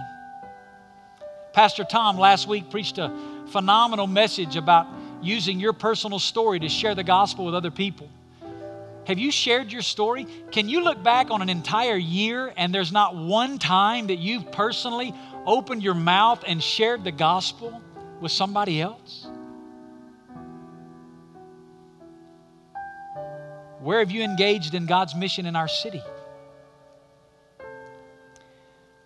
Pastor 1.54 1.86
Tom 1.86 2.18
last 2.18 2.50
week 2.50 2.70
preached 2.70 2.98
a 2.98 3.18
phenomenal 3.48 4.08
message 4.08 4.58
about 4.58 4.88
using 5.22 5.58
your 5.58 5.72
personal 5.72 6.20
story 6.20 6.60
to 6.60 6.68
share 6.68 6.96
the 6.96 7.04
gospel 7.06 7.46
with 7.46 7.56
other 7.56 7.72
people. 7.72 8.10
Have 9.10 9.18
you 9.18 9.32
shared 9.32 9.72
your 9.72 9.82
story? 9.82 10.28
Can 10.52 10.70
you 10.70 10.84
look 10.84 11.02
back 11.02 11.32
on 11.32 11.42
an 11.42 11.50
entire 11.50 11.98
year 11.98 12.54
and 12.56 12.72
there's 12.72 12.92
not 12.92 13.16
one 13.16 13.58
time 13.58 14.06
that 14.06 14.20
you've 14.20 14.52
personally 14.52 15.16
opened 15.48 15.82
your 15.82 15.96
mouth 15.96 16.44
and 16.46 16.62
shared 16.62 17.04
the 17.04 17.12
gospel 17.12 17.82
with 18.22 18.32
somebody 18.32 18.80
else? 18.80 19.26
Where 23.80 23.98
have 23.98 24.12
you 24.12 24.22
engaged 24.22 24.76
in 24.76 24.86
God's 24.86 25.16
mission 25.16 25.48
in 25.48 25.56
our 25.56 25.68
city? 25.68 26.04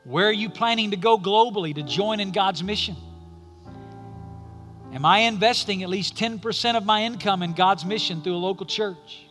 Where 0.03 0.27
are 0.27 0.33
you 0.33 0.49
planning 0.49 0.91
to 0.91 0.97
go 0.97 1.17
globally 1.17 1.73
to 1.75 1.81
join 1.81 2.19
in 2.19 2.33
God's 2.33 2.61
mission? 2.61 2.97
Am 4.91 5.05
I 5.05 5.19
investing 5.19 5.81
at 5.81 5.87
least 5.87 6.17
10% 6.17 6.75
of 6.75 6.85
my 6.85 7.03
income 7.03 7.41
in 7.41 7.53
God's 7.53 7.85
mission 7.85 8.21
through 8.21 8.35
a 8.35 8.43
local 8.43 8.65
church? 8.65 9.27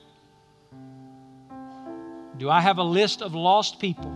Do 2.43 2.51
I 2.51 2.61
have 2.61 2.79
a 2.79 2.83
list 2.83 3.23
of 3.23 3.37
lost 3.37 3.79
people, 3.79 4.13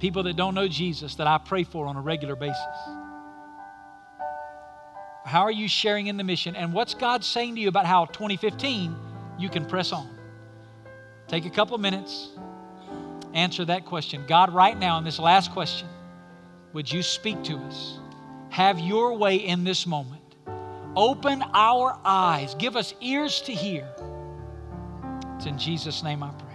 people 0.00 0.24
that 0.24 0.34
don't 0.34 0.56
know 0.56 0.66
Jesus, 0.66 1.14
that 1.14 1.28
I 1.28 1.38
pray 1.38 1.62
for 1.62 1.86
on 1.86 1.94
a 1.94 2.00
regular 2.00 2.34
basis? 2.34 2.58
How 5.24 5.42
are 5.42 5.52
you 5.52 5.68
sharing 5.68 6.08
in 6.08 6.16
the 6.16 6.24
mission? 6.24 6.56
And 6.56 6.72
what's 6.72 6.94
God 6.94 7.22
saying 7.22 7.54
to 7.54 7.60
you 7.60 7.68
about 7.68 7.86
how 7.86 8.06
2015 8.06 8.96
you 9.38 9.48
can 9.48 9.66
press 9.66 9.92
on? 9.92 10.10
Take 11.28 11.46
a 11.46 11.50
couple 11.50 11.78
minutes, 11.78 12.30
answer 13.34 13.64
that 13.66 13.84
question. 13.84 14.24
God, 14.26 14.52
right 14.52 14.76
now, 14.76 14.98
in 14.98 15.04
this 15.04 15.20
last 15.20 15.52
question, 15.52 15.86
would 16.72 16.92
you 16.92 17.04
speak 17.04 17.40
to 17.44 17.56
us? 17.58 18.00
Have 18.48 18.80
your 18.80 19.16
way 19.16 19.36
in 19.36 19.62
this 19.62 19.86
moment. 19.86 20.34
Open 20.96 21.44
our 21.54 22.00
eyes, 22.04 22.56
give 22.56 22.74
us 22.74 22.94
ears 23.00 23.42
to 23.42 23.52
hear. 23.52 23.88
It's 25.36 25.46
in 25.46 25.56
Jesus' 25.56 26.02
name 26.02 26.24
I 26.24 26.30
pray. 26.30 26.45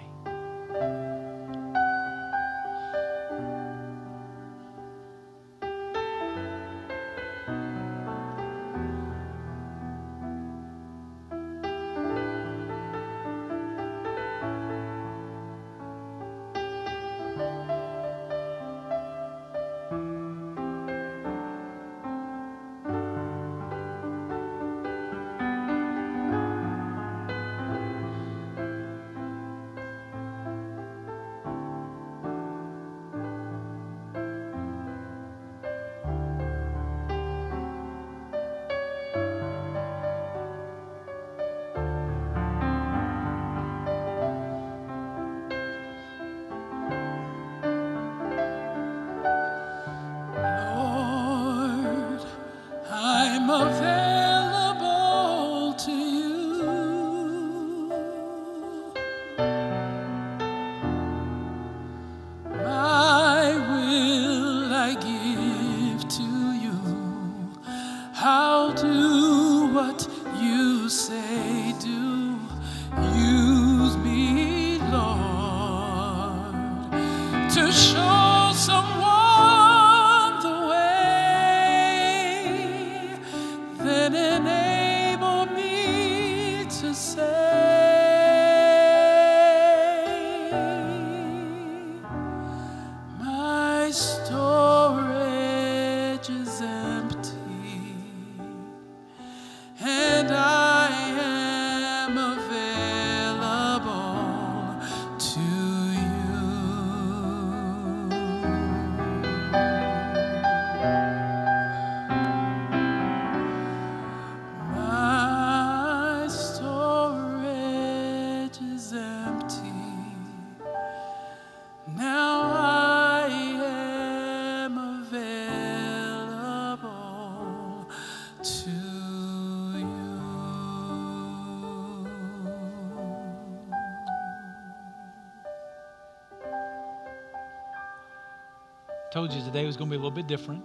Told 139.12 139.34
you 139.34 139.42
today 139.44 139.66
was 139.66 139.78
going 139.78 139.90
to 139.90 139.92
be 139.92 139.96
a 139.96 140.00
little 140.00 140.12
bit 140.12 140.28
different, 140.28 140.64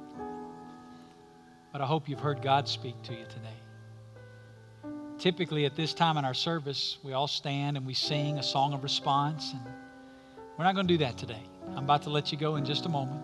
but 1.73 1.81
I 1.81 1.87
hope 1.87 2.09
you've 2.09 2.21
heard 2.21 2.43
God 2.43 2.69
speak 2.69 3.01
to 3.03 3.13
you 3.13 3.25
today. 3.29 3.66
Typically, 5.27 5.65
at 5.65 5.75
this 5.75 5.93
time 5.93 6.19
in 6.19 6.25
our 6.25 6.35
service, 6.35 6.99
we 7.03 7.13
all 7.13 7.27
stand 7.27 7.77
and 7.77 7.85
we 7.85 7.95
sing 7.95 8.39
a 8.39 8.43
song 8.45 8.73
of 8.75 8.85
response, 8.85 9.51
and 9.51 9.61
we're 10.57 10.65
not 10.65 10.77
going 10.77 10.87
to 10.87 10.95
do 10.95 10.99
that 10.99 11.19
today. 11.19 11.43
I'm 11.71 11.83
about 11.83 12.03
to 12.03 12.11
let 12.11 12.31
you 12.31 12.39
go 12.39 12.55
in 12.55 12.65
just 12.65 12.87
a 12.87 12.89
moment. 12.89 13.21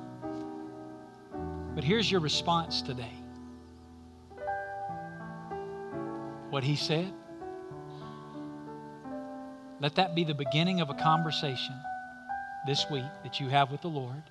But 1.76 1.84
here's 1.84 2.10
your 2.10 2.20
response 2.20 2.82
today 2.82 3.12
what 6.50 6.64
He 6.64 6.74
said. 6.74 7.12
Let 9.78 9.94
that 9.94 10.16
be 10.16 10.24
the 10.24 10.34
beginning 10.34 10.80
of 10.80 10.90
a 10.90 10.94
conversation 10.94 11.76
this 12.66 12.84
week 12.90 13.04
that 13.22 13.38
you 13.38 13.48
have 13.48 13.70
with 13.70 13.82
the 13.82 13.90
Lord. 13.90 14.24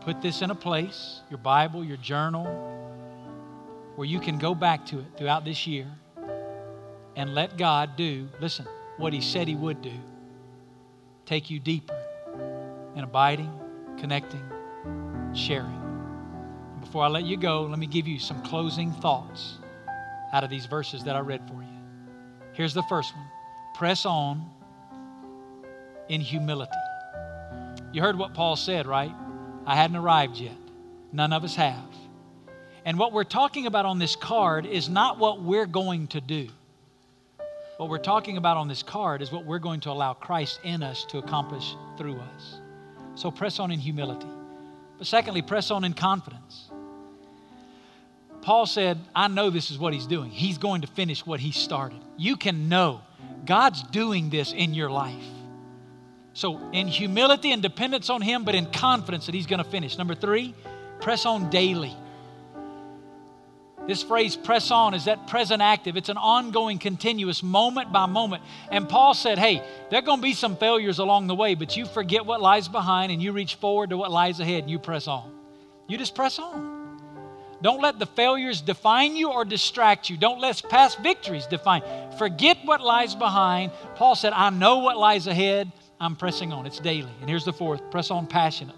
Put 0.00 0.22
this 0.22 0.42
in 0.42 0.50
a 0.50 0.56
place, 0.56 1.20
your 1.30 1.38
Bible, 1.38 1.84
your 1.84 1.98
journal, 1.98 2.69
where 4.00 4.08
you 4.08 4.18
can 4.18 4.38
go 4.38 4.54
back 4.54 4.86
to 4.86 4.98
it 4.98 5.04
throughout 5.18 5.44
this 5.44 5.66
year 5.66 5.86
and 7.16 7.34
let 7.34 7.58
God 7.58 7.96
do, 7.96 8.30
listen, 8.40 8.66
what 8.96 9.12
He 9.12 9.20
said 9.20 9.46
He 9.46 9.54
would 9.54 9.82
do. 9.82 9.92
Take 11.26 11.50
you 11.50 11.60
deeper 11.60 12.02
in 12.96 13.04
abiding, 13.04 13.52
connecting, 13.98 14.42
sharing. 15.34 15.82
Before 16.80 17.04
I 17.04 17.08
let 17.08 17.24
you 17.24 17.36
go, 17.36 17.64
let 17.64 17.78
me 17.78 17.86
give 17.86 18.08
you 18.08 18.18
some 18.18 18.42
closing 18.42 18.90
thoughts 18.90 19.58
out 20.32 20.44
of 20.44 20.48
these 20.48 20.64
verses 20.64 21.04
that 21.04 21.14
I 21.14 21.20
read 21.20 21.46
for 21.46 21.60
you. 21.60 21.68
Here's 22.54 22.72
the 22.72 22.84
first 22.84 23.14
one 23.14 23.26
press 23.74 24.06
on 24.06 24.48
in 26.08 26.22
humility. 26.22 26.72
You 27.92 28.00
heard 28.00 28.16
what 28.16 28.32
Paul 28.32 28.56
said, 28.56 28.86
right? 28.86 29.14
I 29.66 29.76
hadn't 29.76 29.96
arrived 29.96 30.38
yet. 30.38 30.56
None 31.12 31.34
of 31.34 31.44
us 31.44 31.54
have. 31.54 31.84
And 32.84 32.98
what 32.98 33.12
we're 33.12 33.24
talking 33.24 33.66
about 33.66 33.86
on 33.86 33.98
this 33.98 34.16
card 34.16 34.66
is 34.66 34.88
not 34.88 35.18
what 35.18 35.42
we're 35.42 35.66
going 35.66 36.06
to 36.08 36.20
do. 36.20 36.48
What 37.76 37.88
we're 37.88 37.98
talking 37.98 38.36
about 38.36 38.56
on 38.56 38.68
this 38.68 38.82
card 38.82 39.22
is 39.22 39.32
what 39.32 39.44
we're 39.44 39.58
going 39.58 39.80
to 39.80 39.90
allow 39.90 40.12
Christ 40.12 40.60
in 40.64 40.82
us 40.82 41.04
to 41.06 41.18
accomplish 41.18 41.74
through 41.96 42.18
us. 42.18 42.60
So 43.14 43.30
press 43.30 43.58
on 43.58 43.70
in 43.70 43.80
humility. 43.80 44.28
But 44.98 45.06
secondly, 45.06 45.42
press 45.42 45.70
on 45.70 45.84
in 45.84 45.94
confidence. 45.94 46.70
Paul 48.42 48.66
said, 48.66 48.98
I 49.14 49.28
know 49.28 49.50
this 49.50 49.70
is 49.70 49.78
what 49.78 49.92
he's 49.92 50.06
doing. 50.06 50.30
He's 50.30 50.58
going 50.58 50.82
to 50.82 50.86
finish 50.86 51.24
what 51.26 51.40
he 51.40 51.52
started. 51.52 52.00
You 52.16 52.36
can 52.36 52.68
know 52.68 53.02
God's 53.44 53.82
doing 53.82 54.30
this 54.30 54.52
in 54.52 54.74
your 54.74 54.90
life. 54.90 55.24
So, 56.32 56.60
in 56.72 56.86
humility 56.86 57.52
and 57.52 57.60
dependence 57.62 58.08
on 58.08 58.22
Him, 58.22 58.44
but 58.44 58.54
in 58.54 58.66
confidence 58.66 59.26
that 59.26 59.34
He's 59.34 59.46
going 59.46 59.62
to 59.62 59.68
finish. 59.68 59.98
Number 59.98 60.14
three, 60.14 60.54
press 61.00 61.26
on 61.26 61.50
daily. 61.50 61.94
This 63.90 64.04
phrase, 64.04 64.36
press 64.36 64.70
on, 64.70 64.94
is 64.94 65.06
that 65.06 65.26
present 65.26 65.60
active. 65.60 65.96
It's 65.96 66.10
an 66.10 66.16
ongoing, 66.16 66.78
continuous, 66.78 67.42
moment 67.42 67.92
by 67.92 68.06
moment. 68.06 68.44
And 68.70 68.88
Paul 68.88 69.14
said, 69.14 69.36
hey, 69.36 69.64
there 69.90 69.98
are 69.98 70.02
going 70.02 70.20
to 70.20 70.22
be 70.22 70.32
some 70.32 70.54
failures 70.54 71.00
along 71.00 71.26
the 71.26 71.34
way, 71.34 71.56
but 71.56 71.76
you 71.76 71.86
forget 71.86 72.24
what 72.24 72.40
lies 72.40 72.68
behind 72.68 73.10
and 73.10 73.20
you 73.20 73.32
reach 73.32 73.56
forward 73.56 73.90
to 73.90 73.96
what 73.96 74.12
lies 74.12 74.38
ahead 74.38 74.62
and 74.62 74.70
you 74.70 74.78
press 74.78 75.08
on. 75.08 75.32
You 75.88 75.98
just 75.98 76.14
press 76.14 76.38
on. 76.38 77.00
Don't 77.62 77.82
let 77.82 77.98
the 77.98 78.06
failures 78.06 78.60
define 78.60 79.16
you 79.16 79.32
or 79.32 79.44
distract 79.44 80.08
you. 80.08 80.16
Don't 80.16 80.38
let 80.38 80.62
past 80.68 81.00
victories 81.00 81.46
define. 81.46 81.82
Forget 82.16 82.58
what 82.64 82.80
lies 82.80 83.16
behind. 83.16 83.72
Paul 83.96 84.14
said, 84.14 84.32
I 84.32 84.50
know 84.50 84.78
what 84.78 84.98
lies 84.98 85.26
ahead. 85.26 85.72
I'm 85.98 86.14
pressing 86.14 86.52
on. 86.52 86.64
It's 86.64 86.78
daily. 86.78 87.10
And 87.20 87.28
here's 87.28 87.44
the 87.44 87.52
fourth 87.52 87.90
press 87.90 88.12
on 88.12 88.28
passionately. 88.28 88.76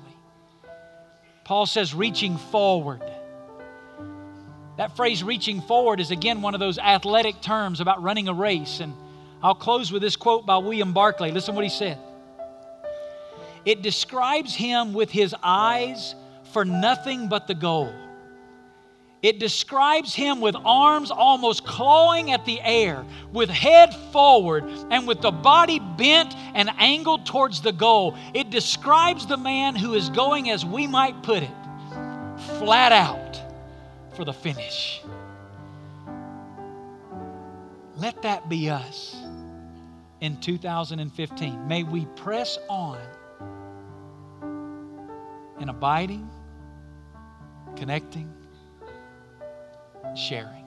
Paul 1.44 1.66
says, 1.66 1.92
reaching 1.92 2.38
forward. 2.38 3.02
That 4.78 4.96
phrase, 4.96 5.22
reaching 5.22 5.60
forward, 5.60 6.00
is 6.00 6.10
again 6.10 6.40
one 6.42 6.54
of 6.54 6.60
those 6.60 6.78
athletic 6.78 7.40
terms 7.40 7.80
about 7.80 8.02
running 8.02 8.28
a 8.28 8.34
race. 8.34 8.80
And 8.80 8.94
I'll 9.42 9.54
close 9.54 9.92
with 9.92 10.02
this 10.02 10.16
quote 10.16 10.46
by 10.46 10.56
William 10.58 10.92
Barclay. 10.92 11.30
Listen 11.30 11.54
what 11.54 11.64
he 11.64 11.70
said. 11.70 11.98
It 13.64 13.82
describes 13.82 14.54
him 14.54 14.92
with 14.92 15.10
his 15.10 15.34
eyes 15.42 16.14
for 16.52 16.64
nothing 16.64 17.28
but 17.28 17.46
the 17.46 17.54
goal. 17.54 17.92
It 19.22 19.38
describes 19.38 20.14
him 20.14 20.40
with 20.40 20.56
arms 20.64 21.12
almost 21.12 21.64
clawing 21.64 22.32
at 22.32 22.44
the 22.44 22.60
air, 22.60 23.04
with 23.32 23.48
head 23.48 23.94
forward, 24.10 24.64
and 24.90 25.06
with 25.06 25.20
the 25.20 25.30
body 25.30 25.78
bent 25.78 26.34
and 26.54 26.68
angled 26.78 27.24
towards 27.24 27.60
the 27.60 27.70
goal. 27.70 28.16
It 28.34 28.50
describes 28.50 29.26
the 29.26 29.36
man 29.36 29.76
who 29.76 29.94
is 29.94 30.08
going, 30.08 30.50
as 30.50 30.66
we 30.66 30.88
might 30.88 31.22
put 31.22 31.44
it, 31.44 31.50
flat 32.58 32.90
out 32.90 33.31
for 34.14 34.24
the 34.24 34.32
finish. 34.32 35.02
Let 37.96 38.22
that 38.22 38.48
be 38.48 38.70
us 38.70 39.16
in 40.20 40.40
2015. 40.40 41.68
May 41.68 41.82
we 41.82 42.06
press 42.16 42.58
on 42.68 42.98
in 45.60 45.68
abiding, 45.68 46.28
connecting, 47.76 48.32
sharing. 50.16 50.61